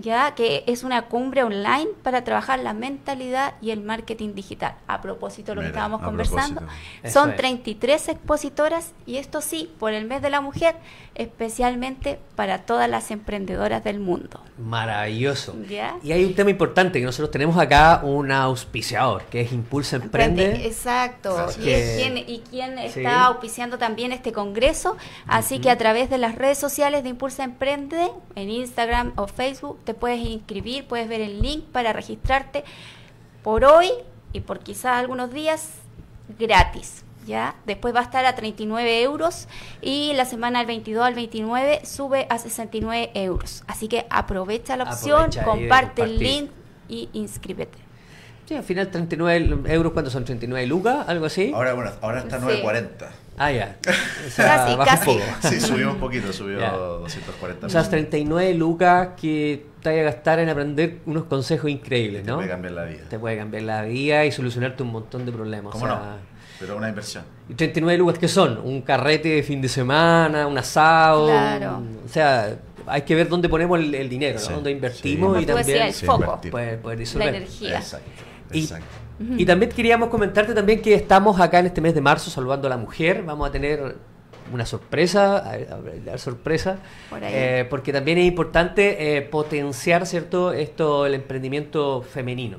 ya 0.00 0.34
que 0.34 0.62
es 0.66 0.84
una 0.84 1.02
cumbre 1.06 1.42
online 1.42 1.88
para 2.02 2.22
trabajar 2.22 2.60
la 2.60 2.74
mentalidad 2.74 3.54
y 3.60 3.70
el 3.70 3.80
marketing 3.80 4.34
digital. 4.34 4.74
A 4.86 5.00
propósito 5.00 5.52
de 5.52 5.56
lo 5.56 5.60
que 5.62 5.68
estábamos 5.68 6.02
conversando, 6.02 6.60
propósito. 6.60 6.82
Eso 7.02 7.20
son 7.20 7.30
es. 7.30 7.36
33 7.36 8.08
expositoras 8.10 8.92
y 9.06 9.16
esto 9.16 9.40
sí, 9.40 9.72
por 9.78 9.92
el 9.92 10.04
mes 10.04 10.22
de 10.22 10.30
la 10.30 10.40
mujer, 10.40 10.76
especialmente 11.14 12.18
para 12.36 12.58
todas 12.58 12.88
las 12.88 13.10
emprendedoras 13.10 13.82
del 13.82 13.98
mundo. 13.98 14.40
Maravilloso. 14.58 15.56
¿Ya? 15.68 15.96
Y 16.02 16.12
hay 16.12 16.24
un 16.24 16.34
tema 16.34 16.50
importante 16.50 16.98
que 17.00 17.04
nosotros 17.04 17.30
tenemos 17.30 17.56
acá 17.58 18.00
un 18.04 18.30
auspiciador, 18.30 19.22
que 19.24 19.40
es 19.40 19.52
Impulsa 19.52 19.96
Emprende. 19.96 20.66
Exacto. 21.04 21.38
Así 21.38 21.62
Y, 21.62 21.70
es 21.70 21.96
quien, 21.96 22.18
y 22.18 22.40
quien 22.50 22.78
Sí. 22.78 23.00
está 23.00 23.24
auspiciando 23.26 23.78
también 23.78 24.12
este 24.12 24.32
congreso. 24.32 24.96
Así 25.26 25.58
que 25.60 25.70
a 25.70 25.78
través 25.78 26.10
de 26.10 26.18
las 26.18 26.34
redes 26.34 26.58
sociales 26.58 27.02
de 27.02 27.10
Impulsa 27.10 27.44
Emprende, 27.44 28.10
en 28.34 28.50
Instagram 28.50 29.12
o 29.16 29.26
Facebook, 29.26 29.78
te 29.84 29.94
puedes 29.94 30.20
inscribir, 30.20 30.86
puedes 30.86 31.08
ver 31.08 31.20
el 31.20 31.40
link 31.42 31.64
para 31.64 31.92
registrarte 31.92 32.64
por 33.42 33.64
hoy 33.64 33.90
y 34.32 34.40
por 34.40 34.60
quizás 34.60 34.96
algunos 34.96 35.32
días 35.32 35.70
gratis. 36.38 37.04
¿Ya? 37.26 37.56
Después 37.66 37.94
va 37.94 38.00
a 38.00 38.04
estar 38.04 38.24
a 38.24 38.34
39 38.34 39.02
euros 39.02 39.48
y 39.82 40.14
la 40.14 40.24
semana 40.24 40.60
del 40.60 40.66
22 40.66 41.04
al 41.04 41.12
29 41.14 41.84
sube 41.84 42.26
a 42.30 42.38
69 42.38 43.10
euros. 43.12 43.64
Así 43.66 43.86
que 43.86 44.06
aprovecha 44.08 44.78
la 44.78 44.84
opción, 44.84 45.24
Aprovecha 45.24 45.44
comparte 45.44 46.02
el 46.04 46.18
link 46.18 46.50
y 46.88 47.10
inscríbete. 47.12 47.87
Sí, 48.48 48.54
al 48.54 48.62
final 48.64 48.88
39 48.88 49.58
euros, 49.74 49.92
¿cuántos 49.92 50.10
son? 50.14 50.24
¿39 50.24 50.66
lucas? 50.66 51.06
¿Algo 51.06 51.26
así? 51.26 51.52
Ahora, 51.54 51.74
bueno, 51.74 51.90
ahora 52.00 52.20
está 52.20 52.38
Sí. 52.40 52.46
9.40. 52.46 52.86
Ah, 53.36 53.52
ya. 53.52 53.76
O 54.26 54.30
sea, 54.30 54.76
Casi, 54.84 55.10
casi. 55.10 55.20
Sí, 55.48 55.60
subió 55.60 55.90
un 55.92 55.98
poquito, 55.98 56.32
subió 56.32 56.58
Ya. 56.58 56.70
240 56.72 57.66
O 57.66 57.70
sea, 57.70 57.80
pesos. 57.80 57.90
39 57.90 58.54
lucas 58.54 59.08
que 59.20 59.66
te 59.82 59.90
vaya 59.90 60.00
a 60.00 60.04
gastar 60.06 60.38
en 60.38 60.48
aprender 60.48 60.96
unos 61.04 61.24
consejos 61.24 61.70
increíbles, 61.70 62.22
Te 62.24 62.30
¿no? 62.30 62.36
puede 62.36 62.48
cambiar 62.48 62.72
la 62.72 62.84
vida. 62.84 63.02
Te 63.10 63.18
puede 63.18 63.36
cambiar 63.36 63.64
la 63.64 63.82
vida 63.82 64.24
y 64.24 64.32
solucionarte 64.32 64.82
un 64.82 64.92
montón 64.92 65.26
de 65.26 65.30
problemas. 65.32 65.70
¿Cómo 65.72 65.84
o 65.84 65.88
sea, 65.88 65.96
no? 65.98 66.02
Pero 66.58 66.76
una 66.78 66.88
inversión. 66.88 67.24
¿Y 67.50 67.54
39 67.54 67.98
lucas 67.98 68.18
qué 68.18 68.28
son? 68.28 68.58
Un 68.64 68.80
carrete 68.80 69.28
de 69.28 69.42
fin 69.42 69.60
de 69.60 69.68
semana, 69.68 70.46
un 70.46 70.56
asado. 70.58 71.26
Claro. 71.26 71.78
un- 71.78 72.00
o 72.04 72.08
sea, 72.08 72.56
hay 72.86 73.02
que 73.02 73.14
ver 73.14 73.28
dónde 73.28 73.48
ponemos 73.50 73.78
el, 73.78 73.94
el 73.94 74.08
dinero, 74.08 74.40
¿no? 74.40 74.46
Sí, 74.46 74.52
Dónde 74.54 74.70
sí. 74.70 74.74
invertimos 74.76 75.28
Como 75.28 75.40
y 75.40 75.46
tú 75.46 75.52
también 75.54 75.66
decías, 75.66 75.86
el 75.88 75.94
Sí, 75.94 76.06
foco, 76.06 76.24
invertir. 76.24 76.50
poder, 76.50 76.80
poder 76.80 76.98
la 77.16 77.24
energía. 77.26 77.76
Exacto. 77.78 78.10
Y- 78.52 78.60
Exacto. 78.60 78.86
Y 79.36 79.44
también 79.44 79.72
queríamos 79.72 80.10
comentarte 80.10 80.54
también 80.54 80.80
que 80.80 80.94
estamos 80.94 81.40
acá 81.40 81.58
en 81.58 81.66
este 81.66 81.80
mes 81.80 81.92
de 81.92 82.00
marzo 82.00 82.30
saludando 82.30 82.68
a 82.68 82.70
la 82.70 82.76
mujer. 82.76 83.24
Vamos 83.24 83.48
a 83.48 83.50
tener 83.52 83.96
una 84.52 84.64
sorpresa, 84.64 85.38
a 85.38 85.56
ver, 85.56 85.72
a 85.72 85.76
ver, 85.76 86.02
la 86.04 86.18
sorpresa, 86.18 86.78
Por 87.10 87.24
ahí. 87.24 87.32
eh, 87.34 87.66
porque 87.68 87.92
también 87.92 88.18
es 88.18 88.26
importante 88.26 89.16
eh, 89.16 89.22
potenciar, 89.22 90.06
¿cierto? 90.06 90.52
Esto, 90.52 91.04
el 91.04 91.14
emprendimiento 91.14 92.00
femenino. 92.02 92.58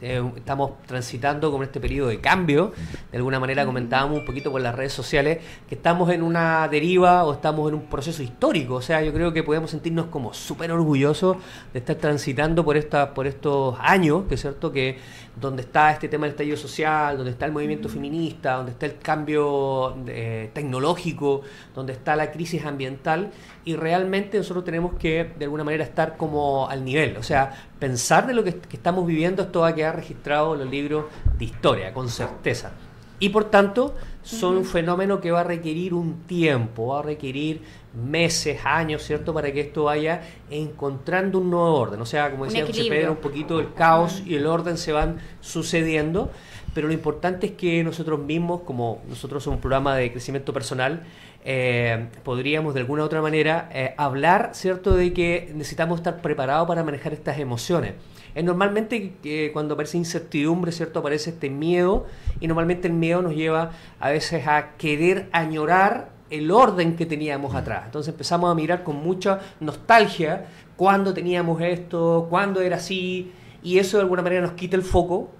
Eh, 0.00 0.22
estamos 0.36 0.72
transitando 0.86 1.50
con 1.50 1.62
este 1.62 1.80
periodo 1.80 2.08
de 2.08 2.20
cambio. 2.20 2.72
De 3.10 3.18
alguna 3.18 3.40
manera 3.40 3.66
comentábamos 3.66 4.18
un 4.18 4.24
poquito 4.24 4.50
por 4.52 4.60
las 4.60 4.74
redes 4.74 4.92
sociales 4.92 5.38
que 5.68 5.74
estamos 5.74 6.10
en 6.10 6.22
una 6.22 6.68
deriva 6.68 7.24
o 7.24 7.32
estamos 7.32 7.68
en 7.68 7.74
un 7.74 7.86
proceso 7.86 8.22
histórico. 8.22 8.74
O 8.74 8.82
sea, 8.82 9.02
yo 9.02 9.12
creo 9.12 9.32
que 9.32 9.42
podemos 9.42 9.70
sentirnos 9.70 10.06
como 10.06 10.32
súper 10.34 10.70
orgullosos 10.70 11.38
de 11.72 11.80
estar 11.80 11.96
transitando 11.96 12.64
por 12.64 12.76
esta, 12.76 13.12
por 13.12 13.26
estos 13.26 13.76
años, 13.80 14.24
que 14.28 14.36
es 14.36 14.40
cierto 14.40 14.70
que 14.70 14.98
donde 15.40 15.62
está 15.62 15.92
este 15.92 16.08
tema 16.08 16.26
del 16.26 16.32
estallido 16.32 16.56
social, 16.56 17.16
donde 17.16 17.32
está 17.32 17.46
el 17.46 17.52
movimiento 17.52 17.88
feminista, 17.88 18.54
donde 18.54 18.72
está 18.72 18.86
el 18.86 18.98
cambio 18.98 19.96
eh, 20.06 20.50
tecnológico, 20.52 21.42
donde 21.74 21.92
está 21.92 22.16
la 22.16 22.30
crisis 22.30 22.64
ambiental, 22.64 23.30
y 23.64 23.76
realmente 23.76 24.38
nosotros 24.38 24.64
tenemos 24.64 24.94
que 24.94 25.32
de 25.38 25.44
alguna 25.44 25.64
manera 25.64 25.84
estar 25.84 26.16
como 26.16 26.68
al 26.68 26.84
nivel, 26.84 27.16
o 27.16 27.22
sea, 27.22 27.52
pensar 27.78 28.26
de 28.26 28.34
lo 28.34 28.44
que, 28.44 28.54
que 28.54 28.76
estamos 28.76 29.06
viviendo, 29.06 29.42
esto 29.42 29.60
va 29.60 29.68
a 29.68 29.74
quedar 29.74 29.96
registrado 29.96 30.54
en 30.54 30.60
los 30.60 30.70
libros 30.70 31.04
de 31.38 31.44
historia, 31.44 31.92
con 31.92 32.08
certeza. 32.08 32.72
Y 33.20 33.30
por 33.30 33.44
tanto, 33.44 33.96
son 34.28 34.58
un 34.58 34.64
fenómeno 34.66 35.22
que 35.22 35.30
va 35.30 35.40
a 35.40 35.44
requerir 35.44 35.94
un 35.94 36.24
tiempo, 36.26 36.88
va 36.88 36.98
a 36.98 37.02
requerir 37.02 37.62
meses, 37.94 38.60
años, 38.62 39.02
¿cierto? 39.02 39.32
Para 39.32 39.50
que 39.52 39.60
esto 39.60 39.84
vaya 39.84 40.20
encontrando 40.50 41.38
un 41.38 41.48
nuevo 41.48 41.74
orden. 41.74 41.98
O 42.02 42.04
sea, 42.04 42.30
como 42.30 42.44
decía 42.44 42.66
José. 42.66 42.84
Pedro, 42.90 43.12
un 43.12 43.18
poquito 43.18 43.58
el 43.58 43.72
caos 43.72 44.22
y 44.26 44.34
el 44.34 44.46
orden 44.46 44.76
se 44.76 44.92
van 44.92 45.18
sucediendo, 45.40 46.30
pero 46.74 46.88
lo 46.88 46.92
importante 46.92 47.46
es 47.46 47.52
que 47.52 47.82
nosotros 47.82 48.20
mismos, 48.20 48.60
como 48.66 49.00
nosotros 49.08 49.42
somos 49.42 49.56
un 49.56 49.60
programa 49.62 49.96
de 49.96 50.12
crecimiento 50.12 50.52
personal, 50.52 51.04
eh, 51.42 52.08
podríamos 52.22 52.74
de 52.74 52.80
alguna 52.80 53.04
u 53.04 53.06
otra 53.06 53.22
manera 53.22 53.70
eh, 53.72 53.94
hablar, 53.96 54.50
¿cierto?, 54.52 54.94
de 54.94 55.14
que 55.14 55.50
necesitamos 55.54 56.00
estar 56.00 56.20
preparados 56.20 56.68
para 56.68 56.84
manejar 56.84 57.14
estas 57.14 57.38
emociones. 57.38 57.94
Es 58.38 58.44
normalmente 58.44 59.50
cuando 59.52 59.74
aparece 59.74 59.96
incertidumbre, 59.96 60.70
¿cierto?, 60.70 61.00
aparece 61.00 61.30
este 61.30 61.50
miedo 61.50 62.06
y 62.38 62.46
normalmente 62.46 62.86
el 62.86 62.94
miedo 62.94 63.20
nos 63.20 63.34
lleva 63.34 63.72
a 63.98 64.10
veces 64.10 64.46
a 64.46 64.76
querer 64.76 65.28
añorar 65.32 66.10
el 66.30 66.52
orden 66.52 66.94
que 66.94 67.04
teníamos 67.04 67.56
atrás. 67.56 67.82
Entonces 67.86 68.12
empezamos 68.12 68.48
a 68.48 68.54
mirar 68.54 68.84
con 68.84 69.02
mucha 69.02 69.40
nostalgia 69.58 70.46
cuándo 70.76 71.12
teníamos 71.12 71.60
esto, 71.60 72.28
cuándo 72.30 72.60
era 72.60 72.76
así, 72.76 73.32
y 73.64 73.78
eso 73.78 73.96
de 73.96 74.04
alguna 74.04 74.22
manera 74.22 74.42
nos 74.42 74.52
quita 74.52 74.76
el 74.76 74.84
foco 74.84 75.30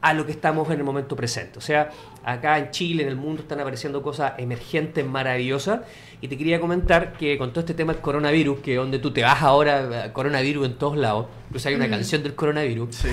a 0.00 0.14
lo 0.14 0.24
que 0.24 0.30
estamos 0.30 0.70
en 0.70 0.78
el 0.78 0.84
momento 0.84 1.16
presente. 1.16 1.58
O 1.58 1.62
sea, 1.62 1.90
acá 2.24 2.58
en 2.58 2.70
Chile, 2.70 3.02
en 3.02 3.08
el 3.08 3.16
mundo, 3.16 3.42
están 3.42 3.60
apareciendo 3.60 4.02
cosas 4.02 4.32
emergentes, 4.38 5.04
maravillosas. 5.06 5.80
Y 6.20 6.28
te 6.28 6.38
quería 6.38 6.58
comentar 6.58 7.12
que 7.12 7.36
con 7.36 7.50
todo 7.50 7.60
este 7.60 7.74
tema 7.74 7.92
del 7.92 8.00
coronavirus, 8.00 8.60
que 8.60 8.76
donde 8.76 8.98
tú 8.98 9.12
te 9.12 9.22
vas 9.22 9.42
ahora, 9.42 10.12
coronavirus 10.12 10.66
en 10.66 10.74
todos 10.74 10.96
lados, 10.96 11.26
incluso 11.48 11.68
hay 11.68 11.74
una 11.74 11.86
mm. 11.86 11.90
canción 11.90 12.22
del 12.22 12.34
coronavirus. 12.34 12.94
Sí, 12.94 13.08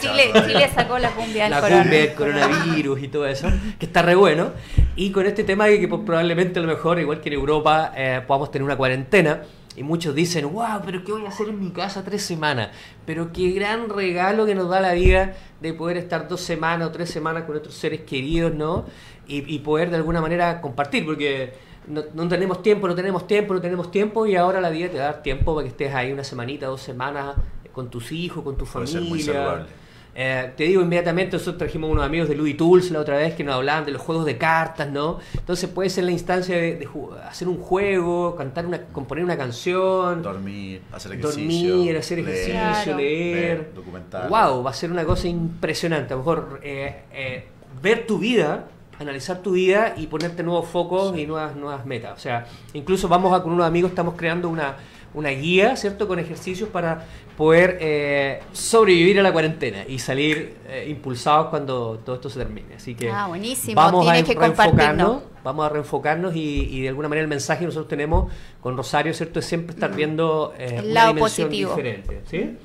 Chile, 0.00 0.32
Chile, 0.46 0.70
sacó 0.74 0.98
la 0.98 1.10
cumbia 1.10 1.44
del 1.44 1.50
la 1.50 1.60
cumbia 1.60 2.00
del 2.00 2.14
coronavirus 2.14 3.02
y 3.02 3.08
todo 3.08 3.26
eso, 3.26 3.48
que 3.78 3.86
está 3.86 4.02
re 4.02 4.14
bueno. 4.14 4.52
Y 4.96 5.10
con 5.10 5.26
este 5.26 5.44
tema 5.44 5.66
de 5.66 5.80
que 5.80 5.88
probablemente 5.88 6.58
a 6.58 6.62
lo 6.62 6.68
mejor, 6.68 6.98
igual 6.98 7.20
que 7.20 7.28
en 7.28 7.34
Europa, 7.34 7.92
eh, 7.96 8.22
podamos 8.26 8.50
tener 8.50 8.64
una 8.64 8.76
cuarentena 8.76 9.42
y 9.76 9.82
muchos 9.82 10.14
dicen, 10.14 10.52
wow, 10.52 10.82
pero 10.84 11.04
¿qué 11.04 11.12
voy 11.12 11.24
a 11.24 11.28
hacer 11.28 11.48
en 11.48 11.60
mi 11.60 11.70
casa 11.70 12.02
tres 12.04 12.22
semanas? 12.22 12.70
Pero 13.06 13.32
qué 13.32 13.50
gran 13.52 13.88
regalo 13.88 14.44
que 14.44 14.54
nos 14.54 14.68
da 14.68 14.80
la 14.80 14.92
vida 14.92 15.36
de 15.60 15.72
poder 15.72 15.96
estar 15.96 16.28
dos 16.28 16.40
semanas 16.40 16.88
o 16.88 16.90
tres 16.90 17.10
semanas 17.10 17.44
con 17.44 17.52
nuestros 17.52 17.76
seres 17.76 18.00
queridos, 18.00 18.52
¿no? 18.54 18.86
Y, 19.28 19.60
poder 19.60 19.90
de 19.90 19.96
alguna 19.96 20.20
manera 20.20 20.60
compartir, 20.60 21.06
porque 21.06 21.52
no, 21.86 22.02
no, 22.14 22.26
tenemos 22.26 22.62
tiempo, 22.62 22.88
no 22.88 22.96
tenemos 22.96 23.28
tiempo, 23.28 23.54
no 23.54 23.60
tenemos 23.60 23.92
tiempo, 23.92 24.26
y 24.26 24.34
ahora 24.34 24.60
la 24.60 24.70
vida 24.70 24.88
te 24.88 24.96
da 24.96 25.22
tiempo 25.22 25.54
para 25.54 25.64
que 25.64 25.70
estés 25.70 25.94
ahí 25.94 26.12
una 26.12 26.24
semanita, 26.24 26.66
dos 26.66 26.80
semanas 26.82 27.36
con 27.72 27.90
tus 27.90 28.10
hijos, 28.10 28.42
con 28.42 28.56
tu 28.56 28.66
familia. 28.66 29.66
Eh, 30.14 30.52
te 30.56 30.64
digo 30.64 30.82
inmediatamente, 30.82 31.36
nosotros 31.36 31.58
trajimos 31.58 31.90
unos 31.90 32.04
amigos 32.04 32.28
de 32.28 32.34
Louis 32.34 32.56
Tools 32.56 32.90
la 32.90 33.00
otra 33.00 33.16
vez 33.16 33.34
que 33.34 33.44
nos 33.44 33.54
hablaban 33.54 33.84
de 33.84 33.92
los 33.92 34.02
juegos 34.02 34.26
de 34.26 34.36
cartas, 34.36 34.90
¿no? 34.90 35.18
Entonces 35.34 35.70
puede 35.70 35.88
ser 35.88 36.04
la 36.04 36.10
instancia 36.10 36.56
de, 36.56 36.88
hacer 37.28 37.48
un 37.48 37.58
juego, 37.58 38.34
cantar 38.36 38.66
una, 38.66 38.82
componer 38.86 39.24
una 39.24 39.36
canción, 39.36 40.22
dormir, 40.22 40.82
hacer 40.92 41.12
ejercicio, 41.12 41.76
dormir, 41.76 41.96
hacer 41.96 42.18
ejercicio, 42.18 42.96
leer, 42.96 43.72
documentar. 43.74 44.28
Wow, 44.28 44.62
va 44.62 44.70
a 44.70 44.74
ser 44.74 44.90
una 44.90 45.04
cosa 45.04 45.28
impresionante. 45.28 46.12
A 46.12 46.16
lo 46.16 46.22
mejor 46.22 46.60
eh, 46.62 47.02
eh, 47.12 47.44
ver 47.80 48.06
tu 48.06 48.18
vida 48.18 48.66
analizar 49.00 49.38
tu 49.38 49.52
vida 49.52 49.94
y 49.96 50.08
ponerte 50.08 50.42
nuevos 50.42 50.68
focos 50.68 51.16
y 51.16 51.26
nuevas, 51.26 51.56
nuevas 51.56 51.86
metas. 51.86 52.12
O 52.18 52.20
sea, 52.20 52.46
incluso 52.74 53.08
vamos 53.08 53.32
a 53.32 53.42
con 53.42 53.52
unos 53.52 53.66
amigos, 53.66 53.90
estamos 53.92 54.14
creando 54.14 54.48
una, 54.48 54.76
una 55.14 55.30
guía, 55.30 55.76
¿cierto? 55.76 56.06
Con 56.06 56.18
ejercicios 56.18 56.68
para 56.68 57.04
poder 57.36 57.78
eh, 57.80 58.42
sobrevivir 58.52 59.18
a 59.18 59.22
la 59.22 59.32
cuarentena 59.32 59.84
y 59.88 59.98
salir 59.98 60.56
eh, 60.68 60.86
impulsados 60.88 61.48
cuando 61.48 62.00
todo 62.04 62.16
esto 62.16 62.30
se 62.30 62.38
termine. 62.38 62.74
Así 62.76 62.94
que 62.94 63.10
ah, 63.10 63.26
buenísimo. 63.26 63.74
vamos 63.76 64.08
a 64.08 64.12
reenfocarnos, 64.12 65.22
vamos 65.42 65.66
a 65.66 65.68
reenfocarnos 65.70 66.36
y, 66.36 66.82
de 66.82 66.88
alguna 66.88 67.08
manera 67.08 67.22
el 67.22 67.28
mensaje 67.28 67.60
que 67.60 67.66
nosotros 67.66 67.88
tenemos 67.88 68.30
con 68.60 68.76
Rosario, 68.76 69.12
¿cierto? 69.14 69.40
Es 69.40 69.46
siempre 69.46 69.74
estar 69.74 69.94
viendo 69.94 70.54
eh, 70.58 70.76
el 70.78 70.94
lado 70.94 71.16
positivo. 71.16 71.70
diferente. 71.74 72.20
¿sí? 72.28 72.56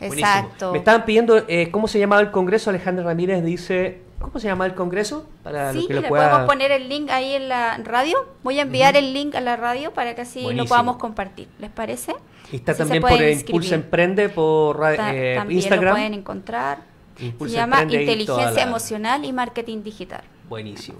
Exacto. 0.00 0.72
Me 0.72 0.78
estaban 0.78 1.04
pidiendo 1.04 1.44
cómo 1.70 1.88
se 1.88 1.98
llamaba 1.98 2.20
el 2.20 2.30
Congreso. 2.30 2.70
Alejandra 2.70 3.04
Ramírez 3.04 3.42
dice 3.42 4.05
¿Cómo 4.26 4.40
se 4.40 4.48
llama 4.48 4.66
el 4.66 4.74
congreso? 4.74 5.24
Para 5.44 5.72
sí, 5.72 5.86
que 5.86 5.94
le 5.94 6.02
podemos 6.02 6.40
poner 6.46 6.72
el 6.72 6.88
link 6.88 7.10
ahí 7.10 7.34
en 7.34 7.48
la 7.48 7.78
radio. 7.78 8.26
Voy 8.42 8.58
a 8.58 8.62
enviar 8.62 8.96
el 8.96 9.14
link 9.14 9.36
a 9.36 9.40
la 9.40 9.54
radio 9.54 9.92
para 9.92 10.16
que 10.16 10.22
así 10.22 10.52
lo 10.52 10.64
podamos 10.64 10.96
compartir. 10.96 11.46
¿Les 11.60 11.70
parece? 11.70 12.12
Y 12.50 12.56
está 12.56 12.74
también 12.74 13.02
por 13.02 13.22
Impulso 13.22 13.76
Emprende 13.76 14.28
por 14.28 14.80
eh, 14.92 15.34
también 15.36 15.58
Instagram. 15.60 15.84
lo 15.84 15.92
pueden 15.92 16.14
encontrar. 16.14 16.78
se 17.16 17.48
llama 17.48 17.82
Inteligencia 17.84 18.64
Emocional 18.64 19.24
y 19.24 19.32
Marketing 19.32 19.84
Digital. 19.84 20.22
Buenísimo. 20.48 20.98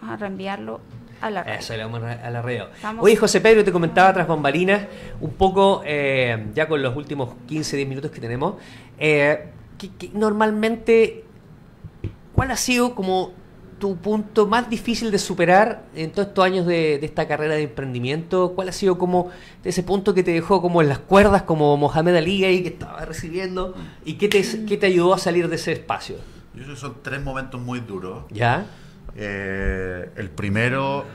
Vamos 0.00 0.14
a 0.14 0.16
reenviarlo 0.18 0.80
a 1.20 1.30
la 1.30 1.42
radio. 1.42 1.58
Eso, 1.58 1.76
le 1.76 1.82
vamos 1.82 2.02
a 2.04 2.30
la 2.30 2.40
radio. 2.40 2.68
Oye, 3.00 3.16
José 3.16 3.40
Pedro, 3.40 3.64
te 3.64 3.72
comentaba 3.72 4.12
tras 4.12 4.28
bambalinas, 4.28 4.86
un 5.20 5.32
poco, 5.32 5.82
eh, 5.84 6.46
ya 6.54 6.68
con 6.68 6.80
los 6.80 6.94
últimos 6.94 7.30
15, 7.48 7.76
10 7.78 7.88
minutos 7.88 8.12
que 8.12 8.20
tenemos, 8.20 8.54
eh, 8.96 9.50
que 9.76 10.10
normalmente 10.12 11.24
¿Cuál 12.38 12.52
ha 12.52 12.56
sido 12.56 12.94
como 12.94 13.32
tu 13.80 13.96
punto 13.96 14.46
más 14.46 14.70
difícil 14.70 15.10
de 15.10 15.18
superar 15.18 15.82
en 15.96 16.12
todos 16.12 16.28
estos 16.28 16.44
años 16.44 16.66
de, 16.66 16.94
esta 17.04 17.26
carrera 17.26 17.54
de 17.54 17.64
emprendimiento? 17.64 18.52
¿Cuál 18.54 18.68
ha 18.68 18.72
sido 18.72 18.96
como 18.96 19.32
ese 19.64 19.82
punto 19.82 20.14
que 20.14 20.22
te 20.22 20.30
dejó 20.30 20.62
como 20.62 20.80
en 20.80 20.88
las 20.88 21.00
cuerdas, 21.00 21.42
como 21.42 21.76
Mohamed 21.76 22.14
Ali 22.14 22.44
ahí 22.44 22.62
que 22.62 22.68
estaba 22.68 23.04
recibiendo? 23.04 23.74
¿Y 24.04 24.18
qué 24.18 24.28
te, 24.28 24.64
qué 24.66 24.76
te 24.76 24.86
ayudó 24.86 25.14
a 25.14 25.18
salir 25.18 25.48
de 25.48 25.56
ese 25.56 25.72
espacio? 25.72 26.18
Yo 26.54 26.62
creo 26.62 26.74
que 26.76 26.80
son 26.80 26.94
tres 27.02 27.20
momentos 27.20 27.60
muy 27.60 27.80
duros. 27.80 28.22
¿Ya? 28.30 28.66
Eh, 29.16 30.08
el 30.14 30.30
primero, 30.30 31.06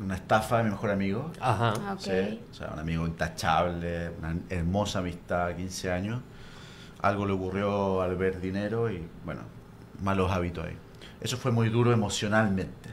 una 0.00 0.16
estafa 0.16 0.58
de 0.58 0.64
mi 0.64 0.70
mejor 0.70 0.90
amigo. 0.90 1.30
Ajá. 1.38 1.74
Ah, 1.86 1.96
okay. 1.96 2.42
o 2.50 2.52
sea, 2.52 2.70
un 2.72 2.80
amigo 2.80 3.06
intachable, 3.06 4.10
una 4.18 4.34
hermosa 4.50 4.98
amistad, 4.98 5.54
15 5.54 5.92
años 5.92 6.20
algo 7.02 7.26
le 7.26 7.32
ocurrió 7.32 8.00
al 8.00 8.16
ver 8.16 8.40
dinero 8.40 8.90
y, 8.90 9.04
bueno, 9.24 9.42
malos 10.02 10.30
hábitos 10.30 10.66
ahí. 10.66 10.76
Eso 11.20 11.36
fue 11.36 11.52
muy 11.52 11.68
duro 11.68 11.92
emocionalmente. 11.92 12.90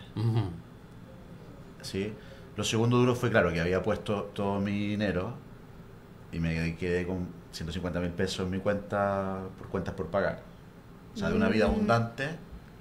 ¿Sí? 1.81 2.13
Lo 2.55 2.63
segundo 2.63 2.97
duro 2.97 3.15
fue, 3.15 3.29
claro, 3.31 3.51
que 3.51 3.59
había 3.59 3.81
puesto 3.81 4.23
todo 4.33 4.59
mi 4.59 4.87
dinero 4.87 5.33
y 6.31 6.39
me 6.39 6.75
quedé 6.75 7.07
con 7.07 7.27
150 7.51 7.99
mil 7.99 8.11
pesos 8.11 8.45
en 8.45 8.51
mi 8.51 8.59
cuenta 8.59 9.39
por 9.57 9.67
cuentas 9.69 9.93
por 9.95 10.07
pagar. 10.07 10.41
O 11.15 11.17
sea, 11.17 11.29
de 11.29 11.35
una 11.35 11.49
vida 11.49 11.67
mm. 11.67 11.71
abundante, 11.71 12.29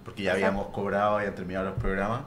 porque 0.05 0.25
ya 0.25 0.33
habíamos 0.33 0.67
cobrado, 0.69 1.17
habían 1.17 1.35
terminado 1.35 1.71
los 1.71 1.79
programas. 1.79 2.23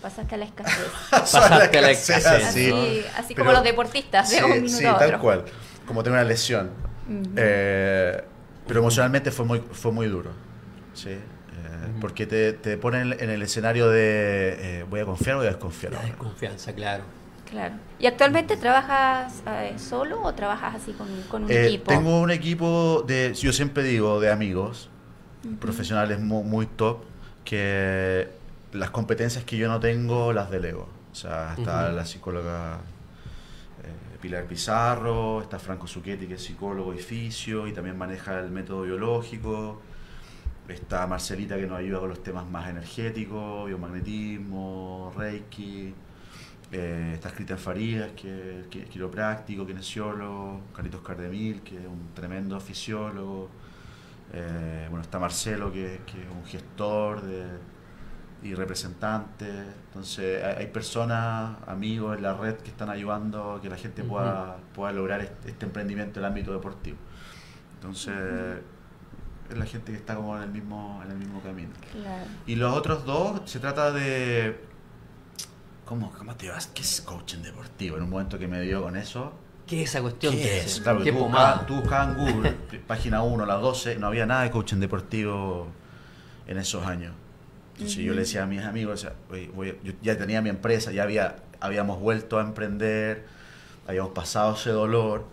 Pasaste 0.00 0.34
a 0.34 0.38
la 0.38 0.44
escasez. 0.44 0.90
Pasaste 1.10 1.78
a 1.78 1.80
la 1.80 1.90
escasez. 1.90 2.26
Así, 2.26 3.04
así 3.16 3.34
como 3.34 3.52
los 3.52 3.64
deportistas, 3.64 4.30
de 4.30 4.44
un 4.44 4.50
minuto 4.50 4.72
sí, 4.72 4.84
tal 4.84 5.18
cual. 5.18 5.44
Como 5.86 6.02
tengo 6.02 6.16
una 6.16 6.24
lesión. 6.24 6.70
eh, 7.36 8.22
pero 8.66 8.80
emocionalmente 8.80 9.30
fue 9.30 9.44
muy, 9.44 9.60
fue 9.60 9.90
muy 9.90 10.06
duro. 10.06 10.30
¿sí? 10.94 11.16
Eh, 11.82 11.92
porque 12.00 12.26
te, 12.26 12.52
te 12.52 12.76
ponen 12.76 13.14
en 13.18 13.30
el 13.30 13.42
escenario 13.42 13.88
de 13.88 14.80
eh, 14.80 14.84
voy 14.88 15.00
a 15.00 15.04
confiar 15.04 15.36
o 15.36 15.38
voy 15.38 15.46
a 15.46 15.50
desconfiar. 15.50 15.92
La 15.92 16.02
desconfianza, 16.02 16.72
claro. 16.72 17.04
Claro. 17.50 17.74
¿Y 17.98 18.06
actualmente 18.06 18.56
trabajas 18.56 19.42
eh, 19.46 19.74
solo 19.76 20.22
o 20.22 20.32
trabajas 20.34 20.76
así 20.76 20.92
con, 20.92 21.08
con 21.28 21.44
un 21.44 21.50
equipo? 21.50 21.90
Tengo 21.90 22.20
un 22.20 22.30
equipo 22.30 23.04
de, 23.06 23.34
yo 23.34 23.52
siempre 23.52 23.82
digo, 23.82 24.20
de 24.20 24.30
amigos, 24.30 24.88
profesionales 25.60 26.18
muy, 26.18 26.44
muy, 26.44 26.66
top, 26.66 27.02
que 27.44 28.30
las 28.72 28.90
competencias 28.90 29.44
que 29.44 29.58
yo 29.58 29.68
no 29.68 29.80
tengo 29.80 30.32
las 30.32 30.50
delego. 30.50 30.88
O 31.12 31.14
sea, 31.14 31.54
está 31.58 31.92
la 31.92 32.06
psicóloga 32.06 32.80
Pilar 34.22 34.44
Pizarro, 34.44 35.42
está 35.42 35.58
Franco 35.58 35.88
Zucchetti, 35.88 36.28
que 36.28 36.34
es 36.34 36.42
psicólogo 36.42 36.94
y 36.94 36.98
fisio, 36.98 37.66
y 37.66 37.72
también 37.72 37.98
maneja 37.98 38.38
el 38.38 38.50
método 38.50 38.82
biológico. 38.82 39.82
Está 40.68 41.06
Marcelita, 41.06 41.56
que 41.56 41.66
nos 41.66 41.78
ayuda 41.78 42.00
con 42.00 42.08
los 42.08 42.22
temas 42.22 42.48
más 42.48 42.68
energéticos, 42.68 43.66
biomagnetismo, 43.66 45.12
reiki. 45.16 45.92
Eh, 46.70 47.12
está 47.14 47.30
Cristian 47.30 47.58
Farías, 47.58 48.12
que 48.12 48.60
es 48.60 48.88
quiropráctico, 48.88 49.66
kinesiólogo. 49.66 50.60
Carlitos 50.74 51.02
Cardemil, 51.02 51.62
que 51.62 51.78
es 51.78 51.86
un 51.86 52.14
tremendo 52.14 52.58
fisiólogo. 52.60 53.50
Eh, 54.32 54.86
bueno, 54.88 55.02
está 55.02 55.18
Marcelo, 55.18 55.70
que, 55.72 56.00
que 56.06 56.22
es 56.22 56.28
un 56.30 56.44
gestor 56.44 57.22
de 57.22 57.46
y 58.42 58.54
representantes. 58.54 59.66
Entonces 59.86 60.42
hay, 60.44 60.66
personas, 60.66 61.56
amigos 61.66 62.16
en 62.16 62.22
la 62.22 62.34
red 62.34 62.56
que 62.56 62.70
están 62.70 62.90
ayudando 62.90 63.54
a 63.54 63.60
que 63.60 63.68
la 63.68 63.76
gente 63.76 64.02
pueda, 64.02 64.56
pueda 64.74 64.92
lograr 64.92 65.20
este, 65.20 65.64
emprendimiento 65.64 66.18
en 66.18 66.24
el 66.24 66.30
ámbito 66.30 66.52
deportivo. 66.52 66.98
Entonces 67.74 68.14
es 69.54 69.58
la 69.58 69.66
gente 69.66 69.92
que 69.92 69.98
está 69.98 70.14
como 70.14 70.36
en 70.36 70.42
el 70.44 70.50
mismo, 70.50 71.00
en 71.04 71.10
el 71.10 71.18
mismo 71.18 71.40
camino. 71.42 71.70
Y 72.46 72.54
los 72.54 72.76
otros 72.76 73.04
dos 73.04 73.42
se 73.50 73.58
trata 73.58 73.92
de... 73.92 74.60
¿Cómo, 75.84 76.12
¿Cómo 76.12 76.34
te 76.36 76.48
vas? 76.48 76.68
¿Qué 76.68 76.82
es 76.82 77.00
coaching 77.02 77.42
deportivo? 77.42 77.96
En 77.96 78.04
un 78.04 78.10
momento 78.10 78.38
que 78.38 78.48
me 78.48 78.60
dio 78.62 78.82
con 78.82 78.96
eso, 78.96 79.32
¿Qué 79.66 79.82
es 79.82 79.90
esa 79.90 80.02
cuestión? 80.02 80.34
¿Qué 80.34 80.58
es? 80.58 80.80
Claro, 80.80 81.02
tú, 81.02 81.12
buscabas, 81.12 81.66
tú, 81.66 81.76
buscabas, 81.76 82.08
en 82.08 82.14
Google, 82.16 82.50
página 82.86 83.22
1, 83.22 83.46
las 83.46 83.60
12, 83.60 83.96
no 83.96 84.08
había 84.08 84.26
nada 84.26 84.42
de 84.42 84.50
coaching 84.50 84.78
deportivo 84.78 85.68
en 86.46 86.58
esos 86.58 86.86
años. 86.86 87.14
Entonces 87.72 87.96
yo 88.04 88.12
le 88.12 88.20
decía 88.20 88.42
a 88.42 88.46
mis 88.46 88.62
amigos, 88.62 89.06
yo 89.30 89.92
ya 90.02 90.18
tenía 90.18 90.42
mi 90.42 90.50
empresa, 90.50 90.92
ya 90.92 91.04
había, 91.04 91.36
habíamos 91.60 92.00
vuelto 92.00 92.38
a 92.38 92.42
emprender, 92.42 93.26
habíamos 93.86 94.12
pasado 94.12 94.54
ese 94.54 94.70
dolor. 94.70 95.26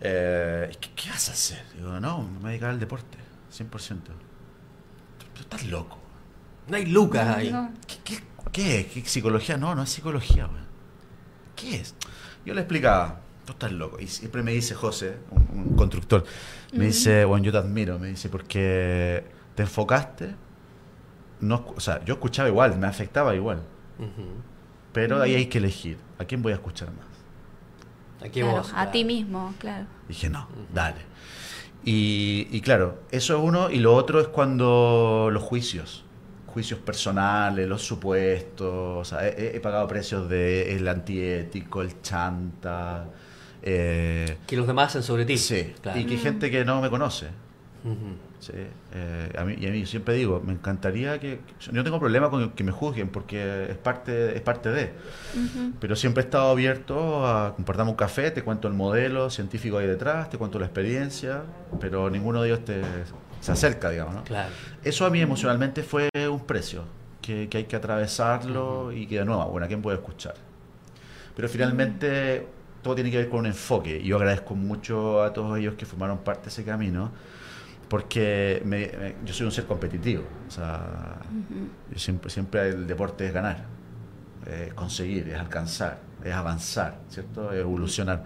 Eh, 0.00 0.70
¿qué, 0.94 1.08
vas 1.08 1.28
a 1.28 1.32
hacer? 1.32 1.64
Digo, 1.76 1.98
no, 1.98 2.22
me 2.22 2.38
voy 2.38 2.44
a 2.44 2.48
dedicar 2.50 2.70
al 2.70 2.80
deporte, 2.80 3.16
100%. 3.52 3.68
Tú, 5.34 5.40
estás 5.40 5.66
loco. 5.66 5.98
No 6.68 6.76
hay 6.76 6.86
lucas 6.86 7.36
ahí. 7.36 7.54
¿Qué, 7.86 8.22
qué, 8.52 8.90
qué, 8.92 9.02
psicología? 9.04 9.56
No, 9.56 9.74
no 9.74 9.82
es 9.82 9.90
psicología. 9.90 10.48
¿Qué 11.56 11.76
es? 11.76 11.94
Yo 12.44 12.54
le 12.54 12.60
explicaba, 12.62 13.20
tú 13.44 13.52
estás 13.52 13.72
loco. 13.72 14.00
Y 14.00 14.06
siempre 14.06 14.42
me 14.42 14.52
dice 14.52 14.74
José, 14.74 15.18
un, 15.30 15.76
constructor, 15.76 16.24
me 16.72 16.86
dice, 16.86 17.24
bueno, 17.24 17.44
yo 17.44 17.52
te 17.52 17.58
admiro, 17.58 17.98
me 17.98 18.08
dice, 18.08 18.28
porque 18.28 19.24
te 19.54 19.62
enfocaste 19.62 20.34
no, 21.42 21.64
o 21.76 21.80
sea, 21.80 22.02
yo 22.04 22.14
escuchaba 22.14 22.48
igual, 22.48 22.78
me 22.78 22.86
afectaba 22.86 23.34
igual. 23.34 23.62
Pero 24.92 25.20
ahí 25.20 25.34
hay 25.34 25.46
que 25.46 25.58
elegir. 25.58 25.98
¿A 26.18 26.24
quién 26.24 26.40
voy 26.40 26.52
a 26.52 26.54
escuchar 26.54 26.88
más? 26.92 27.06
a 28.74 28.90
ti 28.92 29.04
mismo, 29.04 29.52
claro. 29.58 29.86
Dije, 30.08 30.30
no, 30.30 30.48
dale. 30.72 31.00
Y, 31.84 32.60
claro, 32.60 33.00
eso 33.10 33.36
es 33.36 33.42
uno. 33.42 33.70
Y 33.70 33.78
lo 33.78 33.94
otro 33.94 34.20
es 34.20 34.28
cuando 34.28 35.30
los 35.32 35.42
juicios, 35.42 36.04
juicios 36.46 36.80
personales, 36.80 37.68
los 37.68 37.82
supuestos. 37.82 39.12
he, 39.20 39.58
pagado 39.60 39.88
precios 39.88 40.28
de 40.28 40.74
el 40.74 40.86
antiético, 40.86 41.82
el 41.82 42.00
chanta. 42.02 43.06
Eh, 43.62 44.38
que 44.46 44.56
los 44.56 44.66
demás 44.66 44.88
hacen 44.88 45.02
sobre 45.02 45.24
ti. 45.24 45.38
Sí, 45.38 45.72
y 45.94 46.04
que 46.04 46.16
gente 46.18 46.50
que 46.50 46.64
no 46.64 46.80
me 46.80 46.90
conoce. 46.90 47.28
Sí, 48.42 48.54
eh, 48.92 49.32
a 49.38 49.44
mí, 49.44 49.54
y 49.56 49.68
a 49.68 49.70
mí 49.70 49.86
siempre 49.86 50.14
digo, 50.14 50.42
me 50.44 50.52
encantaría 50.52 51.20
que... 51.20 51.38
Yo 51.60 51.70
no 51.70 51.84
tengo 51.84 52.00
problema 52.00 52.28
con 52.28 52.50
que 52.50 52.64
me 52.64 52.72
juzguen 52.72 53.08
porque 53.08 53.70
es 53.70 53.76
parte, 53.76 54.34
es 54.34 54.40
parte 54.40 54.70
de... 54.70 54.92
Pero 55.78 55.94
siempre 55.94 56.24
he 56.24 56.26
estado 56.26 56.50
abierto 56.50 57.24
a 57.24 57.54
compartamos 57.54 57.92
un 57.92 57.96
café, 57.96 58.32
te 58.32 58.42
cuento 58.42 58.66
el 58.66 58.74
modelo 58.74 59.30
científico 59.30 59.78
ahí 59.78 59.86
detrás, 59.86 60.28
te 60.28 60.38
cuento 60.38 60.58
la 60.58 60.66
experiencia, 60.66 61.44
pero 61.78 62.10
ninguno 62.10 62.42
de 62.42 62.48
ellos 62.48 62.64
te, 62.64 62.82
se 63.40 63.52
acerca, 63.52 63.90
digamos. 63.90 64.16
¿no? 64.16 64.24
Claro. 64.24 64.50
Eso 64.82 65.06
a 65.06 65.10
mí 65.10 65.20
emocionalmente 65.20 65.84
fue 65.84 66.10
un 66.28 66.44
precio, 66.44 66.82
que, 67.20 67.48
que 67.48 67.58
hay 67.58 67.64
que 67.66 67.76
atravesarlo 67.76 68.90
y 68.90 69.06
que 69.06 69.20
de 69.20 69.24
nuevo, 69.24 69.46
bueno, 69.50 69.66
¿a 69.66 69.68
quién 69.68 69.82
puede 69.82 69.98
escuchar? 69.98 70.34
Pero 71.36 71.48
finalmente 71.48 72.44
todo 72.82 72.96
tiene 72.96 73.12
que 73.12 73.18
ver 73.18 73.28
con 73.28 73.38
un 73.38 73.46
enfoque. 73.46 74.00
Y 74.02 74.08
yo 74.08 74.16
agradezco 74.16 74.56
mucho 74.56 75.22
a 75.22 75.32
todos 75.32 75.56
ellos 75.60 75.74
que 75.74 75.86
formaron 75.86 76.18
parte 76.18 76.46
de 76.46 76.48
ese 76.48 76.64
camino 76.64 77.12
porque 77.92 78.62
yo 79.22 79.34
soy 79.34 79.44
un 79.44 79.52
ser 79.52 79.66
competitivo. 79.66 80.24
O 80.48 80.50
sea, 80.50 81.18
siempre, 81.94 82.30
siempre 82.30 82.68
el 82.70 82.86
deporte 82.86 83.26
es 83.26 83.34
ganar, 83.34 83.66
es 84.50 84.72
conseguir, 84.72 85.28
es 85.28 85.38
alcanzar, 85.38 85.98
es 86.24 86.32
avanzar, 86.32 87.00
¿cierto? 87.10 87.52
Es 87.52 87.60
evolucionar. 87.60 88.24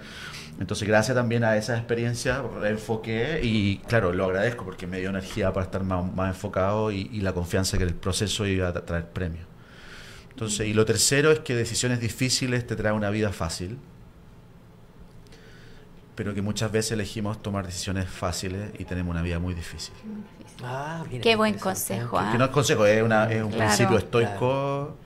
Entonces, 0.61 0.87
gracias 0.87 1.17
también 1.17 1.43
a 1.43 1.57
esa 1.57 1.77
experiencia, 1.77 2.45
enfoqué 2.65 3.41
y, 3.43 3.79
claro, 3.89 4.13
lo 4.13 4.27
agradezco 4.27 4.65
porque 4.65 4.87
me 4.87 5.01
dio 5.01 5.11
energía 5.11 5.53
para 5.53 5.67
estar 5.67 5.83
más, 5.83 6.15
más 6.15 6.29
enfocado 6.29 6.93
y, 6.93 7.11
y, 7.13 7.23
la 7.23 7.33
confianza 7.33 7.77
que 7.77 7.83
el 7.83 7.95
proceso 7.95 8.47
iba 8.47 8.69
a 8.69 8.73
traer 8.73 9.09
premios. 9.09 9.49
Entonces, 10.31 10.69
y 10.69 10.75
lo 10.75 10.85
tercero 10.85 11.33
es 11.33 11.41
que 11.41 11.57
decisiones 11.57 11.99
difíciles 11.99 12.69
te 12.69 12.77
traen 12.77 12.95
una 12.95 13.11
vida 13.11 13.33
fácil 13.33 13.81
pero 16.17 16.35
que 16.35 16.43
muchas 16.43 16.73
veces 16.73 16.93
elegimos 16.93 17.43
tomar 17.43 17.67
decisiones 17.67 18.09
fáciles 18.09 18.71
y 18.79 18.85
tenemos 18.85 19.13
una 19.13 19.23
vida 19.23 19.39
muy 19.39 19.55
difícil. 19.55 19.95
Ah, 20.65 21.05
Qué 21.23 21.37
buen 21.37 21.55
consejo. 21.59 22.19
Que, 22.33 22.39
no 22.39 22.47
es 22.47 22.51
consejo, 22.51 22.87
es, 22.87 23.03
una, 23.03 23.31
es 23.31 23.43
un 23.43 23.53
principio 23.53 23.99
estoico 23.99 24.97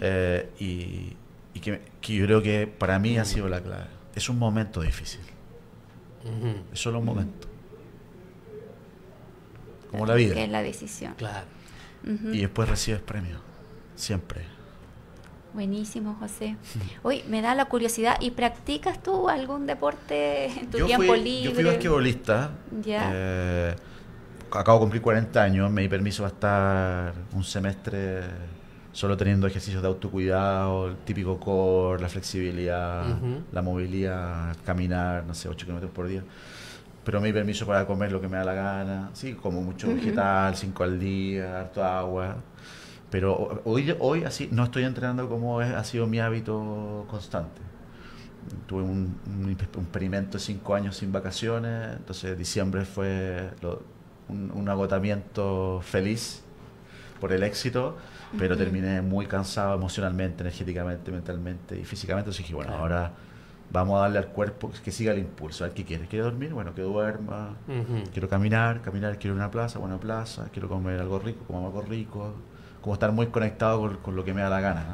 eh, 0.00 0.50
y, 0.60 1.16
y 1.54 1.60
que, 1.60 1.80
yo 2.02 2.26
creo 2.26 2.42
que 2.42 2.66
para 2.66 2.98
mí 2.98 3.16
ha 3.16 3.24
sido 3.24 3.48
la 3.48 3.62
clave. 3.62 3.86
Es 4.14 4.28
un 4.28 4.38
momento 4.38 4.82
difícil. 4.82 5.22
Es 6.72 6.78
solo 6.78 6.98
un 6.98 7.06
momento. 7.06 7.48
Como 9.90 10.06
la 10.06 10.14
vida. 10.14 10.38
es 10.38 10.50
la 10.50 10.62
decisión. 10.62 11.14
Claro. 11.14 11.46
Y 12.04 12.40
después 12.40 12.68
recibes 12.68 13.00
premio. 13.00 13.38
Siempre. 13.96 14.53
Buenísimo, 15.54 16.16
José. 16.18 16.56
Hoy 17.02 17.22
me 17.28 17.40
da 17.40 17.54
la 17.54 17.66
curiosidad, 17.66 18.16
¿y 18.20 18.32
practicas 18.32 19.02
tú 19.02 19.28
algún 19.28 19.66
deporte 19.66 20.46
en 20.46 20.70
tu 20.70 20.84
tiempo 20.84 21.14
libre? 21.14 21.44
Yo 21.44 21.54
fui 21.54 21.64
basquetbolista. 21.64 22.50
Ya. 22.82 23.10
Eh, 23.12 23.76
acabo 24.50 24.78
de 24.78 24.82
cumplir 24.82 25.02
40 25.02 25.42
años, 25.42 25.70
me 25.70 25.82
di 25.82 25.88
permiso 25.88 26.24
a 26.24 26.28
estar 26.28 27.14
un 27.32 27.44
semestre 27.44 28.22
solo 28.92 29.16
teniendo 29.16 29.46
ejercicios 29.46 29.82
de 29.82 29.88
autocuidado, 29.88 30.88
el 30.88 30.96
típico 30.98 31.38
core, 31.38 32.00
la 32.00 32.08
flexibilidad, 32.08 33.04
la 33.52 33.62
movilidad, 33.62 34.56
caminar, 34.64 35.24
no 35.24 35.34
sé, 35.34 35.48
8 35.48 35.66
kilómetros 35.66 35.92
por 35.92 36.06
día. 36.06 36.22
Pero 37.04 37.20
me 37.20 37.26
di 37.26 37.32
permiso 37.32 37.66
para 37.66 37.86
comer 37.86 38.12
lo 38.12 38.20
que 38.20 38.28
me 38.28 38.38
da 38.38 38.44
la 38.44 38.54
gana, 38.54 39.10
sí, 39.12 39.34
como 39.34 39.60
mucho 39.62 39.88
vegetal, 39.88 40.56
5 40.56 40.84
al 40.84 40.98
día, 40.98 41.60
harto 41.60 41.84
agua. 41.84 42.36
Pero 43.14 43.62
hoy, 43.64 43.94
hoy 44.00 44.24
así 44.24 44.48
no 44.50 44.64
estoy 44.64 44.82
entrenando 44.82 45.28
como 45.28 45.62
es, 45.62 45.72
ha 45.72 45.84
sido 45.84 46.08
mi 46.08 46.18
hábito 46.18 47.06
constante. 47.08 47.62
Tuve 48.66 48.82
un, 48.82 49.56
experimento 49.56 50.36
de 50.36 50.42
cinco 50.42 50.74
años 50.74 50.96
sin 50.96 51.12
vacaciones, 51.12 51.96
entonces 51.96 52.36
diciembre 52.36 52.84
fue 52.84 53.50
un, 54.28 54.68
agotamiento 54.68 55.80
feliz 55.84 56.42
por 57.20 57.32
el 57.32 57.44
éxito, 57.44 57.96
pero 58.36 58.56
terminé 58.56 59.00
muy 59.00 59.26
cansado 59.26 59.76
emocionalmente, 59.76 60.42
energéticamente, 60.42 61.12
mentalmente 61.12 61.78
y 61.78 61.84
físicamente. 61.84 62.30
Entonces 62.30 62.42
dije, 62.42 62.56
bueno, 62.56 62.74
ahora 62.74 63.12
vamos 63.70 63.96
a 63.98 64.00
darle 64.00 64.18
al 64.18 64.26
cuerpo 64.26 64.72
que 64.82 64.90
siga 64.90 65.12
el 65.12 65.20
impulso. 65.20 65.62
A 65.62 65.68
ver 65.68 65.76
qué 65.76 65.84
quiere. 65.84 66.08
¿Quiere 66.08 66.24
dormir? 66.24 66.52
Bueno, 66.52 66.74
que 66.74 66.82
duerma. 66.82 67.58
Quiero 68.12 68.28
caminar, 68.28 68.82
caminar, 68.82 69.20
quiero 69.20 69.36
ir 69.36 69.40
a 69.40 69.44
una 69.44 69.52
plaza, 69.52 69.78
buena 69.78 70.00
plaza. 70.00 70.48
Quiero 70.52 70.68
comer 70.68 70.98
algo 70.98 71.20
rico, 71.20 71.44
como 71.46 71.64
algo 71.64 71.80
rico 71.80 72.34
como 72.84 72.92
estar 72.92 73.12
muy 73.12 73.28
conectado 73.28 73.98
con, 74.02 74.14
lo 74.14 74.26
que 74.26 74.34
me 74.34 74.42
da 74.42 74.50
la 74.50 74.60
gana. 74.60 74.84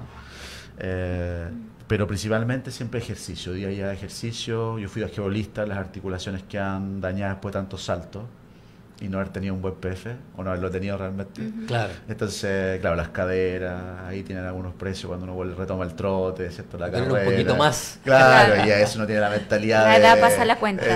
Eh, 0.78 1.49
pero 1.88 2.07
principalmente 2.07 2.70
siempre 2.70 3.01
ejercicio, 3.01 3.53
día 3.53 3.66
a 3.66 3.70
día 3.70 3.93
ejercicio. 3.93 4.78
Yo 4.78 4.88
fui 4.88 5.03
basquetbolista, 5.03 5.66
las 5.66 5.78
articulaciones 5.78 6.45
que 6.45 6.57
han 6.57 7.01
dañado 7.01 7.32
después 7.32 7.53
de 7.53 7.59
tantos 7.59 7.82
saltos 7.82 8.22
y 9.01 9.09
no 9.09 9.18
haber 9.18 9.30
tenido 9.30 9.55
un 9.55 9.62
buen 9.62 9.74
PF 9.74 10.07
o 10.36 10.45
no 10.45 10.51
haberlo 10.51 10.70
tenido 10.70 10.97
realmente. 10.99 11.51
Claro. 11.66 11.93
Entonces, 12.09 12.78
claro, 12.78 12.95
las 12.95 13.09
caderas, 13.09 13.82
ahí 14.07 14.22
tienen 14.22 14.45
algunos 14.45 14.72
precios 14.74 15.09
cuando 15.09 15.24
uno 15.24 15.34
vuelve, 15.34 15.57
retoma 15.57 15.82
el 15.82 15.95
trote, 15.95 16.49
¿cierto? 16.49 16.78
La 16.78 16.93
carrera. 16.93 17.12
un 17.12 17.24
poquito 17.24 17.57
más. 17.57 17.99
Claro, 18.05 18.55
y 18.64 18.70
a 18.70 18.78
eso 18.78 19.01
no 19.01 19.07
tiene 19.07 19.20
la 19.20 19.30
mentalidad. 19.30 19.82
La 19.82 19.97
edad 19.97 20.20
pasa 20.20 20.45
la 20.45 20.61
cuenta. 20.61 20.86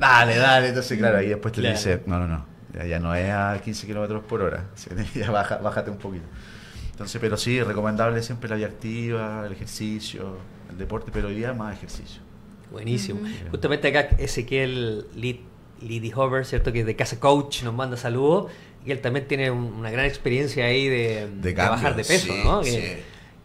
dale, 0.00 0.38
dale. 0.38 0.68
Entonces, 0.68 0.96
claro, 0.96 1.18
ahí 1.18 1.28
después 1.28 1.52
te 1.52 1.60
dice, 1.60 2.00
no, 2.06 2.18
no, 2.18 2.26
no 2.26 2.47
ya, 2.72 2.98
no 2.98 3.14
es 3.14 3.30
a 3.30 3.60
15 3.62 3.86
kilómetros 3.86 4.24
por 4.24 4.42
hora, 4.42 4.66
ya 5.14 5.30
baja, 5.30 5.58
bájate 5.58 5.90
un 5.90 5.98
poquito. 5.98 6.26
Entonces, 6.90 7.20
pero 7.20 7.36
sí, 7.36 7.62
recomendable 7.62 8.22
siempre 8.22 8.50
la 8.50 8.56
vida 8.56 8.66
activa, 8.66 9.44
el 9.46 9.52
ejercicio, 9.52 10.36
el 10.68 10.78
deporte, 10.78 11.10
pero 11.12 11.28
hoy 11.28 11.36
día 11.36 11.52
más 11.52 11.76
ejercicio. 11.76 12.20
Buenísimo. 12.72 13.20
Justamente 13.50 13.88
acá 13.88 14.16
Ezequiel 14.18 15.06
Liddy 15.14 16.12
Hover, 16.14 16.44
¿cierto? 16.44 16.72
Que 16.72 16.80
es 16.80 16.86
de 16.86 16.96
Casa 16.96 17.20
Coach, 17.20 17.62
nos 17.62 17.72
manda 17.72 17.96
saludos. 17.96 18.50
Y 18.84 18.90
él 18.90 19.00
también 19.00 19.28
tiene 19.28 19.50
una 19.50 19.90
gran 19.90 20.06
experiencia 20.06 20.64
ahí 20.64 20.88
de, 20.88 21.28
de, 21.40 21.54
bajar 21.54 21.94
de 21.96 22.04
peso, 22.04 22.32
¿no? 22.44 22.62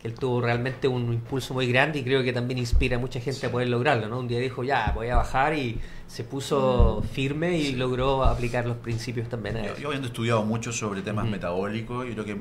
él 0.04 0.16
tuvo 0.16 0.42
realmente 0.42 0.88
un 0.88 1.14
impulso 1.14 1.54
muy 1.54 1.66
grande 1.66 2.00
y 2.00 2.04
creo 2.04 2.22
que 2.24 2.34
también 2.34 2.58
inspira 2.58 2.98
a 2.98 3.00
mucha 3.00 3.22
gente 3.22 3.46
a 3.46 3.52
poder 3.52 3.70
lograrlo, 3.70 4.10
¿no? 4.10 4.20
Un 4.20 4.28
día 4.28 4.38
dijo, 4.40 4.64
ya, 4.64 4.92
voy 4.94 5.08
a 5.08 5.16
bajar 5.16 5.58
y 5.58 5.80
se 6.14 6.24
puso 6.24 7.02
mm. 7.02 7.08
firme 7.08 7.58
y 7.58 7.72
logró 7.74 8.24
aplicar 8.24 8.68
los 8.68 8.78
principios 8.78 9.28
también 9.30 9.58
a 9.58 9.66
Yo, 9.66 9.78
yo 9.78 9.88
habiendo 9.88 10.10
estudiado 10.10 10.44
mucho 10.44 10.72
sobre 10.72 11.02
temas 11.02 11.28
metabólicos, 11.28 12.06
yo 12.06 12.14
creo 12.14 12.26
que 12.26 12.40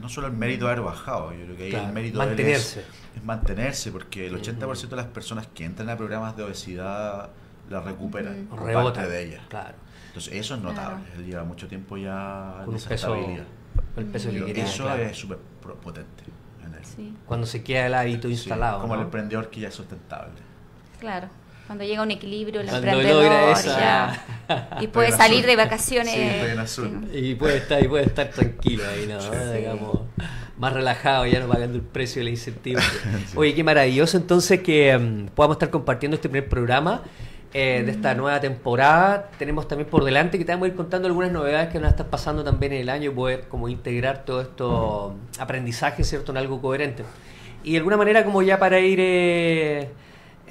no 0.00 0.08
solo 0.08 0.28
el 0.28 0.32
mérito 0.32 0.64
de 0.64 0.72
haber 0.72 0.82
bajado, 0.82 1.30
yo 1.34 1.44
creo 1.44 1.56
que 1.58 1.64
ahí 1.64 1.74
el 1.74 1.92
mérito 1.92 2.16
mantenerse. 2.16 2.80
es, 3.14 3.22
mantenerse, 3.22 3.92
porque 3.92 4.26
el 4.26 4.40
80% 4.40 4.88
de 4.88 4.96
las 4.96 5.04
personas 5.08 5.46
que 5.48 5.66
entran 5.66 5.90
a 5.90 5.98
programas 5.98 6.34
de 6.34 6.44
obesidad 6.44 7.28
la 7.68 7.80
recuperan, 7.82 8.48
rebota 8.56 9.06
de 9.06 9.22
ellas. 9.22 9.42
Claro. 9.50 9.74
Entonces 10.06 10.32
eso 10.32 10.54
es 10.54 10.62
notable, 10.62 11.04
él 11.14 11.26
lleva 11.26 11.44
mucho 11.44 11.68
tiempo 11.68 11.98
ya 11.98 12.62
con 12.64 12.74
esa 12.74 12.88
peso, 12.88 13.14
El 13.98 14.06
peso 14.06 14.30
que 14.30 14.62
Eso 14.62 14.94
es 14.94 15.18
súper 15.18 15.36
potente. 15.82 16.24
Cuando 17.26 17.46
se 17.46 17.62
queda 17.62 17.86
el 17.86 17.94
hábito 17.94 18.30
instalado. 18.30 18.80
como 18.80 18.94
el 18.94 19.02
emprendedor 19.02 19.50
que 19.50 19.60
ya 19.60 19.68
es 19.68 19.74
sustentable. 19.74 20.40
Claro. 20.98 21.28
Cuando 21.70 21.84
llega 21.84 22.02
un 22.02 22.10
equilibrio, 22.10 22.62
el 22.62 22.68
emprendedor 22.68 23.30
y 24.80 24.88
puede 24.88 25.12
salir 25.12 25.46
de 25.46 25.54
vacaciones. 25.54 26.16
Y 27.14 27.36
puede 27.36 27.58
estar, 27.58 27.80
y 27.80 27.86
puede 27.86 28.06
estar 28.06 28.28
tranquilo 28.28 28.82
ahí, 28.88 29.06
¿no? 29.06 29.20
Digamos, 29.52 30.00
más 30.58 30.72
relajado, 30.72 31.26
ya 31.26 31.38
no 31.38 31.46
pagando 31.46 31.76
el 31.76 31.84
precio 31.84 32.18
de 32.18 32.24
la 32.24 32.30
incentiva. 32.30 32.80
Oye, 33.36 33.54
qué 33.54 33.62
maravilloso 33.62 34.16
entonces 34.16 34.62
que 34.62 34.96
um, 34.96 35.26
podamos 35.26 35.54
estar 35.54 35.70
compartiendo 35.70 36.16
este 36.16 36.28
primer 36.28 36.48
programa. 36.48 37.02
Eh, 37.54 37.84
de 37.84 37.92
esta 37.92 38.16
nueva 38.16 38.40
temporada. 38.40 39.30
Tenemos 39.38 39.68
también 39.68 39.88
por 39.88 40.02
delante 40.02 40.38
que 40.38 40.44
te 40.44 40.50
vamos 40.50 40.66
a 40.66 40.68
ir 40.70 40.74
contando 40.74 41.06
algunas 41.06 41.30
novedades 41.30 41.68
que 41.68 41.78
nos 41.78 41.90
están 41.90 42.08
pasando 42.08 42.42
también 42.42 42.72
en 42.72 42.80
el 42.80 42.88
año, 42.88 43.12
poder 43.12 43.46
como 43.48 43.68
integrar 43.68 44.24
todo 44.24 44.40
esto 44.40 45.14
aprendizaje, 45.38 46.02
¿cierto?, 46.02 46.32
en 46.32 46.38
algo 46.38 46.60
coherente. 46.60 47.04
Y 47.62 47.72
de 47.72 47.78
alguna 47.78 47.96
manera 47.96 48.24
como 48.24 48.42
ya 48.42 48.58
para 48.58 48.80
ir... 48.80 48.98
Eh, 49.00 49.88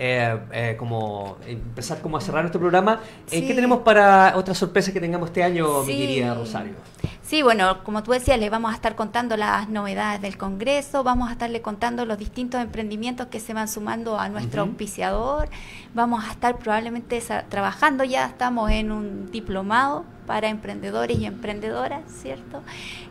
eh, 0.02 0.40
eh, 0.54 0.76
como 0.80 1.36
empezar 1.46 2.02
como 2.02 2.16
a 2.16 2.22
cerrar 2.22 2.44
nuestro 2.44 2.62
programa. 2.62 3.02
¿qué 3.30 3.54
tenemos 3.54 3.80
para 3.80 4.34
otras 4.38 4.58
sorpresas 4.58 4.94
que 4.94 5.02
tengamos 5.02 5.28
este 5.28 5.44
año, 5.44 5.84
mi 5.84 5.98
querida 5.98 6.34
Rosario? 6.34 6.76
Sí, 7.22 7.42
bueno, 7.42 7.84
como 7.84 8.02
tú 8.02 8.12
decías, 8.12 8.40
les 8.40 8.50
vamos 8.50 8.72
a 8.72 8.76
estar 8.76 8.96
contando 8.96 9.36
las 9.36 9.68
novedades 9.68 10.22
del 10.22 10.38
Congreso, 10.38 11.04
vamos 11.04 11.28
a 11.28 11.34
estarle 11.34 11.62
contando 11.62 12.06
los 12.06 12.18
distintos 12.18 12.62
emprendimientos 12.62 13.28
que 13.28 13.42
se 13.42 13.54
van 13.54 13.68
sumando 13.68 14.18
a 14.18 14.30
nuestro 14.30 14.62
auspiciador, 14.62 15.50
vamos 15.94 16.24
a 16.24 16.32
estar 16.32 16.58
probablemente 16.58 17.22
trabajando, 17.50 18.06
ya 18.06 18.26
estamos 18.26 18.72
en 18.72 18.92
un 18.92 19.30
diplomado 19.32 20.06
para 20.30 20.48
emprendedores 20.48 21.18
y 21.18 21.26
emprendedoras, 21.26 22.04
¿cierto? 22.22 22.62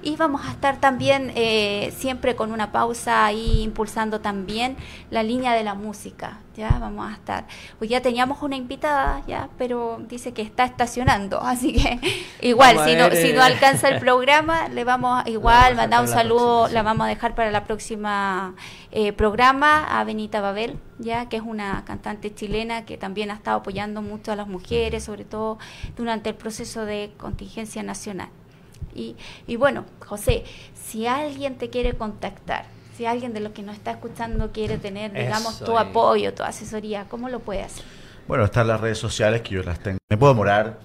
Y 0.04 0.14
vamos 0.14 0.46
a 0.46 0.52
estar 0.52 0.78
también 0.78 1.32
eh, 1.34 1.92
siempre 1.98 2.36
con 2.36 2.52
una 2.52 2.70
pausa 2.70 3.26
ahí 3.26 3.62
impulsando 3.62 4.20
también 4.20 4.76
la 5.10 5.24
línea 5.24 5.52
de 5.52 5.64
la 5.64 5.74
música, 5.74 6.38
¿ya? 6.56 6.78
Vamos 6.78 7.10
a 7.10 7.14
estar. 7.14 7.44
Hoy 7.80 7.88
ya 7.88 8.02
teníamos 8.02 8.40
una 8.40 8.54
invitada, 8.54 9.24
¿ya? 9.26 9.48
Pero 9.58 10.00
dice 10.08 10.32
que 10.32 10.42
está 10.42 10.64
estacionando, 10.64 11.40
así 11.42 11.72
que 11.72 11.98
igual, 12.40 12.78
si 12.84 12.94
no, 12.94 13.10
si 13.10 13.32
no 13.32 13.40
eh. 13.40 13.46
alcanza 13.46 13.88
el 13.88 13.98
programa, 13.98 14.68
le 14.68 14.84
vamos 14.84 15.24
a, 15.24 15.28
igual 15.28 15.74
mandar 15.74 16.02
un 16.02 16.08
saludo, 16.08 16.68
la 16.68 16.84
vamos 16.84 17.06
a 17.06 17.08
dejar 17.08 17.34
para 17.34 17.50
la 17.50 17.64
próxima 17.64 18.54
eh, 18.92 19.12
programa 19.12 19.98
a 19.98 20.04
Benita 20.04 20.40
Babel, 20.40 20.78
ya 20.98 21.28
que 21.28 21.36
es 21.36 21.42
una 21.42 21.84
cantante 21.84 22.34
chilena 22.34 22.84
que 22.84 22.98
también 22.98 23.30
ha 23.30 23.34
estado 23.34 23.58
apoyando 23.58 24.02
mucho 24.02 24.32
a 24.32 24.36
las 24.36 24.48
mujeres, 24.48 25.04
sobre 25.04 25.24
todo 25.24 25.58
durante 25.96 26.30
el 26.30 26.36
proceso 26.36 26.84
de 26.84 27.12
contingencia 27.16 27.82
nacional. 27.82 28.28
Y, 28.94 29.16
y 29.46 29.56
bueno, 29.56 29.84
José, 30.04 30.44
si 30.74 31.06
alguien 31.06 31.56
te 31.56 31.70
quiere 31.70 31.94
contactar, 31.94 32.66
si 32.96 33.06
alguien 33.06 33.32
de 33.32 33.40
los 33.40 33.52
que 33.52 33.62
nos 33.62 33.76
está 33.76 33.92
escuchando 33.92 34.50
quiere 34.50 34.76
tener, 34.78 35.12
digamos, 35.12 35.60
tu 35.60 35.78
apoyo, 35.78 36.34
tu 36.34 36.42
asesoría, 36.42 37.06
¿cómo 37.08 37.28
lo 37.28 37.38
puede 37.38 37.62
hacer? 37.62 37.84
Bueno, 38.26 38.44
están 38.44 38.66
las 38.66 38.80
redes 38.80 38.98
sociales 38.98 39.42
que 39.42 39.54
yo 39.54 39.62
las 39.62 39.78
tengo. 39.78 39.98
Me 40.10 40.16
puedo 40.16 40.32
demorar, 40.32 40.80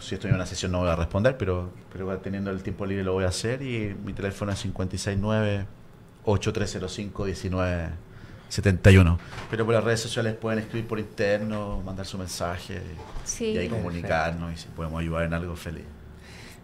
si 0.00 0.16
estoy 0.16 0.30
en 0.30 0.34
una 0.34 0.46
sesión 0.46 0.72
no 0.72 0.80
voy 0.80 0.88
a 0.88 0.96
responder, 0.96 1.38
pero, 1.38 1.70
pero 1.92 2.18
teniendo 2.18 2.50
el 2.50 2.62
tiempo 2.62 2.84
libre 2.84 3.04
lo 3.04 3.12
voy 3.12 3.24
a 3.24 3.28
hacer 3.28 3.62
y 3.62 3.94
mi 4.04 4.12
teléfono 4.12 4.50
es 4.50 4.60
569 4.60 5.66
8305 6.24 7.26
1971. 8.48 9.18
Pero 9.50 9.64
por 9.64 9.74
las 9.74 9.84
redes 9.84 10.00
sociales 10.00 10.34
pueden 10.34 10.60
escribir 10.60 10.86
por 10.86 10.98
interno, 10.98 11.82
mandar 11.84 12.06
su 12.06 12.18
mensaje 12.18 12.80
y 13.40 13.56
ahí 13.58 13.68
comunicarnos 13.68 14.52
y 14.52 14.56
si 14.56 14.68
podemos 14.68 15.00
ayudar 15.00 15.24
en 15.24 15.34
algo 15.34 15.56
feliz. 15.56 15.84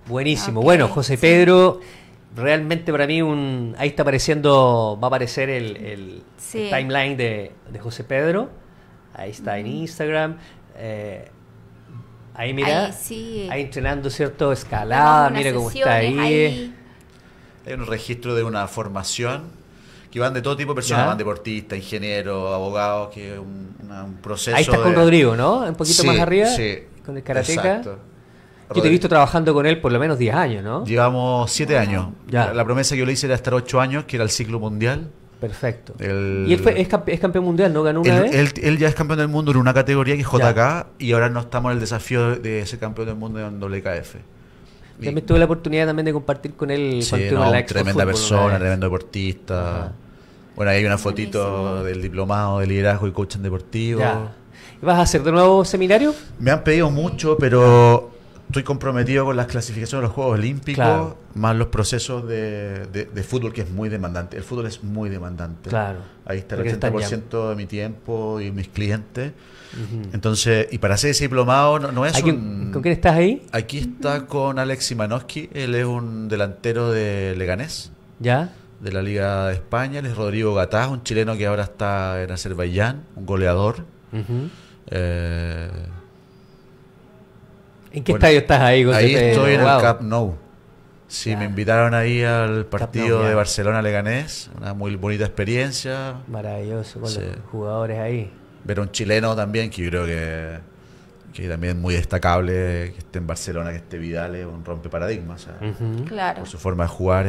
Buenísimo. 0.07 0.63
Bueno, 0.63 0.89
José 0.89 1.19
Pedro, 1.19 1.81
realmente 2.35 2.91
para 2.91 3.07
mí 3.07 3.23
un 3.23 3.75
ahí 3.79 3.91
está 3.91 4.03
apareciendo, 4.03 4.99
va 5.01 5.07
a 5.07 5.09
aparecer 5.09 5.49
el, 5.51 6.23
timeline 6.51 7.17
de, 7.17 7.53
José 7.81 8.05
Pedro. 8.05 8.51
Ahí 9.15 9.31
está 9.31 9.59
en 9.59 9.67
Instagram. 9.67 10.39
Eh, 10.77 11.29
ahí 12.35 12.55
mira, 12.55 12.87
ahí, 12.87 13.49
ahí, 13.51 13.63
entrenando 13.63 14.09
cierto 14.09 14.53
escalada, 14.53 15.29
mira 15.31 15.53
cómo 15.53 15.71
está 15.71 15.97
ahí 15.97 16.75
hay 17.67 17.75
un 17.75 17.87
registro 17.87 18.35
de 18.35 18.43
una 18.43 18.67
formación 18.69 19.51
que 20.13 20.21
van 20.21 20.35
de 20.35 20.43
todo 20.43 20.55
tipo 20.55 20.73
de 20.73 20.75
personas, 20.75 21.07
van 21.07 21.17
deportistas, 21.17 21.79
ingenieros, 21.79 22.53
abogados, 22.53 23.09
que 23.15 23.33
es 23.33 23.39
un, 23.39 23.73
proceso. 24.23 24.55
Ahí 24.55 24.63
estás 24.63 24.81
con 24.81 24.95
Rodrigo, 24.95 25.35
¿no? 25.35 25.61
Un 25.61 25.75
poquito 25.75 26.05
más 26.05 26.19
arriba. 26.19 26.47
Sí. 26.47 26.81
Con 27.05 27.17
el 27.17 27.23
karateca. 27.23 27.77
Exacto. 27.77 27.99
Yo 28.75 28.83
te 28.83 28.89
he 28.89 28.91
visto 28.91 29.09
trabajando 29.09 29.53
con 29.55 29.67
él 29.67 29.81
por 29.81 29.91
lo 29.91 29.99
menos 29.99 30.19
10 30.19 30.35
años, 30.35 30.65
¿no? 30.65 30.85
Llevamos 30.85 31.51
7 31.51 31.79
años. 31.79 32.09
Ya. 32.29 32.53
La, 32.53 32.65
promesa 32.65 32.95
que 32.95 33.01
yo 33.01 33.07
le 33.07 33.13
hice 33.13 33.27
era 33.27 33.35
estar 33.35 33.55
8 33.55 33.81
años, 33.81 34.05
que 34.05 34.17
era 34.17 34.25
el 34.25 34.31
ciclo 34.31 34.61
mundial. 34.61 35.11
Perfecto. 35.41 35.95
y 35.99 36.05
él 36.05 36.63
es, 36.77 37.19
campeón 37.19 37.45
mundial, 37.45 37.73
¿no? 37.73 37.83
¿Ganó 37.83 38.03
una 38.03 38.21
vez? 38.21 38.55
Él, 38.63 38.79
ya 38.79 38.89
es 38.89 38.95
campeón 38.95 39.19
del 39.19 39.29
mundo 39.29 39.51
en 39.51 39.57
una 39.57 39.75
categoría 39.75 40.15
que 40.15 40.21
es 40.21 40.29
JK 40.29 41.01
y 41.01 41.13
ahora 41.13 41.31
no 41.31 41.41
estamos 41.41 41.71
en 41.71 41.77
el 41.77 41.81
desafío 41.81 42.37
de 42.37 42.65
ser 42.65 42.79
campeón 42.79 43.09
del 43.09 43.17
mundo 43.17 43.41
en 43.41 43.59
WKF. 43.61 44.17
También 45.03 45.27
tuve 45.27 45.39
la 45.39 45.45
oportunidad 45.47 45.87
también 45.87 46.07
de 46.07 46.13
compartir 46.13 46.55
con 46.55 46.71
él. 46.71 47.03
Sí, 47.03 47.31
tremenda 47.67 48.05
persona, 48.05 48.59
tremendo 48.59 48.87
deportista. 48.87 49.93
Bueno, 50.55 50.71
ahí 50.71 50.79
hay 50.79 50.85
una 50.85 50.99
fotito 50.99 51.83
del 51.83 52.03
diplomado 52.03 52.59
de 52.59 52.67
liderazgo 52.67 53.07
y 53.07 53.13
coaching 53.13 53.41
deportivo. 53.41 54.03
¿Vas 54.83 54.99
a 54.99 55.03
hacer 55.03 55.23
de 55.23 55.31
nuevo 55.31 55.65
seminario? 55.65 56.15
Me 56.41 56.51
han 56.51 56.65
pedido 56.65 56.91
mucho, 56.91 57.37
pero 57.39 58.11
estoy 58.49 58.65
comprometido 58.65 59.25
con 59.25 59.37
las 59.37 59.47
clasificaciones 59.47 60.03
de 60.03 60.09
los 60.09 60.15
Juegos 60.15 60.39
Olímpicos, 60.39 61.15
más 61.35 61.57
los 61.57 61.69
procesos 61.69 62.27
de, 62.27 62.87
de, 62.87 63.23
fútbol, 63.23 63.53
que 63.53 63.63
es 63.63 63.71
muy 63.71 63.89
demandante. 63.89 64.37
El 64.37 64.43
fútbol 64.43 64.67
es 64.67 64.83
muy 64.83 65.09
demandante. 65.09 65.71
Claro. 65.71 66.01
Ahí 66.27 66.39
está 66.39 66.57
el 66.57 66.81
80% 66.81 67.51
de 67.51 67.57
mi 67.57 67.67
tiempo 67.67 68.41
y 68.41 68.51
mis 68.51 68.69
clientes. 68.69 69.33
Entonces, 70.13 70.69
y 70.71 70.79
para 70.79 70.95
hacer 70.95 71.11
ese 71.11 71.25
diplomado 71.25 71.79
no, 71.79 72.07
es 72.07 72.23
un... 72.23 72.71
¿Con 72.73 72.83
quién 72.83 72.93
estás 72.93 73.17
ahí? 73.17 73.47
Aquí 73.53 73.79
está 73.79 74.27
con 74.27 74.59
Alex 74.59 74.85
Simanowski, 74.87 75.49
él 75.53 75.75
es 75.75 75.85
un 75.85 76.29
delantero 76.29 76.91
de 76.91 77.35
Leganés. 77.37 77.91
¿Ya? 78.19 78.53
De 78.81 78.93
la 78.93 79.03
Liga 79.03 79.49
de 79.49 79.55
España, 79.55 80.01
él 80.01 80.07
es 80.07 80.17
Rodrigo 80.17 80.55
Gataz, 80.55 80.89
un 80.89 81.03
chileno 81.03 81.37
que 81.37 81.47
ahora 81.47 81.65
está 81.65 82.23
en 82.23 82.31
Azerbaiyán, 82.33 83.05
un 83.17 83.27
goleador. 83.27 83.85
eh, 84.91 85.69
¿En 87.93 88.05
qué 88.05 88.13
estadio 88.13 88.39
estás 88.39 88.61
ahí? 88.61 88.85
Ahí 88.85 89.15
estoy 89.15 89.55
en 89.55 89.61
el 89.61 89.81
Camp 89.81 90.01
Nou. 90.03 90.35
Sí, 91.09 91.37
me 91.37 91.45
invitaron 91.45 91.93
ahí 91.93 92.23
al 92.23 92.65
partido 92.65 93.23
de 93.23 93.35
Barcelona-Leganés, 93.35 94.51
una 94.57 94.73
muy 94.73 94.97
bonita 94.97 95.25
experiencia. 95.25 96.15
Maravilloso, 96.27 97.01
con 97.01 97.13
los 97.13 97.23
jugadores 97.51 97.99
ahí. 97.99 98.33
Ver 98.65 98.79
a 98.79 98.83
un 98.83 98.91
chileno 98.91 99.35
también, 99.35 99.71
que 99.71 99.83
yo 99.83 99.91
creo 99.91 100.07
que, 100.07 100.59
que 101.33 101.49
también 101.49 101.77
es 101.77 101.83
muy 101.83 101.95
destacable 101.95 102.93
que 102.93 102.99
esté 102.99 103.19
en 103.19 103.27
Barcelona, 103.27 103.71
que 103.71 103.77
esté 103.77 103.99
Vidal, 103.99 104.35
es 104.35 104.47
un 104.47 104.65
rompe 104.65 104.89
paradigmas. 104.89 105.49
Claro. 106.07 106.41
Por 106.41 106.49
su 106.49 106.59
forma 106.59 106.85
de 106.85 106.89
jugar. 106.89 107.27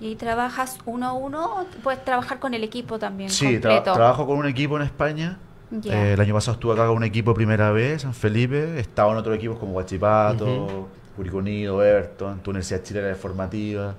¿Y 0.00 0.16
trabajas 0.16 0.78
uno 0.84 1.06
a 1.06 1.12
uno 1.12 1.60
o 1.60 1.66
puedes 1.82 2.04
trabajar 2.04 2.38
con 2.38 2.54
el 2.54 2.64
equipo 2.64 2.98
también? 2.98 3.30
Sí, 3.30 3.58
trabajo 3.58 4.26
con 4.26 4.38
un 4.38 4.46
equipo 4.46 4.76
en 4.76 4.82
España 4.82 5.38
eh, 5.84 6.12
el 6.12 6.20
año 6.20 6.34
pasado 6.34 6.54
estuve 6.54 6.74
acá 6.74 6.86
con 6.86 6.96
un 6.96 7.04
equipo 7.04 7.32
primera 7.32 7.70
vez, 7.72 8.02
San 8.02 8.14
Felipe. 8.14 8.78
Estaba 8.78 9.12
en 9.12 9.18
otros 9.18 9.36
equipos 9.36 9.58
como 9.58 9.72
Guachipato, 9.72 10.88
uh 11.16 11.80
Everton, 11.82 12.40
tu 12.40 12.50
Universidad 12.50 12.82
Chilena 12.82 13.08
de 13.08 13.14
Formativa. 13.14 13.94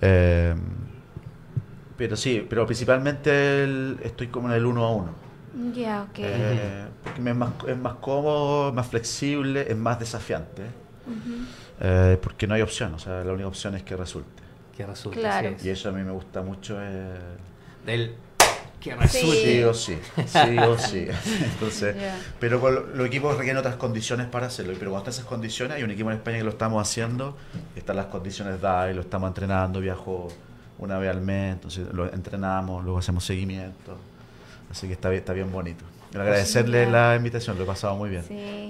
Eh, 0.00 0.54
pero 1.96 2.16
sí, 2.16 2.44
pero 2.48 2.66
principalmente 2.66 3.64
estoy 4.04 4.28
como 4.28 4.48
en 4.48 4.54
el 4.54 4.66
uno 4.66 4.84
a 4.84 4.92
uno. 4.92 5.25
Ya, 5.74 6.02
ok. 6.02 6.18
Eh, 6.18 6.86
porque 7.02 7.30
es 7.30 7.36
más, 7.36 7.50
es 7.66 7.76
más 7.78 7.94
cómodo, 7.94 8.68
es 8.68 8.74
más 8.74 8.86
flexible, 8.86 9.66
es 9.68 9.76
más 9.76 9.98
desafiante. 9.98 10.62
porque 12.22 12.46
no 12.46 12.54
hay 12.54 12.62
opción, 12.62 12.94
o 12.94 12.98
sea, 12.98 13.24
la 13.24 13.32
única 13.32 13.48
opción 13.48 13.74
es 13.74 13.82
que 13.82 13.96
resulte. 13.96 14.42
Que 14.76 14.84
resulte, 14.84 15.20
claro. 15.20 15.54
Y 15.62 15.68
eso 15.68 15.88
a 15.88 15.92
mí 15.92 16.02
me 16.02 16.12
gusta 16.12 16.42
mucho. 16.42 16.78
Del 17.86 18.14
Sí. 19.08 19.62
o 19.64 19.74
sí, 19.74 19.98
sí 20.26 20.58
o 20.58 20.78
sí. 20.78 21.06
Entonces, 21.42 21.96
pero 22.38 22.70
los 22.70 23.06
equipos 23.06 23.36
requieren 23.36 23.58
otras 23.58 23.76
condiciones 23.76 24.26
para 24.26 24.46
hacerlo. 24.46 24.74
Pero 24.78 24.90
cuando 24.90 25.10
están 25.10 25.20
esas 25.20 25.28
condiciones, 25.28 25.76
hay 25.76 25.82
un 25.82 25.90
equipo 25.90 26.10
en 26.10 26.16
España 26.16 26.38
que 26.38 26.44
lo 26.44 26.50
estamos 26.50 26.80
haciendo, 26.80 27.36
están 27.74 27.96
las 27.96 28.06
condiciones 28.06 28.60
dadas 28.60 28.92
y 28.92 28.94
lo 28.94 29.00
estamos 29.02 29.28
entrenando, 29.28 29.80
viajo 29.80 30.28
una 30.78 30.98
vez 30.98 31.10
al 31.10 31.20
mes, 31.20 31.54
entonces 31.54 31.86
lo 31.92 32.12
entrenamos, 32.12 32.84
luego 32.84 32.98
hacemos 32.98 33.24
seguimiento. 33.24 33.96
Así 34.70 34.86
que 34.86 34.94
está 34.94 35.08
bien, 35.08 35.20
está 35.20 35.32
bien 35.32 35.50
bonito. 35.50 35.84
agradecerle 36.14 36.90
la 36.90 37.16
invitación, 37.16 37.56
lo 37.56 37.64
he 37.64 37.66
pasado 37.66 37.96
muy 37.96 38.10
bien. 38.10 38.22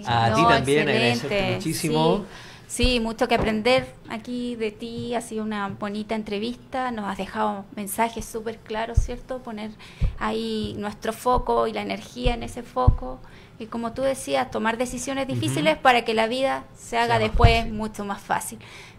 A 0.06 0.32
ti 0.34 0.42
también, 0.42 0.88
agradecerte 0.88 1.54
muchísimo. 1.54 2.24
Sí, 2.68 2.98
mucho 2.98 3.28
que 3.28 3.36
aprender 3.36 3.86
aquí 4.08 4.56
de 4.56 4.72
ti. 4.72 5.14
Ha 5.14 5.20
sido 5.20 5.44
una 5.44 5.68
bonita 5.68 6.16
entrevista. 6.16 6.90
Nos 6.90 7.06
has 7.06 7.16
dejado 7.16 7.64
mensajes 7.76 8.24
súper 8.24 8.58
claros, 8.58 8.98
¿cierto? 8.98 9.38
Poner 9.38 9.70
ahí 10.18 10.74
nuestro 10.76 11.12
foco 11.12 11.68
y 11.68 11.72
la 11.72 11.82
energía 11.82 12.34
en 12.34 12.42
ese 12.42 12.62
foco. 12.64 13.20
Y 13.58 13.66
como 13.66 13.92
tú 13.92 14.02
decías, 14.02 14.50
tomar 14.50 14.78
decisiones 14.78 15.28
difíciles 15.28 15.78
para 15.78 16.04
que 16.04 16.12
la 16.12 16.26
vida 16.26 16.64
se 16.76 16.98
haga 16.98 17.18
después 17.18 17.70
mucho 17.70 18.04
más 18.04 18.20
fácil. 18.20 18.58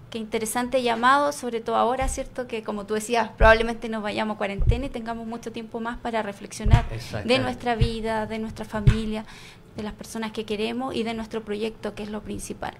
Qué 0.09 0.17
interesante 0.19 0.81
llamado, 0.81 1.33
sobre 1.33 1.59
todo 1.59 1.75
ahora, 1.75 2.07
¿cierto? 2.07 2.47
Que 2.47 2.63
como 2.63 2.85
tú 2.85 2.93
decías, 2.93 3.29
probablemente 3.37 3.89
nos 3.89 4.01
vayamos 4.01 4.35
a 4.35 4.37
cuarentena 4.37 4.85
y 4.85 4.89
tengamos 4.89 5.27
mucho 5.27 5.51
tiempo 5.51 5.81
más 5.81 5.97
para 5.97 6.21
reflexionar 6.21 6.85
de 7.25 7.39
nuestra 7.39 7.75
vida, 7.75 8.25
de 8.25 8.39
nuestra 8.39 8.63
familia, 8.63 9.25
de 9.75 9.83
las 9.83 9.93
personas 9.93 10.31
que 10.31 10.45
queremos 10.45 10.95
y 10.95 11.03
de 11.03 11.13
nuestro 11.13 11.41
proyecto, 11.41 11.93
que 11.93 12.03
es 12.03 12.09
lo 12.09 12.21
principal. 12.21 12.75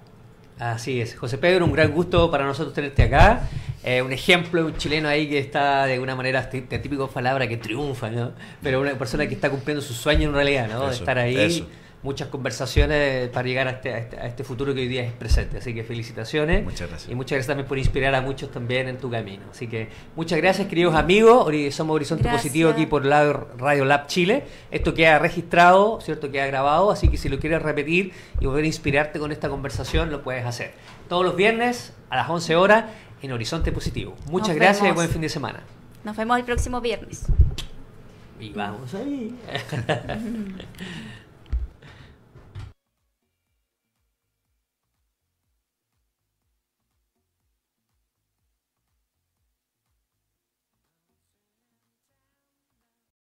Así 0.57 1.01
es. 1.01 1.15
José 1.15 1.37
Pedro, 1.37 1.65
un 1.65 1.73
gran 1.73 1.91
gusto 1.91 2.31
para 2.31 2.45
nosotros 2.45 2.73
tenerte 2.73 3.03
acá. 3.03 3.41
Eh, 3.83 4.01
un 4.01 4.11
ejemplo, 4.11 4.65
un 4.65 4.75
chileno 4.77 5.07
ahí 5.07 5.29
que 5.29 5.37
está 5.37 5.85
de 5.85 5.93
alguna 5.93 6.15
manera, 6.15 6.49
típico 6.49 7.07
palabra 7.07 7.47
que 7.47 7.57
triunfa, 7.57 8.09
¿no? 8.09 8.31
Pero 8.63 8.81
una 8.81 8.97
persona 8.97 9.27
que 9.27 9.35
está 9.35 9.49
cumpliendo 9.49 9.81
su 9.81 9.93
sueño 9.93 10.29
en 10.29 10.33
realidad, 10.33 10.67
¿no? 10.67 10.87
de 10.87 10.95
estar 10.95 11.17
ahí 11.17 11.67
muchas 12.03 12.27
conversaciones 12.29 13.29
para 13.29 13.47
llegar 13.47 13.67
este, 13.67 13.93
a 13.93 13.97
este, 13.97 14.17
a 14.17 14.27
este, 14.27 14.43
futuro 14.43 14.73
que 14.73 14.81
hoy 14.81 14.87
día 14.87 15.03
es 15.03 15.11
presente. 15.11 15.57
Así 15.57 15.73
que 15.73 15.83
felicitaciones. 15.83 16.63
Muchas 16.63 16.89
gracias. 16.89 17.11
Y 17.11 17.15
muchas 17.15 17.31
gracias 17.31 17.47
también 17.47 17.67
por 17.67 17.77
inspirar 17.77 18.15
a 18.15 18.21
muchos 18.21 18.51
también 18.51 18.87
en 18.87 18.97
tu 18.97 19.09
camino. 19.09 19.43
Así 19.51 19.67
que 19.67 19.89
muchas 20.15 20.39
gracias, 20.39 20.67
queridos 20.67 20.95
amigos. 20.95 21.47
Somos 21.73 21.95
Horizonte 21.95 22.29
Positivo 22.29 22.69
aquí 22.69 22.85
por 22.85 23.05
Radio 23.05 23.85
Lab 23.85 24.07
Chile. 24.07 24.45
Esto 24.71 24.93
queda 24.93 25.19
registrado, 25.19 25.99
¿cierto? 26.01 26.31
Queda 26.31 26.47
grabado. 26.47 26.91
Así 26.91 27.09
que 27.09 27.17
si 27.17 27.29
lo 27.29 27.39
quieres 27.39 27.61
repetir 27.61 28.13
y 28.39 28.45
volver 28.45 28.63
a 28.63 28.67
inspirarte 28.67 29.19
con 29.19 29.31
esta 29.31 29.49
conversación, 29.49 30.11
lo 30.11 30.23
puedes 30.23 30.45
hacer. 30.45 30.73
Todos 31.09 31.25
los 31.25 31.35
viernes 31.35 31.93
a 32.09 32.17
las 32.17 32.29
11 32.29 32.55
horas 32.55 32.85
en 33.21 33.31
Horizonte 33.31 33.71
Positivo. 33.71 34.15
Muchas 34.29 34.55
gracias 34.55 34.89
y 34.89 34.93
buen 34.93 35.09
fin 35.09 35.21
de 35.21 35.29
semana. 35.29 35.61
Nos 36.03 36.15
vemos 36.15 36.37
el 36.37 36.45
próximo 36.45 36.79
viernes. 36.79 37.25
Y 38.39 38.51
vamos 38.51 38.93
ahí. 38.93 39.35